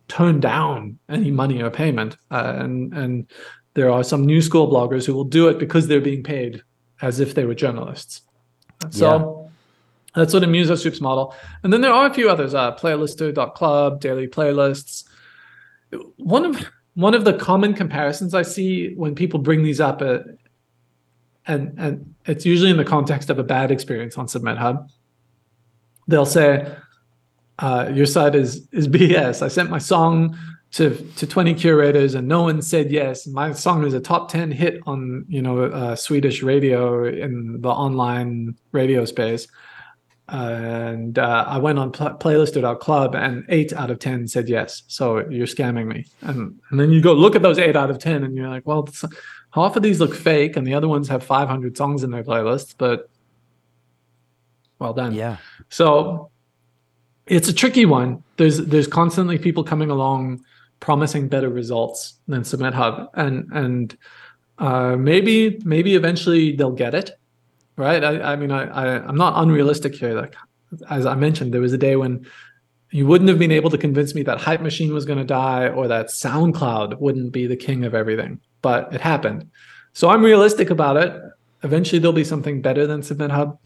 turn 0.08 0.38
down 0.38 0.98
any 1.08 1.30
money 1.30 1.62
or 1.62 1.70
payment. 1.70 2.18
Uh, 2.30 2.56
and, 2.58 2.92
and 2.92 3.26
there 3.72 3.90
are 3.90 4.04
some 4.04 4.26
new 4.26 4.42
school 4.42 4.70
bloggers 4.70 5.06
who 5.06 5.14
will 5.14 5.24
do 5.24 5.48
it 5.48 5.58
because 5.58 5.88
they're 5.88 6.00
being 6.00 6.22
paid 6.22 6.62
as 7.00 7.20
if 7.20 7.34
they 7.34 7.46
were 7.46 7.54
journalists. 7.54 8.20
So 8.90 9.50
yeah. 10.14 10.20
that's 10.20 10.32
sort 10.32 10.44
of 10.44 10.50
Muso 10.50 10.74
Soup's 10.74 11.00
model. 11.00 11.34
And 11.62 11.72
then 11.72 11.80
there 11.80 11.92
are 11.92 12.06
a 12.06 12.12
few 12.12 12.28
others, 12.28 12.54
uh, 12.54 12.74
playlister.club, 12.76 14.00
daily 14.00 14.28
playlists. 14.28 15.04
One 16.16 16.44
of 16.44 16.66
one 16.94 17.14
of 17.14 17.24
the 17.24 17.32
common 17.32 17.74
comparisons 17.74 18.34
I 18.34 18.42
see 18.42 18.94
when 18.94 19.16
people 19.16 19.40
bring 19.40 19.64
these 19.64 19.80
up 19.80 20.00
uh, 20.00 20.18
and 21.46 21.74
and 21.78 22.14
it's 22.26 22.46
usually 22.46 22.70
in 22.70 22.76
the 22.76 22.84
context 22.84 23.30
of 23.30 23.38
a 23.38 23.44
bad 23.44 23.70
experience 23.70 24.16
on 24.16 24.28
Submit 24.28 24.56
Hub. 24.56 24.88
They'll 26.08 26.26
say, 26.26 26.74
uh, 27.58 27.90
"Your 27.92 28.06
site 28.06 28.34
is 28.34 28.66
is 28.72 28.88
BS. 28.96 29.42
I 29.42 29.48
sent 29.48 29.70
my 29.70 29.78
song 29.78 30.38
to 30.72 30.96
to 31.16 31.26
20 31.26 31.54
curators 31.54 32.14
and 32.14 32.26
no 32.26 32.42
one 32.42 32.60
said 32.60 32.90
yes. 32.90 33.26
My 33.26 33.52
song 33.52 33.86
is 33.86 33.94
a 33.94 34.00
top 34.00 34.28
10 34.28 34.50
hit 34.50 34.80
on 34.86 35.24
you 35.28 35.42
know 35.42 35.64
uh, 35.64 35.96
Swedish 35.96 36.42
radio 36.42 37.04
in 37.04 37.60
the 37.60 37.68
online 37.68 38.56
radio 38.72 39.04
space." 39.04 39.46
and 40.28 41.18
uh, 41.18 41.44
I 41.46 41.58
went 41.58 41.78
on 41.78 41.92
pl- 41.92 42.16
playlist.club 42.16 43.14
and 43.14 43.44
eight 43.50 43.72
out 43.74 43.90
of 43.90 43.98
10 43.98 44.26
said 44.28 44.48
yes. 44.48 44.82
So 44.88 45.28
you're 45.28 45.46
scamming 45.46 45.86
me. 45.86 46.06
And, 46.22 46.58
and 46.70 46.80
then 46.80 46.90
you 46.90 47.02
go 47.02 47.12
look 47.12 47.36
at 47.36 47.42
those 47.42 47.58
eight 47.58 47.76
out 47.76 47.90
of 47.90 47.98
10 47.98 48.24
and 48.24 48.34
you're 48.34 48.48
like, 48.48 48.66
well, 48.66 48.88
half 49.54 49.76
of 49.76 49.82
these 49.82 50.00
look 50.00 50.14
fake 50.14 50.56
and 50.56 50.66
the 50.66 50.74
other 50.74 50.88
ones 50.88 51.08
have 51.08 51.22
500 51.22 51.76
songs 51.76 52.02
in 52.02 52.10
their 52.10 52.24
playlists 52.24 52.74
but 52.76 53.08
well 54.78 54.92
done. 54.92 55.14
Yeah. 55.14 55.36
So 55.68 56.30
it's 57.26 57.48
a 57.48 57.52
tricky 57.52 57.86
one. 57.86 58.22
There's 58.36 58.58
there's 58.58 58.88
constantly 58.88 59.38
people 59.38 59.64
coming 59.64 59.90
along 59.90 60.44
promising 60.80 61.28
better 61.28 61.48
results 61.48 62.14
than 62.28 62.44
submit 62.44 62.74
hub 62.74 63.08
and 63.14 63.50
and 63.52 63.96
uh, 64.58 64.96
maybe 64.96 65.60
maybe 65.64 65.94
eventually 65.94 66.54
they'll 66.56 66.72
get 66.72 66.94
it 66.94 67.12
right? 67.76 68.04
I, 68.04 68.32
I 68.32 68.36
mean 68.36 68.50
I, 68.50 68.64
I 68.66 69.06
i'm 69.06 69.16
not 69.16 69.34
unrealistic 69.42 69.94
here. 69.94 70.14
Like 70.14 70.36
as 70.90 71.06
i 71.06 71.14
mentioned 71.14 71.54
there 71.54 71.60
was 71.60 71.72
a 71.72 71.78
day 71.78 71.94
when 71.94 72.26
you 72.90 73.06
wouldn't 73.06 73.28
have 73.28 73.38
been 73.38 73.52
able 73.52 73.70
to 73.70 73.78
convince 73.78 74.14
me 74.14 74.22
that 74.22 74.38
hype 74.40 74.60
machine 74.60 74.92
was 74.92 75.04
going 75.04 75.18
to 75.18 75.24
die 75.24 75.68
or 75.68 75.86
that 75.88 76.06
soundcloud 76.06 76.98
wouldn't 77.00 77.32
be 77.32 77.46
the 77.46 77.56
king 77.56 77.84
of 77.84 77.94
everything 77.94 78.40
but 78.64 78.92
it 78.94 79.00
happened. 79.02 79.50
So 79.92 80.08
I'm 80.08 80.24
realistic 80.24 80.70
about 80.70 80.96
it. 80.96 81.12
Eventually, 81.62 81.98
there'll 81.98 82.14
be 82.14 82.24
something 82.24 82.62
better 82.62 82.86
than 82.86 83.02
Submit 83.02 83.30
Hub 83.30 83.58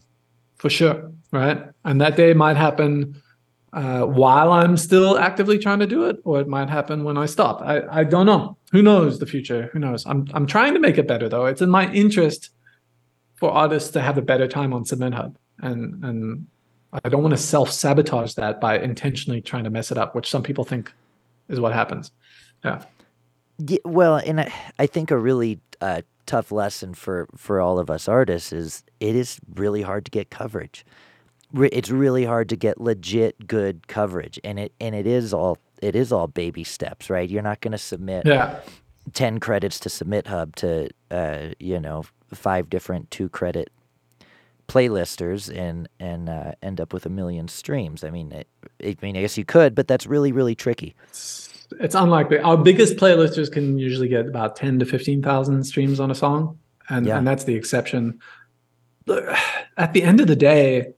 for 0.57 0.69
sure, 0.69 1.11
right? 1.31 1.63
And 1.85 2.01
that 2.01 2.17
day 2.17 2.33
might 2.33 2.57
happen 2.57 3.15
uh, 3.71 4.01
while 4.01 4.51
I'm 4.51 4.75
still 4.75 5.17
actively 5.17 5.57
trying 5.57 5.79
to 5.79 5.87
do 5.87 6.03
it, 6.09 6.17
or 6.25 6.41
it 6.41 6.49
might 6.49 6.69
happen 6.69 7.05
when 7.05 7.17
I 7.17 7.27
stop. 7.27 7.61
I, 7.61 7.81
I 7.89 8.03
don't 8.03 8.25
know. 8.25 8.57
Who 8.73 8.81
knows 8.81 9.19
the 9.19 9.25
future? 9.25 9.69
Who 9.71 9.79
knows? 9.79 10.05
I'm 10.05 10.27
I'm 10.33 10.45
trying 10.45 10.73
to 10.73 10.81
make 10.81 10.97
it 10.97 11.07
better 11.07 11.29
though. 11.29 11.45
It's 11.45 11.61
in 11.61 11.69
my 11.69 11.89
interest 11.91 12.49
for 13.35 13.49
artists 13.51 13.91
to 13.91 14.01
have 14.01 14.17
a 14.17 14.21
better 14.21 14.47
time 14.47 14.73
on 14.73 14.83
Submit 14.83 15.13
Hub, 15.13 15.37
and 15.59 16.03
and 16.03 16.47
I 16.91 17.07
don't 17.07 17.23
want 17.23 17.35
to 17.37 17.41
self 17.41 17.71
sabotage 17.71 18.33
that 18.33 18.59
by 18.59 18.79
intentionally 18.79 19.41
trying 19.41 19.63
to 19.63 19.69
mess 19.69 19.91
it 19.91 19.97
up, 19.97 20.13
which 20.13 20.29
some 20.29 20.43
people 20.43 20.65
think 20.65 20.91
is 21.47 21.59
what 21.59 21.73
happens. 21.73 22.11
Yeah. 22.65 22.83
Yeah, 23.59 23.77
well, 23.85 24.15
and 24.15 24.41
I, 24.41 24.53
I 24.79 24.85
think 24.87 25.11
a 25.11 25.17
really 25.17 25.59
uh, 25.81 26.01
tough 26.25 26.51
lesson 26.51 26.93
for 26.93 27.27
for 27.35 27.59
all 27.59 27.77
of 27.79 27.89
us 27.89 28.07
artists 28.07 28.51
is 28.53 28.83
it 28.99 29.15
is 29.15 29.39
really 29.55 29.81
hard 29.81 30.05
to 30.05 30.11
get 30.11 30.29
coverage. 30.29 30.85
Re- 31.51 31.69
It's 31.73 31.89
really 31.89 32.25
hard 32.25 32.47
to 32.49 32.55
get 32.55 32.79
legit 32.79 33.47
good 33.47 33.87
coverage, 33.87 34.39
and 34.43 34.59
it 34.59 34.71
and 34.79 34.95
it 34.95 35.05
is 35.05 35.33
all 35.33 35.57
it 35.81 35.95
is 35.95 36.11
all 36.11 36.27
baby 36.27 36.63
steps, 36.63 37.09
right? 37.09 37.29
You're 37.29 37.41
not 37.41 37.61
going 37.61 37.71
to 37.73 37.77
submit 37.77 38.25
Yeah. 38.25 38.59
10 39.13 39.39
credits 39.39 39.79
to 39.81 39.89
submit 39.89 40.27
hub 40.27 40.55
to 40.57 40.89
uh, 41.11 41.49
you 41.59 41.79
know 41.79 42.03
five 42.33 42.69
different 42.69 43.09
two 43.11 43.27
credit 43.29 43.71
playlisters 44.67 45.49
and 45.55 45.89
and 45.99 46.29
uh, 46.29 46.51
end 46.61 46.79
up 46.79 46.93
with 46.93 47.03
a 47.05 47.09
million 47.09 47.47
streams 47.47 48.03
i 48.03 48.11
mean 48.11 48.31
it, 48.31 48.47
i 48.83 48.95
mean 49.01 49.17
i 49.17 49.21
guess 49.21 49.35
you 49.35 49.43
could 49.43 49.73
but 49.73 49.87
that's 49.87 50.05
really 50.05 50.31
really 50.31 50.53
tricky 50.53 50.95
It's, 51.07 51.48
it's 51.79 51.95
unlikely. 51.95 52.39
Our 52.39 52.57
biggest 52.57 52.95
playlisters 52.97 53.51
can 53.51 53.77
usually 53.77 54.07
get 54.07 54.27
about 54.27 54.55
10 54.55 54.79
to 54.79 54.85
15,000 54.85 55.63
streams 55.63 55.99
on 55.99 56.11
a 56.11 56.15
song. 56.15 56.57
And, 56.89 57.05
Yeah. 57.05 57.17
and 57.17 57.27
that's 57.27 57.43
the 57.43 57.55
exception. 57.55 58.19
At 59.77 59.93
the 59.93 60.03
end 60.03 60.19
of 60.19 60.27
the 60.27 60.35
day, 60.35 60.93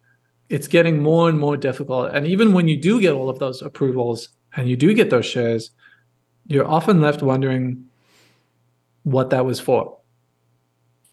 it's 0.50 0.68
getting 0.68 1.02
more 1.02 1.30
and 1.30 1.40
more 1.40 1.58
difficult. 1.58 2.12
And 2.14 2.28
even 2.28 2.54
when 2.54 2.68
you 2.68 2.78
do 2.78 3.00
get 3.00 3.14
all 3.14 3.30
of 3.30 3.40
those 3.40 3.62
approvals 3.62 4.30
and 4.56 4.70
you 4.70 4.76
do 4.76 4.94
get 4.94 5.10
those 5.10 5.26
shares, 5.26 5.72
you're 6.48 6.68
often 6.68 7.02
left 7.02 7.22
wondering 7.22 7.86
what 9.04 9.30
that 9.30 9.46
was 9.46 9.60
for. 9.60 9.98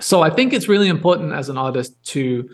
So 0.00 0.22
I 0.22 0.30
think 0.30 0.52
it's 0.52 0.68
really 0.68 0.88
important 0.88 1.32
as 1.32 1.48
an 1.48 1.58
artist 1.58 2.02
to 2.06 2.48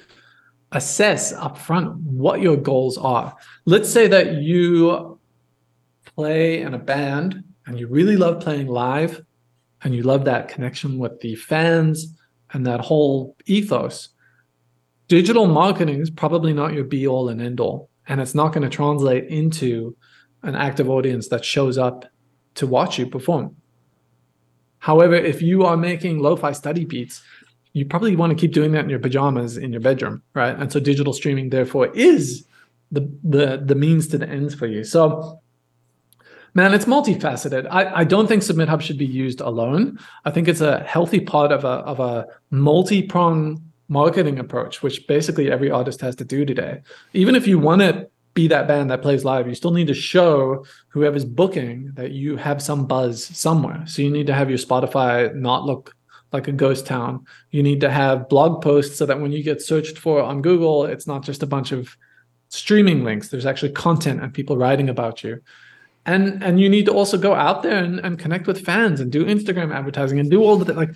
assess 0.73 1.33
upfront 1.33 1.97
what 2.03 2.41
your 2.41 2.57
goals 2.57 2.99
are. 2.99 3.35
Let's 3.65 3.89
say 3.89 4.09
that 4.09 4.35
you 4.43 5.14
play 6.15 6.61
in 6.61 6.75
a 6.75 6.79
band 6.79 7.43
and 7.67 7.79
you 7.79 7.87
really 7.87 8.17
love 8.17 8.41
playing 8.41 8.69
live 8.69 9.23
and 9.83 9.95
you 9.95 10.03
love 10.03 10.25
that 10.25 10.49
connection 10.49 10.99
with 10.99 11.21
the 11.21 11.35
fans 11.37 12.15
and 12.53 12.67
that 12.67 12.81
whole 12.81 13.37
ethos. 13.47 14.11
Digital 15.09 15.47
marketing 15.47 16.01
is 16.01 16.11
probably 16.11 16.53
not 16.53 16.73
your 16.73 16.85
be 16.85 17.07
all 17.07 17.29
and 17.29 17.43
end 17.43 17.61
all. 17.61 17.91
And 18.07 18.21
it's 18.21 18.35
not 18.35 18.53
going 18.53 18.69
to 18.69 18.75
translate 18.75 19.29
into 19.29 19.97
an 20.43 20.55
active 20.55 20.89
audience 20.89 21.29
that 21.29 21.45
shows 21.45 21.79
up 21.79 22.05
to 22.55 22.67
watch 22.67 22.99
you 22.99 23.07
perform. 23.07 23.57
However, 24.79 25.15
if 25.15 25.41
you 25.41 25.65
are 25.65 25.77
making 25.77 26.19
lo-fi 26.19 26.53
study 26.53 26.85
beats, 26.85 27.23
you 27.73 27.85
probably 27.85 28.15
want 28.17 28.31
to 28.31 28.37
keep 28.37 28.53
doing 28.53 28.73
that 28.73 28.85
in 28.85 28.91
your 28.91 28.99
pajamas 28.99 29.57
in 29.57 29.73
your 29.73 29.81
bedroom, 29.81 30.23
right? 30.35 30.57
And 30.57 30.71
so 30.71 30.79
digital 30.79 31.13
streaming 31.13 31.51
therefore 31.51 31.89
is 31.89 32.47
the 32.93 33.11
the 33.25 33.63
the 33.65 33.75
means 33.75 34.09
to 34.09 34.19
the 34.19 34.29
ends 34.29 34.55
for 34.55 34.67
you. 34.67 34.85
So 34.85 35.41
man, 36.55 36.73
it's 36.73 36.85
multifaceted. 36.85 37.67
I, 37.71 38.01
I 38.01 38.05
don't 38.05 38.27
think 38.27 38.43
Submit 38.43 38.69
Hub 38.69 38.83
should 38.83 38.99
be 38.99 39.07
used 39.07 39.41
alone. 39.41 39.99
I 40.25 40.31
think 40.31 40.49
it's 40.49 40.61
a 40.61 40.81
healthy 40.85 41.21
part 41.21 41.53
of 41.53 41.65
a 41.65 41.69
of 41.69 42.01
a 42.01 42.27
multi-prong 42.51 43.63
marketing 43.89 44.39
approach, 44.39 44.83
which 44.83 45.07
basically 45.07 45.51
every 45.51 45.71
artist 45.71 46.01
has 46.01 46.17
to 46.17 46.25
do 46.25 46.45
today. 46.45 46.81
Even 47.13 47.35
if 47.35 47.47
you 47.47 47.59
want 47.59 47.83
to 47.83 48.09
be 48.33 48.49
that 48.49 48.67
band 48.67 48.91
that 48.91 49.03
plays 49.03 49.25
live, 49.25 49.47
you 49.47 49.55
still 49.55 49.71
need 49.71 49.87
to 49.87 49.95
show 49.95 50.65
whoever's 50.89 51.25
booking 51.25 51.93
that 51.95 52.11
you 52.11 52.37
have 52.37 52.63
some 52.63 52.87
buzz 52.87 53.25
somewhere. 53.25 53.85
So 53.87 54.03
you 54.03 54.11
need 54.11 54.27
to 54.27 54.35
have 54.35 54.49
your 54.49 54.59
Spotify 54.59 55.33
not 55.35 55.65
look 55.65 55.95
like 56.33 56.49
a 56.49 56.53
ghost 56.53 56.85
town. 56.87 57.27
You 57.51 57.63
need 57.63 57.81
to 57.83 57.91
have 57.91 58.29
blog 58.29 58.61
posts 58.61 58.97
so 58.97 59.07
that 59.07 59.21
when 59.21 59.31
you 59.31 59.43
get 59.43 59.63
searched 59.63 59.99
for 59.99 60.21
on 60.21 60.43
Google, 60.43 60.85
it's 60.85 61.07
not 61.07 61.23
just 61.23 61.45
a 61.45 61.47
bunch 61.47 61.71
of 61.71 61.97
streaming 62.49 63.05
links. 63.05 63.29
There's 63.29 63.47
actually 63.47 63.73
content 63.73 64.21
and 64.21 64.35
people 64.35 64.57
writing 64.57 64.89
about 64.89 65.23
you. 65.23 65.41
And 66.07 66.43
and 66.43 66.61
you 66.61 66.69
need 66.69 66.87
to 66.87 66.93
also 66.93 67.17
go 67.17 67.35
out 67.35 67.63
there 67.63 67.83
and, 67.83 67.99
and 68.01 68.19
connect 68.19 68.47
with 68.47 68.65
fans 68.65 69.01
and 69.01 69.11
do 69.11 69.25
Instagram 69.25 69.75
advertising 69.75 70.19
and 70.19 70.31
do 70.31 70.43
all 70.43 70.57
the 70.57 70.73
like 70.75 70.91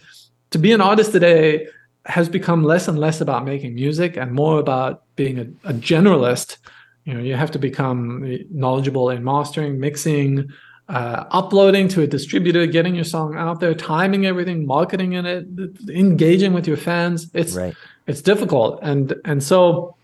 to 0.51 0.59
be 0.59 0.73
an 0.73 0.81
artist 0.81 1.13
today 1.13 1.67
has 2.07 2.29
become 2.29 2.63
less 2.63 2.89
and 2.89 2.99
less 2.99 3.21
about 3.21 3.45
making 3.45 3.75
music 3.75 4.17
and 4.17 4.33
more 4.33 4.59
about 4.59 5.03
being 5.17 5.39
a, 5.39 5.71
a 5.71 5.75
generalist. 5.75 6.59
You 7.05 7.15
know, 7.15 7.21
you 7.21 7.37
have 7.37 7.51
to 7.53 7.59
become 7.59 8.45
knowledgeable 8.51 9.11
in 9.11 9.25
mastering, 9.25 9.81
mixing, 9.81 10.51
uh, 10.89 11.25
uploading 11.31 11.89
to 11.89 12.03
a 12.03 12.07
distributor, 12.07 12.67
getting 12.67 12.95
your 12.95 13.05
song 13.05 13.37
out 13.37 13.61
there, 13.61 13.75
timing 13.75 14.27
everything, 14.27 14.67
marketing 14.67 15.15
in 15.15 15.25
it, 15.27 15.47
engaging 15.89 16.53
with 16.53 16.67
your 16.67 16.77
fans. 16.77 17.31
It's 17.33 17.55
right 17.55 17.75
it's 18.09 18.23
difficult, 18.23 18.81
and 18.83 19.15
and 19.27 19.43
so 19.43 19.95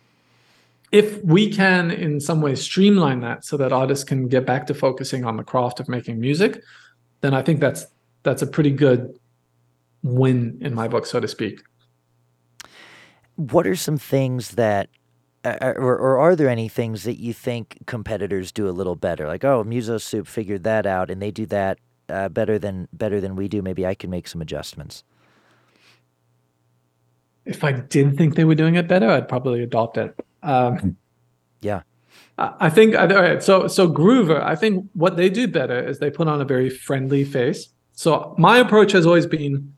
if 0.94 1.22
we 1.24 1.50
can 1.50 1.90
in 1.90 2.20
some 2.20 2.40
way 2.40 2.54
streamline 2.54 3.20
that 3.20 3.44
so 3.44 3.56
that 3.56 3.72
artists 3.72 4.04
can 4.04 4.28
get 4.28 4.46
back 4.46 4.66
to 4.68 4.74
focusing 4.74 5.24
on 5.24 5.36
the 5.36 5.44
craft 5.44 5.80
of 5.80 5.88
making 5.88 6.20
music, 6.20 6.62
then 7.20 7.34
I 7.34 7.42
think 7.42 7.60
that's 7.60 7.86
that's 8.22 8.42
a 8.42 8.46
pretty 8.46 8.70
good 8.70 9.18
win 10.02 10.56
in 10.60 10.72
my 10.74 10.86
book, 10.88 11.06
so 11.06 11.18
to 11.20 11.28
speak. 11.28 11.60
what 13.36 13.66
are 13.66 13.76
some 13.76 13.98
things 13.98 14.50
that 14.50 14.88
uh, 15.44 15.74
or, 15.76 15.96
or 15.98 16.18
are 16.18 16.36
there 16.36 16.48
any 16.48 16.68
things 16.68 17.02
that 17.02 17.18
you 17.20 17.32
think 17.32 17.78
competitors 17.86 18.52
do 18.52 18.68
a 18.68 18.70
little 18.70 18.96
better 18.96 19.26
like 19.26 19.44
oh 19.44 19.64
muso 19.64 19.98
soup 19.98 20.26
figured 20.26 20.64
that 20.64 20.86
out 20.86 21.10
and 21.10 21.20
they 21.20 21.30
do 21.30 21.46
that 21.46 21.78
uh, 22.08 22.28
better 22.28 22.58
than 22.58 22.88
better 22.92 23.20
than 23.20 23.34
we 23.36 23.48
do 23.48 23.62
maybe 23.62 23.86
i 23.86 23.94
can 23.94 24.10
make 24.10 24.28
some 24.28 24.40
adjustments 24.40 25.04
If 27.44 27.62
I 27.62 27.72
did 27.72 28.16
think 28.16 28.36
they 28.36 28.44
were 28.44 28.54
doing 28.54 28.76
it 28.76 28.88
better, 28.88 29.08
I'd 29.08 29.28
probably 29.28 29.62
adopt 29.62 29.98
it. 29.98 30.18
Um, 30.44 30.96
yeah 31.60 31.82
I 32.36 32.68
think 32.68 32.96
all 32.96 33.06
right. 33.06 33.42
So 33.42 33.68
so 33.68 33.88
Groover, 33.88 34.42
I 34.42 34.56
think 34.56 34.88
what 34.94 35.16
they 35.16 35.30
do 35.30 35.46
better 35.46 35.78
is 35.78 35.98
they 35.98 36.10
put 36.10 36.26
on 36.26 36.40
a 36.40 36.44
very 36.44 36.68
friendly 36.68 37.24
face. 37.24 37.68
So 37.92 38.34
my 38.38 38.58
approach 38.58 38.90
has 38.92 39.06
always 39.06 39.26
been 39.26 39.72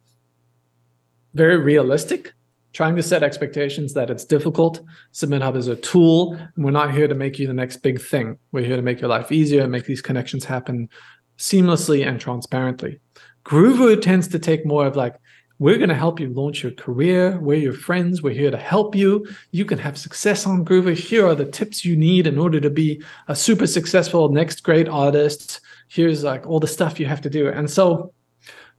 very 1.34 1.58
realistic, 1.58 2.32
trying 2.72 2.96
to 2.96 3.02
set 3.02 3.22
expectations 3.22 3.92
that 3.92 4.08
it's 4.08 4.24
difficult. 4.24 4.80
Submit 5.12 5.42
Hub 5.42 5.54
is 5.56 5.68
a 5.68 5.76
tool, 5.76 6.32
and 6.32 6.64
we're 6.64 6.70
not 6.70 6.94
here 6.94 7.06
to 7.06 7.14
make 7.14 7.38
you 7.38 7.46
the 7.46 7.52
next 7.52 7.78
big 7.78 8.00
thing. 8.00 8.38
We're 8.52 8.64
here 8.64 8.76
to 8.76 8.82
make 8.82 9.02
your 9.02 9.10
life 9.10 9.30
easier, 9.30 9.62
and 9.62 9.70
make 9.70 9.84
these 9.84 10.00
connections 10.00 10.46
happen 10.46 10.88
seamlessly 11.36 12.06
and 12.08 12.18
transparently. 12.18 13.00
Groover 13.44 14.00
tends 14.00 14.28
to 14.28 14.38
take 14.38 14.64
more 14.64 14.86
of 14.86 14.96
like, 14.96 15.16
we're 15.58 15.78
going 15.78 15.88
to 15.88 15.94
help 15.94 16.20
you 16.20 16.28
launch 16.28 16.62
your 16.62 16.72
career. 16.72 17.38
We're 17.38 17.58
your 17.58 17.72
friends. 17.72 18.22
We're 18.22 18.34
here 18.34 18.50
to 18.50 18.58
help 18.58 18.94
you. 18.94 19.26
You 19.52 19.64
can 19.64 19.78
have 19.78 19.96
success 19.96 20.46
on 20.46 20.64
Groover. 20.64 20.94
Here 20.94 21.26
are 21.26 21.34
the 21.34 21.46
tips 21.46 21.84
you 21.84 21.96
need 21.96 22.26
in 22.26 22.38
order 22.38 22.60
to 22.60 22.68
be 22.68 23.02
a 23.28 23.34
super 23.34 23.66
successful 23.66 24.28
next 24.28 24.62
great 24.62 24.88
artist. 24.88 25.60
Here's 25.88 26.22
like 26.22 26.46
all 26.46 26.60
the 26.60 26.66
stuff 26.66 27.00
you 27.00 27.06
have 27.06 27.22
to 27.22 27.30
do. 27.30 27.48
And 27.48 27.70
so 27.70 28.12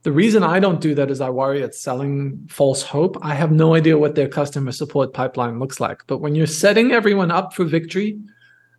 the 0.04 0.12
reason 0.12 0.44
I 0.44 0.60
don't 0.60 0.80
do 0.80 0.94
that 0.94 1.10
is 1.10 1.20
I 1.20 1.30
worry 1.30 1.62
it's 1.62 1.80
selling 1.80 2.46
false 2.48 2.82
hope. 2.82 3.16
I 3.22 3.34
have 3.34 3.50
no 3.50 3.74
idea 3.74 3.98
what 3.98 4.14
their 4.14 4.28
customer 4.28 4.70
support 4.70 5.12
pipeline 5.12 5.58
looks 5.58 5.80
like. 5.80 6.04
But 6.06 6.18
when 6.18 6.36
you're 6.36 6.46
setting 6.46 6.92
everyone 6.92 7.32
up 7.32 7.54
for 7.54 7.64
victory 7.64 8.20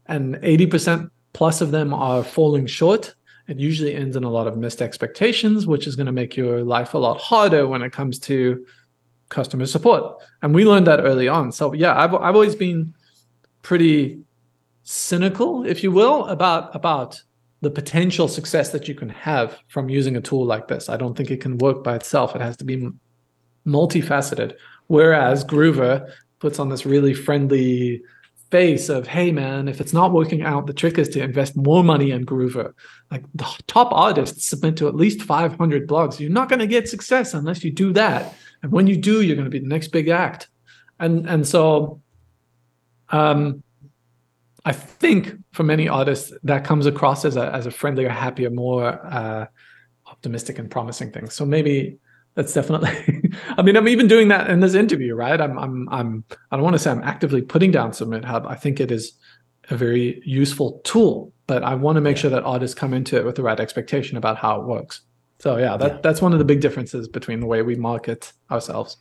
and 0.06 0.36
80% 0.36 1.10
plus 1.34 1.60
of 1.60 1.72
them 1.72 1.93
are 1.93 2.24
falling 2.24 2.66
short, 2.66 3.14
it 3.50 3.58
usually 3.58 3.95
ends 3.95 4.16
in 4.16 4.24
a 4.24 4.30
lot 4.30 4.45
of 4.45 4.58
missed 4.58 4.80
expectations, 4.80 5.66
which 5.66 5.88
is 5.88 5.95
going 5.95 6.06
to 6.06 6.12
make 6.12 6.38
your 6.38 6.64
life 6.64 6.93
a 6.93 7.00
lot 7.00 7.20
harder 7.20 7.68
when 7.68 7.82
it 7.82 7.91
comes 7.91 8.20
to 8.20 8.64
customer 9.30 9.66
support. 9.66 10.22
And 10.43 10.54
we 10.54 10.66
learned 10.66 10.86
that 10.86 11.00
early 11.00 11.28
on. 11.28 11.52
So 11.52 11.74
yeah, 11.74 12.00
I've 12.00 12.14
I've 12.14 12.36
always 12.36 12.56
been 12.56 12.93
pretty 13.64 14.22
cynical, 14.84 15.66
if 15.66 15.84
you 15.84 15.91
will, 15.91 16.26
about 16.26 16.76
about 16.76 17.22
the 17.62 17.72
potential 17.72 18.28
success 18.28 18.70
that 18.70 18.88
you 18.88 18.93
can 18.93 19.10
have 19.10 19.58
from 19.68 19.89
using 19.89 20.16
a 20.16 20.22
tool 20.22 20.45
like 20.45 20.68
this. 20.68 20.88
I 20.88 20.95
don't 20.95 21.18
think 21.18 21.32
it 21.32 21.41
can 21.41 21.58
work 21.58 21.84
by 21.84 21.95
itself. 21.95 22.36
It 22.36 22.41
has 22.41 22.56
to 22.58 22.64
be 22.64 22.89
multifaceted. 23.66 24.54
Whereas 24.88 25.43
Groover 25.43 26.12
puts 26.38 26.60
on 26.60 26.70
this 26.70 26.86
really 26.86 27.14
friendly 27.14 28.02
face 28.52 28.89
of, 28.89 29.08
hey 29.08 29.32
man, 29.32 29.68
if 29.68 29.80
it's 29.80 29.93
not 29.93 30.12
working 30.12 30.41
out, 30.41 30.68
the 30.68 30.74
trick 30.74 30.97
is 30.97 31.10
to 31.10 31.22
invest 31.22 31.56
more 31.56 31.84
money 31.84 32.12
in 32.12 32.26
Groover. 32.26 32.74
Like 33.12 33.24
the 33.36 33.45
top 33.68 33.91
artists 33.91 34.47
submit 34.47 34.78
to 34.78 34.88
at 34.88 34.95
least 34.95 35.22
500 35.22 35.88
blogs. 35.88 36.20
You're 36.20 36.32
not 36.32 36.50
going 36.50 36.60
to 36.60 36.68
get 36.68 36.89
success 36.89 37.34
unless 37.34 37.64
you 37.64 37.72
do 37.72 37.93
that. 37.93 38.34
And 38.64 38.72
when 38.72 38.88
you 38.88 38.97
do, 38.97 39.22
you're 39.22 39.36
going 39.36 39.45
to 39.45 39.52
be 39.52 39.60
the 39.60 39.68
next 39.68 39.89
big 39.89 40.10
act. 40.10 40.50
And 41.00 41.28
and 41.30 41.47
so 41.47 42.02
um 43.10 43.64
I 44.66 44.74
think 44.74 45.36
for 45.54 45.64
many 45.64 45.88
artists 45.88 46.34
that 46.43 46.66
comes 46.66 46.86
across 46.86 47.26
as 47.26 47.38
a 47.38 47.54
as 47.54 47.66
a 47.66 47.72
friendlier, 47.72 48.10
happier, 48.10 48.50
more 48.50 48.86
uh, 48.88 49.47
optimistic 50.06 50.60
and 50.60 50.70
promising 50.70 51.12
thing. 51.12 51.30
So 51.30 51.45
maybe 51.45 51.97
that's 52.40 52.54
definitely. 52.54 52.90
I 53.58 53.62
mean, 53.62 53.76
I'm 53.76 53.90
even 53.90 54.08
doing 54.08 54.30
that 54.30 54.50
in 54.50 54.62
this 54.62 54.74
interview, 54.74 55.14
right? 55.14 55.40
I'm 55.42 55.60
I'm 55.60 55.90
I'm 55.90 56.24
I 56.52 56.56
don't 56.56 56.64
want 56.64 56.76
to 56.76 56.80
say 56.80 56.90
I'm 56.90 57.04
actively 57.04 57.42
putting 57.42 57.70
down 57.72 57.92
Submit 57.92 58.24
Hub. 58.24 58.46
I 58.48 58.56
think 58.56 58.80
it 58.80 58.92
is 58.92 59.12
a 59.70 59.76
very 59.76 60.22
useful 60.26 60.80
tool, 60.86 61.34
but 61.48 61.64
I 61.64 61.76
want 61.76 61.98
to 61.98 62.02
make 62.02 62.16
sure 62.16 62.32
that 62.32 62.44
artists 62.44 62.74
come 62.74 62.94
into 62.94 63.18
it 63.18 63.26
with 63.26 63.36
the 63.36 63.44
right 63.44 63.60
expectation 63.60 64.16
about 64.18 64.38
how 64.38 64.62
it 64.62 64.66
works. 64.68 65.02
So 65.40 65.58
yeah, 65.58 65.76
that 65.78 65.92
Yeah. 65.92 65.98
that's 66.02 66.22
one 66.22 66.32
of 66.32 66.40
the 66.40 66.46
big 66.46 66.62
differences 66.62 67.10
between 67.10 67.42
the 67.42 67.46
way 67.46 67.62
we 67.62 67.76
market 67.76 68.32
ourselves. 68.50 68.96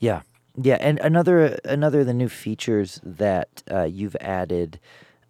Yeah, 0.00 0.22
yeah, 0.60 0.78
and 0.80 0.98
another 0.98 1.58
another 1.64 2.00
of 2.00 2.06
the 2.06 2.14
new 2.14 2.28
features 2.28 3.00
that 3.04 3.62
uh, 3.70 3.84
you've 3.84 4.16
added 4.20 4.80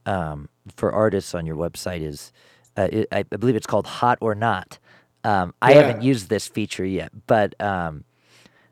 um, 0.07 0.49
for 0.75 0.91
artists 0.91 1.35
on 1.35 1.45
your 1.45 1.57
website 1.57 2.01
is 2.01 2.33
Uh, 2.79 2.89
it, 2.93 3.09
I 3.11 3.23
believe 3.43 3.57
it's 3.57 3.67
called 3.73 3.87
Hot 4.01 4.19
or 4.21 4.35
Not. 4.35 4.79
Um, 5.27 5.55
I 5.61 5.73
Yeah. 5.73 5.83
haven't 5.83 6.03
used 6.03 6.29
this 6.29 6.47
feature 6.47 6.85
yet, 6.85 7.11
but 7.27 7.61
um, 7.61 8.05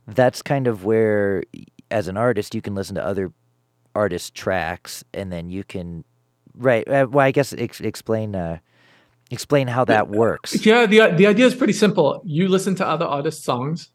that's 0.07 0.41
kind 0.41 0.69
of 0.69 0.85
where, 0.85 1.43
as 1.91 2.07
an 2.07 2.17
artist, 2.17 2.55
you 2.55 2.63
can 2.63 2.75
listen 2.77 2.95
to 2.95 3.05
other 3.05 3.33
artists' 3.95 4.31
tracks, 4.31 5.03
and 5.13 5.33
then 5.33 5.51
you 5.51 5.65
can, 5.65 6.05
right? 6.55 6.87
Uh, 6.87 7.09
well, 7.11 7.27
I 7.27 7.33
guess 7.33 7.53
ex- 7.53 7.81
explain 7.81 8.37
uh, 8.37 8.59
explain 9.33 9.67
how 9.67 9.85
that 9.87 10.09
works. 10.09 10.65
Yeah, 10.65 10.87
the 10.87 11.09
the 11.17 11.27
idea 11.27 11.47
is 11.47 11.55
pretty 11.57 11.73
simple. 11.73 12.23
You 12.25 12.47
listen 12.49 12.77
to 12.77 12.87
other 12.87 13.05
artists' 13.07 13.45
songs, 13.45 13.89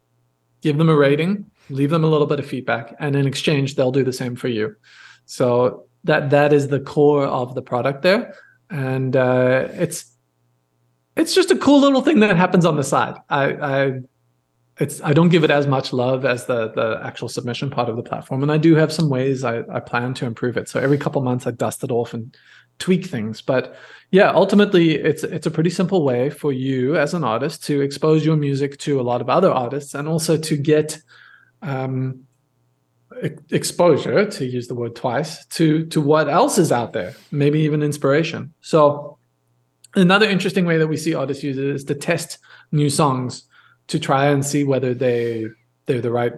give 0.60 0.76
them 0.76 0.90
a 0.90 0.96
rating, 0.96 1.46
leave 1.70 1.88
them 1.90 2.04
a 2.04 2.08
little 2.08 2.26
bit 2.26 2.40
of 2.40 2.46
feedback, 2.46 2.94
and 3.00 3.16
in 3.16 3.26
exchange, 3.26 3.74
they'll 3.74 3.92
do 3.92 4.04
the 4.04 4.12
same 4.12 4.36
for 4.36 4.48
you. 4.48 4.76
So 5.24 5.86
that 6.04 6.28
that 6.30 6.52
is 6.52 6.68
the 6.68 6.80
core 6.80 7.24
of 7.24 7.54
the 7.54 7.62
product 7.62 8.02
there, 8.02 8.34
and 8.68 9.16
uh, 9.16 9.68
it's 9.72 10.09
it's 11.16 11.34
just 11.34 11.50
a 11.50 11.56
cool 11.56 11.80
little 11.80 12.02
thing 12.02 12.20
that 12.20 12.36
happens 12.36 12.64
on 12.64 12.76
the 12.76 12.84
side. 12.84 13.16
I, 13.28 13.44
I 13.52 14.00
it's 14.78 15.02
I 15.02 15.12
don't 15.12 15.28
give 15.28 15.44
it 15.44 15.50
as 15.50 15.66
much 15.66 15.92
love 15.92 16.24
as 16.24 16.46
the 16.46 16.70
the 16.70 17.00
actual 17.02 17.28
submission 17.28 17.70
part 17.70 17.88
of 17.88 17.96
the 17.96 18.02
platform, 18.02 18.42
and 18.42 18.50
I 18.50 18.56
do 18.58 18.74
have 18.74 18.92
some 18.92 19.08
ways 19.08 19.44
I, 19.44 19.62
I 19.70 19.80
plan 19.80 20.14
to 20.14 20.26
improve 20.26 20.56
it. 20.56 20.68
So 20.68 20.80
every 20.80 20.98
couple 20.98 21.20
months, 21.22 21.46
I 21.46 21.50
dust 21.50 21.84
it 21.84 21.90
off 21.90 22.14
and 22.14 22.36
tweak 22.78 23.06
things, 23.06 23.42
but 23.42 23.76
yeah 24.10 24.30
ultimately 24.32 24.96
it's 24.96 25.22
it's 25.22 25.46
a 25.46 25.50
pretty 25.50 25.70
simple 25.70 26.04
way 26.04 26.30
for 26.30 26.52
you 26.52 26.96
as 26.96 27.14
an 27.14 27.24
artist 27.24 27.62
to 27.64 27.80
expose 27.80 28.24
your 28.24 28.36
music 28.36 28.78
to 28.78 29.00
a 29.00 29.02
lot 29.02 29.20
of 29.20 29.28
other 29.28 29.50
artists 29.50 29.94
and 29.94 30.08
also 30.08 30.36
to 30.36 30.56
get 30.56 30.98
um 31.62 32.24
exposure 33.50 34.24
to 34.24 34.46
use 34.46 34.66
the 34.66 34.74
word 34.74 34.96
twice 34.96 35.44
to 35.46 35.84
to 35.86 36.00
what 36.00 36.28
else 36.28 36.58
is 36.58 36.72
out 36.72 36.92
there 36.92 37.14
maybe 37.30 37.60
even 37.60 37.82
inspiration 37.82 38.52
so 38.60 39.18
another 39.94 40.26
interesting 40.26 40.64
way 40.64 40.78
that 40.78 40.86
we 40.86 40.96
see 40.96 41.14
artists 41.14 41.42
use 41.42 41.58
it 41.58 41.64
is 41.64 41.84
to 41.84 41.94
test 41.94 42.38
new 42.72 42.90
songs 42.90 43.44
to 43.88 43.98
try 43.98 44.26
and 44.26 44.44
see 44.44 44.64
whether 44.64 44.94
they 44.94 45.46
they're 45.86 46.00
the 46.00 46.10
right 46.10 46.32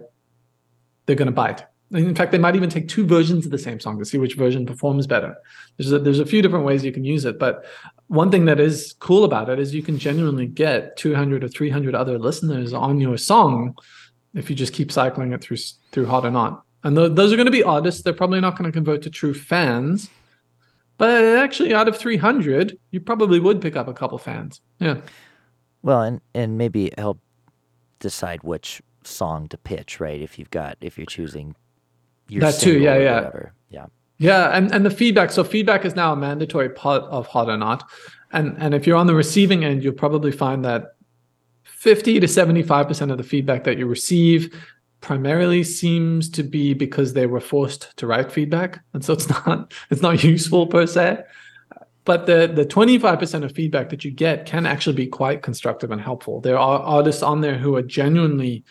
they're 1.06 1.16
going 1.16 1.26
to 1.26 1.32
bite 1.32 1.64
in 1.92 2.14
fact 2.14 2.32
they 2.32 2.38
might 2.38 2.56
even 2.56 2.70
take 2.70 2.88
two 2.88 3.06
versions 3.06 3.44
of 3.44 3.52
the 3.52 3.58
same 3.58 3.78
song 3.78 3.98
to 3.98 4.04
see 4.04 4.18
which 4.18 4.34
version 4.34 4.64
performs 4.64 5.06
better. 5.06 5.36
There's 5.76 5.92
a, 5.92 5.98
there's 5.98 6.20
a 6.20 6.26
few 6.26 6.40
different 6.40 6.64
ways 6.64 6.84
you 6.84 6.92
can 6.92 7.04
use 7.04 7.24
it 7.24 7.38
but 7.38 7.64
one 8.08 8.30
thing 8.30 8.44
that 8.46 8.60
is 8.60 8.94
cool 8.98 9.24
about 9.24 9.48
it 9.48 9.58
is 9.58 9.74
you 9.74 9.82
can 9.82 9.98
genuinely 9.98 10.46
get 10.46 10.96
200 10.96 11.44
or 11.44 11.48
300 11.48 11.94
other 11.94 12.18
listeners 12.18 12.72
on 12.72 13.00
your 13.00 13.16
song 13.16 13.76
if 14.34 14.48
you 14.48 14.56
just 14.56 14.72
keep 14.72 14.90
cycling 14.90 15.32
it 15.32 15.42
through 15.42 15.58
through 15.92 16.06
hot 16.06 16.24
or 16.24 16.30
not. 16.30 16.64
And 16.84 16.96
tho- 16.96 17.08
those 17.08 17.32
are 17.32 17.36
going 17.36 17.46
to 17.46 17.52
be 17.52 17.62
artists. 17.62 18.02
They're 18.02 18.12
probably 18.12 18.40
not 18.40 18.56
going 18.56 18.70
to 18.70 18.74
convert 18.74 19.02
to 19.02 19.10
true 19.10 19.34
fans 19.34 20.10
but 21.02 21.24
actually 21.44 21.74
out 21.74 21.88
of 21.88 21.96
300 21.96 22.78
you 22.92 23.00
probably 23.00 23.40
would 23.40 23.60
pick 23.60 23.74
up 23.76 23.88
a 23.88 23.94
couple 24.00 24.18
fans 24.18 24.60
yeah 24.78 24.96
Well, 25.82 26.02
and 26.02 26.20
and 26.32 26.56
maybe 26.56 26.92
help 26.96 27.18
decide 27.98 28.42
which 28.42 28.82
song 29.04 29.48
to 29.48 29.58
pitch, 29.58 30.00
right? 30.00 30.20
If 30.20 30.38
you've 30.38 30.50
got 30.50 30.76
if 30.80 30.96
you're 30.96 31.06
choosing 31.06 31.54
your 32.28 32.40
That 32.42 32.60
too, 32.60 32.78
yeah, 32.78 32.98
yeah. 32.98 33.14
whatever. 33.16 33.54
Yeah. 33.70 33.86
Yeah, 34.18 34.56
and, 34.56 34.72
and 34.72 34.86
the 34.86 34.90
feedback. 34.90 35.32
So 35.32 35.42
feedback 35.42 35.84
is 35.84 35.96
now 35.96 36.12
a 36.12 36.16
mandatory 36.16 36.68
part 36.68 37.02
of 37.04 37.26
Hot 37.26 37.48
or 37.48 37.56
Not. 37.56 37.88
And 38.32 38.56
and 38.58 38.74
if 38.74 38.86
you're 38.86 38.96
on 38.96 39.06
the 39.06 39.14
receiving 39.14 39.64
end, 39.64 39.82
you'll 39.82 39.94
probably 39.94 40.32
find 40.32 40.64
that 40.64 40.94
50 41.64 42.20
to 42.20 42.26
75% 42.26 43.10
of 43.10 43.18
the 43.18 43.24
feedback 43.24 43.64
that 43.64 43.76
you 43.76 43.86
receive 43.86 44.54
primarily 45.02 45.62
seems 45.62 46.30
to 46.30 46.42
be 46.42 46.72
because 46.72 47.12
they 47.12 47.26
were 47.26 47.40
forced 47.40 47.94
to 47.98 48.06
write 48.06 48.32
feedback. 48.32 48.82
And 48.94 49.04
so 49.04 49.12
it's 49.12 49.28
not 49.46 49.72
it's 49.90 50.00
not 50.00 50.24
useful 50.24 50.66
per 50.66 50.86
se. 50.86 51.18
But 52.04 52.26
the 52.26 52.50
the 52.52 52.64
25% 52.64 53.44
of 53.44 53.52
feedback 53.52 53.90
that 53.90 54.04
you 54.04 54.10
get 54.10 54.46
can 54.46 54.64
actually 54.64 54.96
be 54.96 55.06
quite 55.06 55.42
constructive 55.42 55.90
and 55.90 56.00
helpful. 56.00 56.40
There 56.40 56.58
are 56.58 56.80
artists 56.80 57.22
on 57.22 57.42
there 57.42 57.58
who 57.58 57.76
are 57.76 57.82
genuinely 57.82 58.64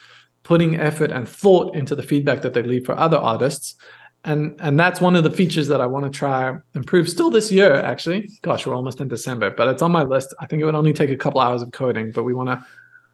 putting 0.44 0.80
effort 0.80 1.12
and 1.12 1.30
thought 1.30 1.76
into 1.76 1.96
the 1.96 2.04
feedback 2.04 2.42
that 2.42 2.54
they 2.54 2.64
leave 2.64 2.86
for 2.86 2.98
other 2.98 3.18
artists 3.18 3.76
and 4.24 4.56
and 4.60 4.80
that's 4.80 5.02
one 5.02 5.16
of 5.16 5.24
the 5.24 5.32
features 5.32 5.68
that 5.68 5.82
I 5.82 5.86
want 5.86 6.06
to 6.06 6.12
try 6.12 6.56
improve 6.76 7.10
still 7.10 7.30
this 7.30 7.52
year 7.52 7.76
actually 7.76 8.30
gosh 8.42 8.66
we're 8.66 8.76
almost 8.76 9.02
in 9.02 9.08
December 9.08 9.50
but 9.52 9.68
it's 9.68 9.82
on 9.82 9.92
my 9.92 10.04
list 10.04 10.34
I 10.40 10.46
think 10.46 10.62
it 10.62 10.66
would 10.66 10.76
only 10.76 10.94
take 10.94 11.10
a 11.10 11.18
couple 11.18 11.42
hours 11.42 11.62
of 11.62 11.72
coding 11.72 12.12
but 12.12 12.24
we 12.24 12.34
want 12.34 12.50
to 12.50 12.66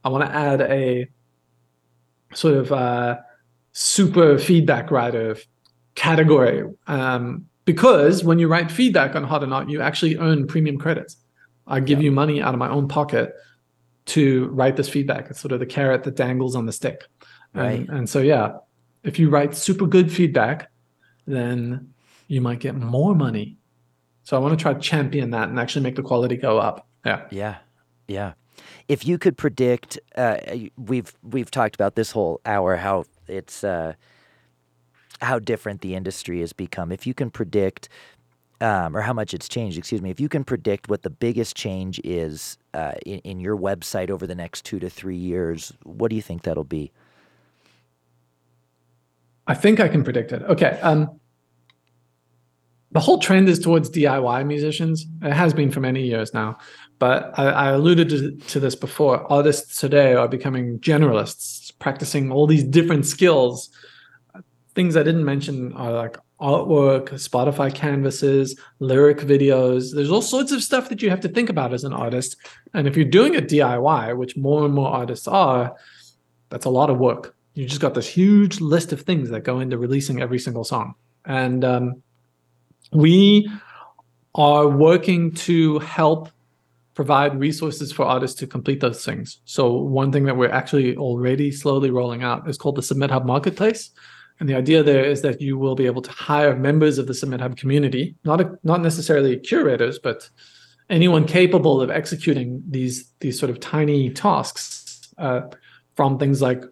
I 0.03 0.09
want 0.09 0.25
to 0.25 0.35
add 0.35 0.61
a 0.61 1.07
sort 2.33 2.55
of 2.55 2.71
uh, 2.71 3.17
super 3.73 4.37
feedback 4.37 4.91
writer 4.91 5.37
category 5.95 6.63
um, 6.87 7.45
because 7.65 8.23
when 8.23 8.39
you 8.39 8.47
write 8.47 8.71
feedback 8.71 9.15
on 9.15 9.23
Hot 9.23 9.43
or 9.43 9.47
Not 9.47 9.69
you 9.69 9.81
actually 9.81 10.17
earn 10.17 10.47
premium 10.47 10.77
credits 10.77 11.17
I 11.65 11.79
give 11.79 12.01
you 12.01 12.11
money 12.11 12.41
out 12.41 12.53
of 12.53 12.59
my 12.59 12.69
own 12.69 12.87
pocket 12.87 13.33
to 14.07 14.47
write 14.47 14.77
this 14.77 14.89
feedback 14.89 15.29
it's 15.29 15.39
sort 15.39 15.51
of 15.51 15.59
the 15.59 15.65
carrot 15.65 16.03
that 16.03 16.15
dangles 16.15 16.55
on 16.55 16.65
the 16.65 16.73
stick 16.73 17.05
Right. 17.53 17.79
and, 17.79 17.89
and 17.89 18.09
so 18.09 18.19
yeah 18.19 18.57
if 19.03 19.17
you 19.17 19.29
write 19.29 19.55
super 19.55 19.87
good 19.87 20.11
feedback 20.11 20.69
then 21.25 21.93
you 22.27 22.41
might 22.41 22.59
get 22.59 22.75
more 22.75 23.15
money. 23.15 23.57
So 24.23 24.35
I 24.35 24.39
want 24.39 24.57
to 24.57 24.61
try 24.61 24.73
to 24.73 24.79
champion 24.79 25.31
that 25.31 25.49
and 25.49 25.59
actually 25.59 25.83
make 25.83 25.95
the 25.95 26.03
quality 26.03 26.35
go 26.35 26.57
up. 26.57 26.87
Yeah. 27.05 27.25
Yeah, 27.31 27.57
yeah. 28.07 28.33
If 28.87 29.05
you 29.05 29.17
could 29.17 29.37
predict, 29.37 29.99
uh, 30.15 30.37
we've 30.77 31.13
we've 31.23 31.51
talked 31.51 31.75
about 31.75 31.95
this 31.95 32.11
whole 32.11 32.39
hour 32.45 32.77
how 32.77 33.05
it's 33.27 33.63
uh, 33.63 33.93
how 35.21 35.39
different 35.39 35.81
the 35.81 35.95
industry 35.95 36.39
has 36.39 36.53
become. 36.53 36.91
If 36.91 37.05
you 37.05 37.13
can 37.13 37.29
predict, 37.29 37.89
um, 38.61 38.95
or 38.95 39.01
how 39.01 39.13
much 39.13 39.33
it's 39.33 39.47
changed, 39.47 39.77
excuse 39.77 40.01
me. 40.01 40.09
If 40.09 40.19
you 40.19 40.29
can 40.29 40.43
predict 40.43 40.89
what 40.89 41.03
the 41.03 41.09
biggest 41.09 41.55
change 41.55 41.99
is 42.03 42.57
uh, 42.73 42.93
in, 43.05 43.19
in 43.19 43.39
your 43.39 43.57
website 43.57 44.09
over 44.09 44.25
the 44.25 44.35
next 44.35 44.65
two 44.65 44.79
to 44.79 44.89
three 44.89 45.17
years, 45.17 45.73
what 45.83 46.09
do 46.09 46.15
you 46.15 46.21
think 46.21 46.43
that'll 46.43 46.63
be? 46.63 46.91
I 49.47 49.53
think 49.53 49.79
I 49.79 49.87
can 49.87 50.03
predict 50.03 50.31
it. 50.31 50.41
Okay. 50.43 50.79
Um, 50.81 51.19
the 52.91 52.99
whole 52.99 53.19
trend 53.19 53.49
is 53.49 53.59
towards 53.59 53.89
DIY 53.89 54.45
musicians. 54.45 55.05
It 55.21 55.33
has 55.33 55.53
been 55.53 55.71
for 55.71 55.79
many 55.79 56.03
years 56.03 56.33
now. 56.33 56.57
But 56.99 57.37
I, 57.37 57.45
I 57.49 57.69
alluded 57.71 58.09
to, 58.09 58.31
to 58.49 58.59
this 58.59 58.75
before. 58.75 59.31
Artists 59.31 59.79
today 59.79 60.13
are 60.13 60.27
becoming 60.27 60.79
generalists, 60.79 61.71
practicing 61.79 62.31
all 62.31 62.47
these 62.47 62.63
different 62.63 63.05
skills. 63.05 63.69
Things 64.73 64.97
I 64.97 65.03
didn't 65.03 65.25
mention 65.25 65.73
are 65.73 65.91
like 65.91 66.17
artwork, 66.39 67.09
Spotify 67.09 67.73
canvases, 67.73 68.59
lyric 68.79 69.19
videos. 69.19 69.93
There's 69.93 70.11
all 70.11 70.21
sorts 70.21 70.51
of 70.51 70.63
stuff 70.63 70.89
that 70.89 71.01
you 71.01 71.09
have 71.09 71.19
to 71.21 71.29
think 71.29 71.49
about 71.49 71.73
as 71.73 71.83
an 71.83 71.93
artist. 71.93 72.37
And 72.73 72.87
if 72.87 72.95
you're 72.95 73.05
doing 73.05 73.35
a 73.35 73.41
DIY, 73.41 74.15
which 74.17 74.37
more 74.37 74.65
and 74.65 74.73
more 74.73 74.89
artists 74.89 75.27
are, 75.27 75.75
that's 76.49 76.65
a 76.65 76.69
lot 76.69 76.89
of 76.89 76.97
work. 76.97 77.35
You 77.53 77.65
just 77.65 77.81
got 77.81 77.95
this 77.95 78.07
huge 78.07 78.61
list 78.61 78.93
of 78.93 79.01
things 79.01 79.29
that 79.29 79.41
go 79.41 79.59
into 79.59 79.77
releasing 79.77 80.21
every 80.21 80.39
single 80.39 80.63
song. 80.63 80.93
And 81.25 81.65
um, 81.65 82.03
we 82.91 83.49
are 84.35 84.67
working 84.67 85.31
to 85.33 85.79
help 85.79 86.29
provide 86.97 87.39
resources 87.39 87.91
for 87.91 88.05
artists 88.05 88.39
to 88.39 88.47
complete 88.47 88.79
those 88.79 89.05
things. 89.05 89.39
So 89.45 89.71
one 89.71 90.11
thing 90.11 90.23
that 90.23 90.35
we're 90.35 90.49
actually 90.49 90.97
already 90.97 91.51
slowly 91.51 91.91
rolling 91.91 92.23
out 92.23 92.49
is 92.49 92.57
called 92.57 92.75
the 92.75 92.81
Submit 92.81 93.11
Hub 93.11 93.23
Marketplace. 93.23 93.91
And 94.39 94.49
the 94.49 94.55
idea 94.55 94.81
there 94.81 95.03
is 95.05 95.21
that 95.21 95.39
you 95.39 95.59
will 95.59 95.75
be 95.75 95.85
able 95.85 96.01
to 96.01 96.09
hire 96.09 96.55
members 96.55 96.97
of 96.97 97.05
the 97.05 97.13
Submit 97.13 97.39
Hub 97.39 97.55
community, 97.55 98.15
not 98.23 98.41
a, 98.41 98.57
not 98.63 98.81
necessarily 98.81 99.37
curators, 99.37 99.99
but 99.99 100.27
anyone 100.89 101.27
capable 101.27 101.81
of 101.81 101.91
executing 101.91 102.63
these 102.67 103.13
these 103.19 103.39
sort 103.39 103.51
of 103.51 103.59
tiny 103.59 104.09
tasks, 104.09 105.13
uh, 105.19 105.41
from 105.95 106.17
things 106.17 106.41
like 106.41 106.63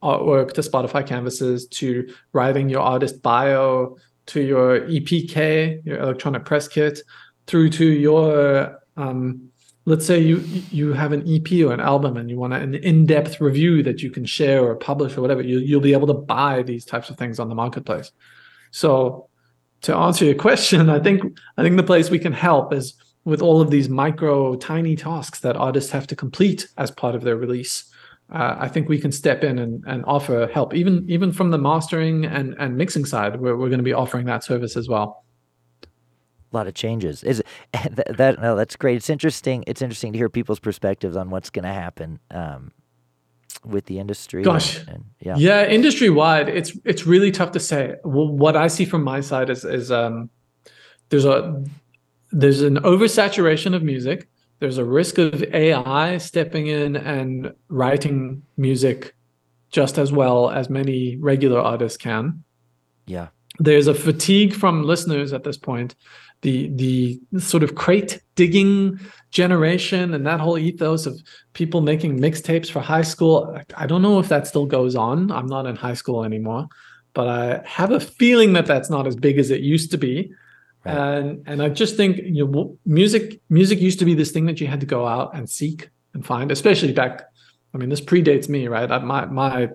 artwork 0.00 0.52
to 0.52 0.60
Spotify 0.60 1.04
canvases 1.04 1.66
to 1.80 2.08
writing 2.32 2.68
your 2.68 2.82
artist 2.82 3.20
bio 3.20 3.96
to 4.26 4.40
your 4.42 4.82
EPK, 4.82 5.84
your 5.84 5.98
electronic 5.98 6.44
press 6.44 6.68
kit, 6.68 7.00
through 7.48 7.70
to 7.70 7.84
your 7.84 8.78
um, 8.96 9.51
let's 9.84 10.06
say 10.06 10.20
you 10.20 10.38
you 10.70 10.92
have 10.92 11.12
an 11.12 11.22
EP 11.28 11.50
or 11.64 11.72
an 11.72 11.80
album 11.80 12.16
and 12.16 12.30
you 12.30 12.38
want 12.38 12.52
an 12.52 12.74
in-depth 12.74 13.40
review 13.40 13.82
that 13.82 14.02
you 14.02 14.10
can 14.10 14.24
share 14.24 14.64
or 14.64 14.76
publish 14.76 15.16
or 15.16 15.22
whatever, 15.22 15.42
you, 15.42 15.58
you'll 15.58 15.80
be 15.80 15.92
able 15.92 16.06
to 16.06 16.14
buy 16.14 16.62
these 16.62 16.84
types 16.84 17.10
of 17.10 17.16
things 17.16 17.40
on 17.40 17.48
the 17.48 17.54
marketplace. 17.54 18.12
So 18.70 19.28
to 19.82 19.94
answer 19.94 20.24
your 20.24 20.34
question, 20.48 20.88
I 20.88 21.00
think 21.00 21.22
I 21.56 21.62
think 21.62 21.76
the 21.76 21.82
place 21.82 22.10
we 22.10 22.18
can 22.18 22.32
help 22.32 22.72
is 22.72 22.94
with 23.24 23.42
all 23.42 23.60
of 23.60 23.70
these 23.70 23.88
micro 23.88 24.56
tiny 24.56 24.96
tasks 24.96 25.40
that 25.40 25.56
artists 25.56 25.90
have 25.90 26.06
to 26.08 26.16
complete 26.16 26.68
as 26.76 26.90
part 26.90 27.14
of 27.14 27.22
their 27.22 27.36
release. 27.36 27.84
Uh, 28.32 28.56
I 28.58 28.68
think 28.68 28.88
we 28.88 28.98
can 28.98 29.12
step 29.12 29.44
in 29.44 29.58
and, 29.58 29.84
and 29.86 30.04
offer 30.06 30.48
help, 30.52 30.74
even 30.74 31.04
even 31.08 31.32
from 31.32 31.50
the 31.50 31.58
mastering 31.58 32.24
and, 32.24 32.54
and 32.58 32.76
mixing 32.76 33.04
side. 33.04 33.40
We're, 33.40 33.56
we're 33.56 33.68
going 33.68 33.78
to 33.78 33.84
be 33.84 33.92
offering 33.92 34.26
that 34.26 34.44
service 34.44 34.76
as 34.76 34.88
well. 34.88 35.21
A 36.52 36.56
lot 36.56 36.66
of 36.66 36.74
changes. 36.74 37.22
Is 37.24 37.42
that, 37.72 38.16
that 38.16 38.40
no? 38.40 38.56
That's 38.56 38.76
great. 38.76 38.96
It's 38.96 39.10
interesting. 39.10 39.64
It's 39.66 39.82
interesting 39.82 40.12
to 40.12 40.18
hear 40.18 40.28
people's 40.28 40.60
perspectives 40.60 41.16
on 41.16 41.30
what's 41.30 41.50
going 41.50 41.64
to 41.64 41.72
happen 41.72 42.18
um, 42.30 42.72
with 43.64 43.86
the 43.86 43.98
industry. 43.98 44.42
Gosh. 44.42 44.78
and, 44.80 44.88
and 44.88 45.04
yeah, 45.20 45.36
Yeah, 45.36 45.66
industry 45.66 46.10
wide, 46.10 46.48
it's 46.48 46.76
it's 46.84 47.06
really 47.06 47.30
tough 47.30 47.52
to 47.52 47.60
say. 47.60 47.96
Well, 48.04 48.28
what 48.28 48.56
I 48.56 48.68
see 48.68 48.84
from 48.84 49.02
my 49.02 49.20
side 49.20 49.50
is 49.50 49.64
is 49.64 49.90
um, 49.90 50.30
there's 51.08 51.24
a 51.24 51.64
there's 52.30 52.62
an 52.62 52.76
oversaturation 52.76 53.74
of 53.74 53.82
music. 53.82 54.28
there's 54.58 54.78
a 54.78 54.84
risk 54.84 55.18
of 55.18 55.42
AI 55.52 56.18
stepping 56.18 56.68
in 56.68 56.94
and 56.94 57.52
writing 57.68 58.42
music 58.56 59.12
just 59.72 59.98
as 59.98 60.12
well 60.12 60.50
as 60.50 60.70
many 60.70 61.16
regular 61.16 61.58
artists 61.58 61.98
can. 61.98 62.44
Yeah. 63.06 63.28
There's 63.58 63.88
a 63.88 63.94
fatigue 63.94 64.54
from 64.54 64.84
listeners 64.84 65.32
at 65.32 65.42
this 65.42 65.56
point. 65.56 65.96
The 66.42 66.68
the 66.68 67.20
sort 67.38 67.62
of 67.62 67.74
crate 67.74 68.20
digging 68.34 68.98
generation 69.30 70.12
and 70.14 70.26
that 70.26 70.40
whole 70.40 70.58
ethos 70.58 71.06
of 71.06 71.20
people 71.52 71.80
making 71.80 72.18
mixtapes 72.18 72.70
for 72.70 72.80
high 72.80 73.02
school. 73.02 73.58
I 73.76 73.86
don't 73.86 74.02
know 74.02 74.18
if 74.18 74.28
that 74.28 74.46
still 74.46 74.66
goes 74.66 74.94
on. 74.96 75.30
I'm 75.30 75.46
not 75.46 75.66
in 75.66 75.76
high 75.76 75.94
school 75.94 76.24
anymore, 76.24 76.66
but 77.14 77.28
I 77.28 77.62
have 77.64 77.92
a 77.92 78.00
feeling 78.00 78.52
that 78.54 78.66
that's 78.66 78.90
not 78.90 79.06
as 79.06 79.16
big 79.16 79.38
as 79.38 79.50
it 79.50 79.60
used 79.60 79.90
to 79.92 79.98
be. 79.98 80.32
Right. 80.84 80.96
And 80.96 81.44
and 81.46 81.62
I 81.62 81.68
just 81.68 81.96
think 81.96 82.18
you 82.18 82.46
know 82.46 82.78
music 82.84 83.40
music 83.48 83.80
used 83.80 84.00
to 84.00 84.04
be 84.04 84.14
this 84.14 84.32
thing 84.32 84.46
that 84.46 84.60
you 84.60 84.66
had 84.66 84.80
to 84.80 84.86
go 84.86 85.06
out 85.06 85.36
and 85.36 85.48
seek 85.48 85.90
and 86.14 86.26
find, 86.26 86.50
especially 86.50 86.92
back. 86.92 87.22
I 87.74 87.78
mean, 87.78 87.88
this 87.88 88.00
predates 88.00 88.48
me, 88.48 88.68
right? 88.68 88.90
I, 88.90 88.98
my 88.98 89.26
my 89.26 89.68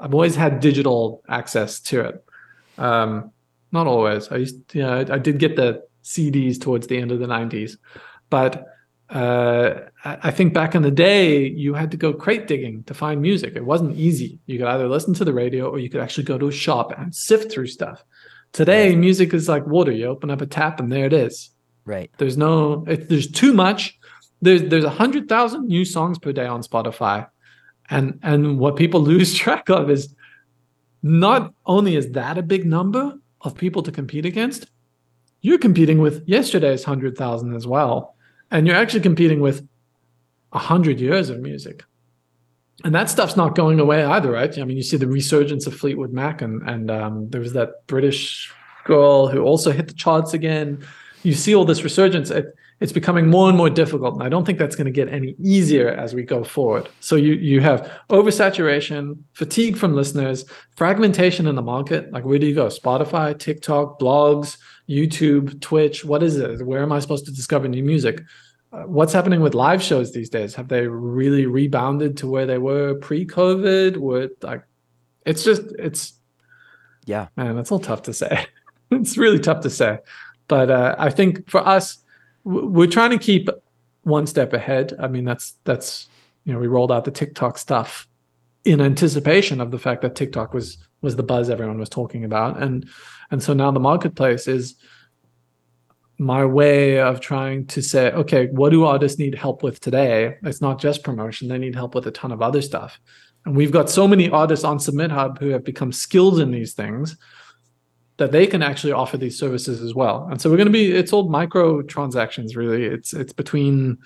I've 0.00 0.14
always 0.14 0.36
had 0.36 0.60
digital 0.60 1.22
access 1.28 1.80
to 1.80 2.00
it. 2.00 2.24
Um, 2.78 3.32
not 3.72 3.86
always. 3.86 4.28
I 4.28 4.36
used, 4.36 4.74
you 4.74 4.82
know, 4.82 4.98
I, 4.98 5.14
I 5.14 5.18
did 5.18 5.38
get 5.38 5.56
the 5.56 5.82
CDs 6.06 6.58
towards 6.58 6.86
the 6.86 6.96
end 6.96 7.12
of 7.12 7.18
the 7.18 7.26
'90s, 7.26 7.76
but 8.30 8.66
uh, 9.08 9.82
I 10.04 10.30
think 10.32 10.52
back 10.52 10.74
in 10.74 10.82
the 10.82 10.90
day, 10.90 11.46
you 11.46 11.74
had 11.74 11.92
to 11.92 11.96
go 11.96 12.12
crate 12.12 12.48
digging 12.48 12.82
to 12.84 12.94
find 12.94 13.22
music. 13.22 13.54
It 13.54 13.64
wasn't 13.64 13.96
easy. 13.96 14.40
You 14.46 14.58
could 14.58 14.66
either 14.66 14.88
listen 14.88 15.14
to 15.14 15.24
the 15.24 15.32
radio 15.32 15.68
or 15.70 15.78
you 15.78 15.88
could 15.88 16.00
actually 16.00 16.24
go 16.24 16.38
to 16.38 16.48
a 16.48 16.52
shop 16.52 16.92
and 16.98 17.14
sift 17.14 17.52
through 17.52 17.68
stuff. 17.68 18.02
Today, 18.52 18.96
music 18.96 19.32
is 19.32 19.48
like 19.48 19.66
water. 19.66 19.92
You 19.92 20.06
open 20.06 20.30
up 20.30 20.40
a 20.40 20.46
tap 20.46 20.80
and 20.80 20.90
there 20.90 21.06
it 21.06 21.12
is. 21.12 21.50
Right. 21.84 22.10
There's 22.18 22.36
no. 22.36 22.84
It, 22.88 23.08
there's 23.08 23.30
too 23.30 23.52
much. 23.52 23.96
There's 24.42 24.62
there's 24.62 24.84
a 24.84 24.90
hundred 24.90 25.28
thousand 25.28 25.68
new 25.68 25.84
songs 25.84 26.18
per 26.18 26.32
day 26.32 26.46
on 26.46 26.62
Spotify, 26.62 27.28
and 27.90 28.18
and 28.22 28.58
what 28.58 28.74
people 28.74 29.00
lose 29.12 29.34
track 29.34 29.68
of 29.68 29.88
is 29.88 30.14
not 31.02 31.54
only 31.64 31.94
is 31.94 32.10
that 32.12 32.38
a 32.38 32.42
big 32.42 32.66
number 32.66 33.14
of 33.42 33.54
people 33.54 33.82
to 33.84 33.92
compete 33.92 34.26
against, 34.26 34.66
you're 35.40 35.58
competing 35.58 35.98
with 35.98 36.22
yesterday's 36.26 36.84
hundred 36.84 37.16
thousand 37.16 37.54
as 37.54 37.66
well. 37.66 38.16
And 38.50 38.66
you're 38.66 38.76
actually 38.76 39.00
competing 39.00 39.40
with 39.40 39.66
a 40.52 40.58
hundred 40.58 41.00
years 41.00 41.30
of 41.30 41.40
music. 41.40 41.84
And 42.84 42.94
that 42.94 43.08
stuff's 43.10 43.36
not 43.36 43.54
going 43.54 43.80
away 43.80 44.04
either 44.04 44.30
right? 44.30 44.56
I 44.58 44.64
mean 44.64 44.76
you 44.76 44.82
see 44.82 44.96
the 44.96 45.08
resurgence 45.08 45.66
of 45.66 45.74
fleetwood 45.74 46.12
mac 46.12 46.42
and 46.42 46.68
and 46.68 46.90
um, 46.90 47.30
there 47.30 47.40
was 47.40 47.52
that 47.54 47.86
british 47.86 48.52
girl 48.84 49.28
who 49.28 49.42
also 49.42 49.72
hit 49.72 49.88
the 49.88 49.94
charts 49.94 50.32
again. 50.34 50.84
You 51.22 51.34
see 51.34 51.54
all 51.54 51.64
this 51.64 51.82
resurgence. 51.82 52.30
It, 52.30 52.54
it's 52.78 52.92
becoming 52.92 53.26
more 53.26 53.48
and 53.48 53.56
more 53.56 53.70
difficult. 53.70 54.14
And 54.14 54.22
i 54.22 54.28
don't 54.28 54.44
think 54.44 54.58
that's 54.58 54.76
going 54.76 54.86
to 54.86 54.92
get 54.92 55.08
any 55.08 55.34
easier 55.42 55.88
as 55.88 56.14
we 56.14 56.22
go 56.22 56.44
forward. 56.44 56.88
So 57.00 57.16
you 57.16 57.34
you 57.34 57.60
have 57.60 57.90
oversaturation 58.10 59.18
fatigue 59.32 59.76
from 59.76 59.94
listeners 59.94 60.44
fragmentation 60.76 61.46
in 61.46 61.54
the 61.54 61.62
market. 61.62 62.12
Like 62.12 62.24
where 62.24 62.38
do 62.38 62.46
you 62.46 62.54
go? 62.54 62.66
Spotify 62.66 63.38
tiktok 63.38 63.98
blogs 63.98 64.58
YouTube, 64.88 65.60
Twitch? 65.60 66.04
What 66.04 66.22
is 66.22 66.36
it? 66.36 66.64
Where 66.64 66.82
am 66.82 66.92
I 66.92 67.00
supposed 67.00 67.26
to 67.26 67.32
discover 67.32 67.68
new 67.68 67.82
music? 67.82 68.22
Uh, 68.72 68.82
what's 68.82 69.12
happening 69.12 69.40
with 69.40 69.54
live 69.54 69.82
shows 69.82 70.12
these 70.12 70.28
days? 70.28 70.54
Have 70.54 70.68
they 70.68 70.86
really 70.86 71.46
rebounded 71.46 72.16
to 72.18 72.26
where 72.26 72.46
they 72.46 72.58
were 72.58 72.94
pre-COVID? 72.94 73.96
Would 73.96 74.30
like, 74.42 74.62
it's 75.24 75.44
just 75.44 75.62
it's, 75.78 76.14
yeah, 77.04 77.28
man, 77.36 77.58
it's 77.58 77.72
all 77.72 77.78
tough 77.78 78.02
to 78.02 78.12
say. 78.12 78.46
it's 78.90 79.16
really 79.16 79.38
tough 79.38 79.60
to 79.62 79.70
say, 79.70 79.98
but 80.48 80.70
uh, 80.70 80.94
I 80.98 81.10
think 81.10 81.48
for 81.48 81.66
us, 81.66 81.98
we're 82.44 82.86
trying 82.86 83.10
to 83.10 83.18
keep 83.18 83.48
one 84.02 84.26
step 84.26 84.52
ahead. 84.52 84.94
I 85.00 85.08
mean, 85.08 85.24
that's 85.24 85.54
that's 85.64 86.08
you 86.44 86.52
know 86.52 86.58
we 86.58 86.68
rolled 86.68 86.92
out 86.92 87.04
the 87.04 87.10
TikTok 87.10 87.58
stuff 87.58 88.08
in 88.64 88.80
anticipation 88.80 89.60
of 89.60 89.70
the 89.70 89.78
fact 89.78 90.02
that 90.02 90.14
TikTok 90.14 90.54
was 90.54 90.78
was 91.02 91.16
the 91.16 91.22
buzz 91.22 91.50
everyone 91.50 91.78
was 91.78 91.88
talking 91.88 92.24
about, 92.24 92.62
and 92.62 92.88
and 93.30 93.42
so 93.42 93.52
now 93.52 93.70
the 93.70 93.80
marketplace 93.80 94.48
is 94.48 94.76
my 96.18 96.44
way 96.44 96.98
of 96.98 97.20
trying 97.20 97.66
to 97.66 97.82
say, 97.82 98.10
okay, 98.12 98.46
what 98.46 98.70
do 98.70 98.84
artists 98.84 99.18
need 99.18 99.34
help 99.34 99.62
with 99.62 99.80
today? 99.80 100.36
It's 100.44 100.62
not 100.62 100.80
just 100.80 101.02
promotion, 101.02 101.48
they 101.48 101.58
need 101.58 101.74
help 101.74 101.94
with 101.94 102.06
a 102.06 102.10
ton 102.10 102.32
of 102.32 102.40
other 102.40 102.62
stuff. 102.62 102.98
And 103.44 103.54
we've 103.54 103.70
got 103.70 103.90
so 103.90 104.08
many 104.08 104.30
artists 104.30 104.64
on 104.64 104.78
SubmitHub 104.78 105.38
who 105.38 105.50
have 105.50 105.64
become 105.64 105.92
skilled 105.92 106.40
in 106.40 106.50
these 106.50 106.74
things 106.74 107.16
that 108.16 108.32
they 108.32 108.46
can 108.46 108.62
actually 108.62 108.92
offer 108.92 109.16
these 109.16 109.38
services 109.38 109.82
as 109.82 109.94
well. 109.94 110.26
And 110.30 110.40
so 110.40 110.50
we're 110.50 110.56
going 110.56 110.66
to 110.66 110.72
be 110.72 110.90
it's 110.92 111.12
all 111.12 111.28
micro 111.28 111.82
transactions 111.82 112.56
really. 112.56 112.84
It's 112.84 113.12
it's 113.12 113.32
between 113.32 113.98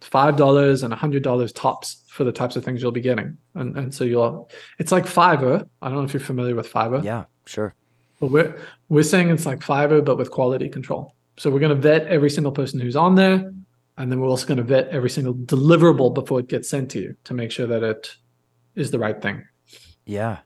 five 0.00 0.36
dollars 0.36 0.82
and 0.82 0.92
a 0.92 0.96
hundred 0.96 1.22
dollars 1.22 1.52
tops 1.52 2.02
for 2.08 2.24
the 2.24 2.32
types 2.32 2.56
of 2.56 2.64
things 2.64 2.82
you'll 2.82 2.92
be 2.92 3.00
getting. 3.00 3.38
And 3.54 3.76
and 3.78 3.94
so 3.94 4.04
you'll 4.04 4.50
it's 4.78 4.92
like 4.92 5.06
Fiverr. 5.06 5.66
I 5.80 5.88
don't 5.88 5.98
know 5.98 6.04
if 6.04 6.12
you're 6.12 6.20
familiar 6.20 6.54
with 6.54 6.70
Fiverr. 6.70 7.02
Yeah, 7.04 7.24
sure. 7.46 7.74
But 8.20 8.30
we're 8.30 8.56
we're 8.88 9.02
saying 9.02 9.30
it's 9.30 9.46
like 9.46 9.60
Fiverr, 9.60 10.04
but 10.04 10.16
with 10.16 10.30
quality 10.30 10.68
control. 10.68 11.14
So 11.36 11.50
we're 11.50 11.60
going 11.60 11.74
to 11.74 11.80
vet 11.80 12.06
every 12.06 12.30
single 12.30 12.52
person 12.52 12.78
who's 12.78 12.96
on 12.96 13.16
there, 13.16 13.52
and 13.98 14.10
then 14.10 14.20
we're 14.20 14.28
also 14.28 14.46
going 14.46 14.58
to 14.58 14.64
vet 14.64 14.88
every 14.88 15.10
single 15.10 15.34
deliverable 15.34 16.14
before 16.14 16.40
it 16.40 16.48
gets 16.48 16.68
sent 16.68 16.90
to 16.92 17.00
you 17.00 17.16
to 17.24 17.34
make 17.34 17.50
sure 17.50 17.66
that 17.66 17.82
it 17.82 18.14
is 18.76 18.90
the 18.90 18.98
right 18.98 19.20
thing. 19.20 19.44
Yeah. 20.04 20.38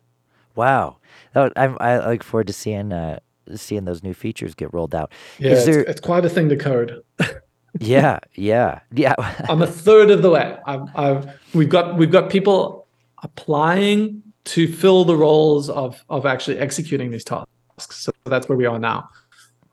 Wow. 0.55 0.97
I, 1.35 1.51
I 1.57 2.11
look 2.11 2.25
forward 2.25 2.47
to 2.49 2.53
seeing 2.53 2.93
uh, 2.93 3.19
seeing 3.55 3.85
those 3.85 4.03
new 4.03 4.15
features 4.15 4.55
get 4.55 4.73
rolled 4.73 4.95
out. 4.95 5.13
Yeah, 5.39 5.53
is 5.53 5.67
there... 5.67 5.81
it's, 5.81 5.91
it's 5.91 6.01
quite 6.01 6.25
a 6.25 6.29
thing 6.29 6.49
to 6.49 6.57
code. 6.57 7.03
yeah, 7.81 8.19
yeah, 8.35 8.81
yeah. 8.93 9.15
I'm 9.49 9.63
a 9.63 9.67
third 9.67 10.11
of 10.11 10.23
the 10.23 10.31
way. 10.31 10.57
I've, 10.67 10.89
I've, 10.97 11.41
we've 11.55 11.69
got 11.69 11.97
we've 11.97 12.11
got 12.11 12.31
people 12.31 12.87
applying 13.23 14.23
to 14.45 14.67
fill 14.73 15.05
the 15.05 15.17
roles 15.17 15.71
of 15.71 16.05
of 16.09 16.27
actually 16.27 16.59
executing 16.59 17.11
these 17.11 17.25
tasks. 17.25 17.51
So 17.81 18.13
that's 18.25 18.49
where 18.49 18.59
we 18.59 18.67
are 18.67 18.79
now. 18.79 19.11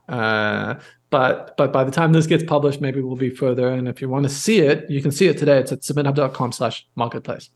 Uh, 0.07 0.75
but 1.09 1.55
but 1.57 1.71
by 1.71 1.83
the 1.83 1.91
time 1.91 2.13
this 2.13 2.27
gets 2.27 2.43
published, 2.43 2.81
maybe 2.81 3.01
we'll 3.01 3.15
be 3.15 3.29
further. 3.29 3.69
And 3.69 3.87
if 3.87 4.01
you 4.01 4.09
want 4.09 4.23
to 4.23 4.29
see 4.29 4.59
it, 4.59 4.89
you 4.89 5.01
can 5.01 5.11
see 5.11 5.27
it 5.27 5.37
today. 5.37 5.59
It's 5.59 5.71
at 5.71 5.81
submithub.com 5.81 6.51
slash 6.51 6.85
marketplace. 6.95 7.49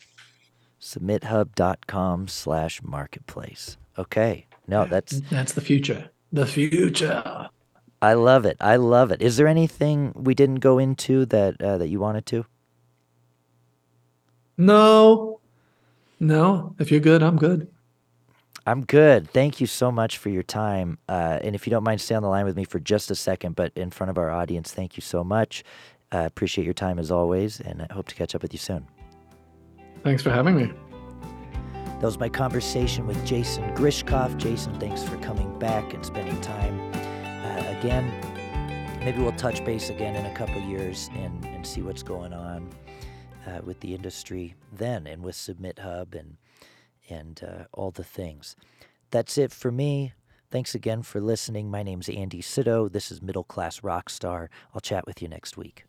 Submithub.com 0.82 2.28
slash 2.28 2.82
marketplace. 2.84 3.78
Okay. 3.97 4.47
No, 4.68 4.86
that's 4.86 5.20
that's 5.30 5.54
the 5.54 5.62
future. 5.62 6.10
The 6.32 6.45
future. 6.45 7.50
I 8.02 8.14
love 8.14 8.45
it. 8.45 8.56
I 8.62 8.78
love 8.78 9.12
it. 9.12 9.22
Is 9.22 9.36
there 9.36 9.47
anything 9.47 10.14
we 10.16 10.34
didn't 10.34 10.60
go 10.60 10.78
into 10.78 11.26
that 11.26 11.62
uh, 11.62 11.78
that 11.80 11.89
you 11.89 12.00
wanted 12.00 12.26
to? 12.28 12.45
No. 14.58 15.41
No. 16.20 16.76
If 16.80 16.91
you're 16.91 17.00
good, 17.00 17.24
I'm 17.24 17.38
good. 17.38 17.68
I'm 18.66 18.86
good. 18.86 19.30
Thank 19.32 19.62
you 19.62 19.68
so 19.68 19.91
much 19.91 20.18
for 20.18 20.30
your 20.30 20.43
time. 20.43 20.97
Uh, 21.07 21.39
and 21.41 21.55
if 21.55 21.66
you 21.66 21.72
don't 21.72 21.84
mind, 21.84 22.01
stay 22.01 22.16
on 22.16 22.24
the 22.24 22.30
line 22.30 22.45
with 22.45 22.55
me 22.55 22.64
for 22.64 22.80
just 22.80 23.10
a 23.10 23.16
second, 23.16 23.55
but 23.55 23.72
in 23.76 23.89
front 23.89 24.10
of 24.10 24.18
our 24.18 24.30
audience, 24.30 24.72
thank 24.72 24.97
you 24.97 25.01
so 25.01 25.24
much. 25.24 25.64
Uh, 26.12 26.20
appreciate 26.26 26.66
your 26.66 26.74
time 26.74 26.99
as 26.99 27.12
always, 27.12 27.60
and 27.60 27.82
I 27.82 27.93
hope 27.93 28.07
to 28.07 28.16
catch 28.16 28.36
up 28.36 28.41
with 28.41 28.53
you 28.53 28.60
soon. 28.60 28.88
Thanks 30.03 30.24
for 30.24 30.32
having 30.32 30.55
me. 30.55 30.74
That 31.99 32.05
was 32.05 32.18
my 32.18 32.30
conversation 32.30 33.05
with 33.05 33.24
Jason 33.26 33.64
Grishkoff. 33.76 34.38
Jason, 34.38 34.80
thanks 34.80 35.03
for 35.03 35.18
coming 35.18 35.57
back 35.60 35.93
and 35.93 36.05
spending 36.05 36.39
time 36.41 36.80
uh, 37.43 37.78
again. 37.78 38.10
Maybe 39.03 39.22
we'll 39.22 39.32
touch 39.34 39.64
base 39.66 39.89
again 39.89 40.16
in 40.16 40.26
a 40.26 40.34
couple 40.34 40.62
years 40.62 41.10
and, 41.14 41.43
and 41.45 41.66
see 41.66 41.82
what's 41.82 42.03
going 42.03 42.34
on 42.34 42.70
uh, 43.47 43.60
with 43.64 43.80
the 43.82 43.93
industry 43.93 44.55
then 44.74 45.07
and 45.07 45.22
with 45.22 45.36
SubmitHub 45.36 46.16
and 46.18 46.38
and 47.10 47.41
uh, 47.43 47.64
all 47.74 47.91
the 47.91 48.03
things. 48.03 48.55
That's 49.12 49.38
it 49.38 49.51
for 49.51 49.72
me. 49.72 50.14
Thanks 50.51 50.74
again 50.74 51.03
for 51.03 51.22
listening. 51.22 51.70
My 51.70 51.84
name's 51.84 52.10
Andy 52.10 52.41
Sydow. 52.41 52.89
This 52.89 53.12
is 53.12 53.22
Middle 53.22 53.43
Class 53.43 53.82
Rockstar. 53.82 54.47
I'll 54.74 54.82
chat 54.82 55.05
with 55.05 55.22
you 55.22 55.28
next 55.28 55.57
week. 55.57 55.86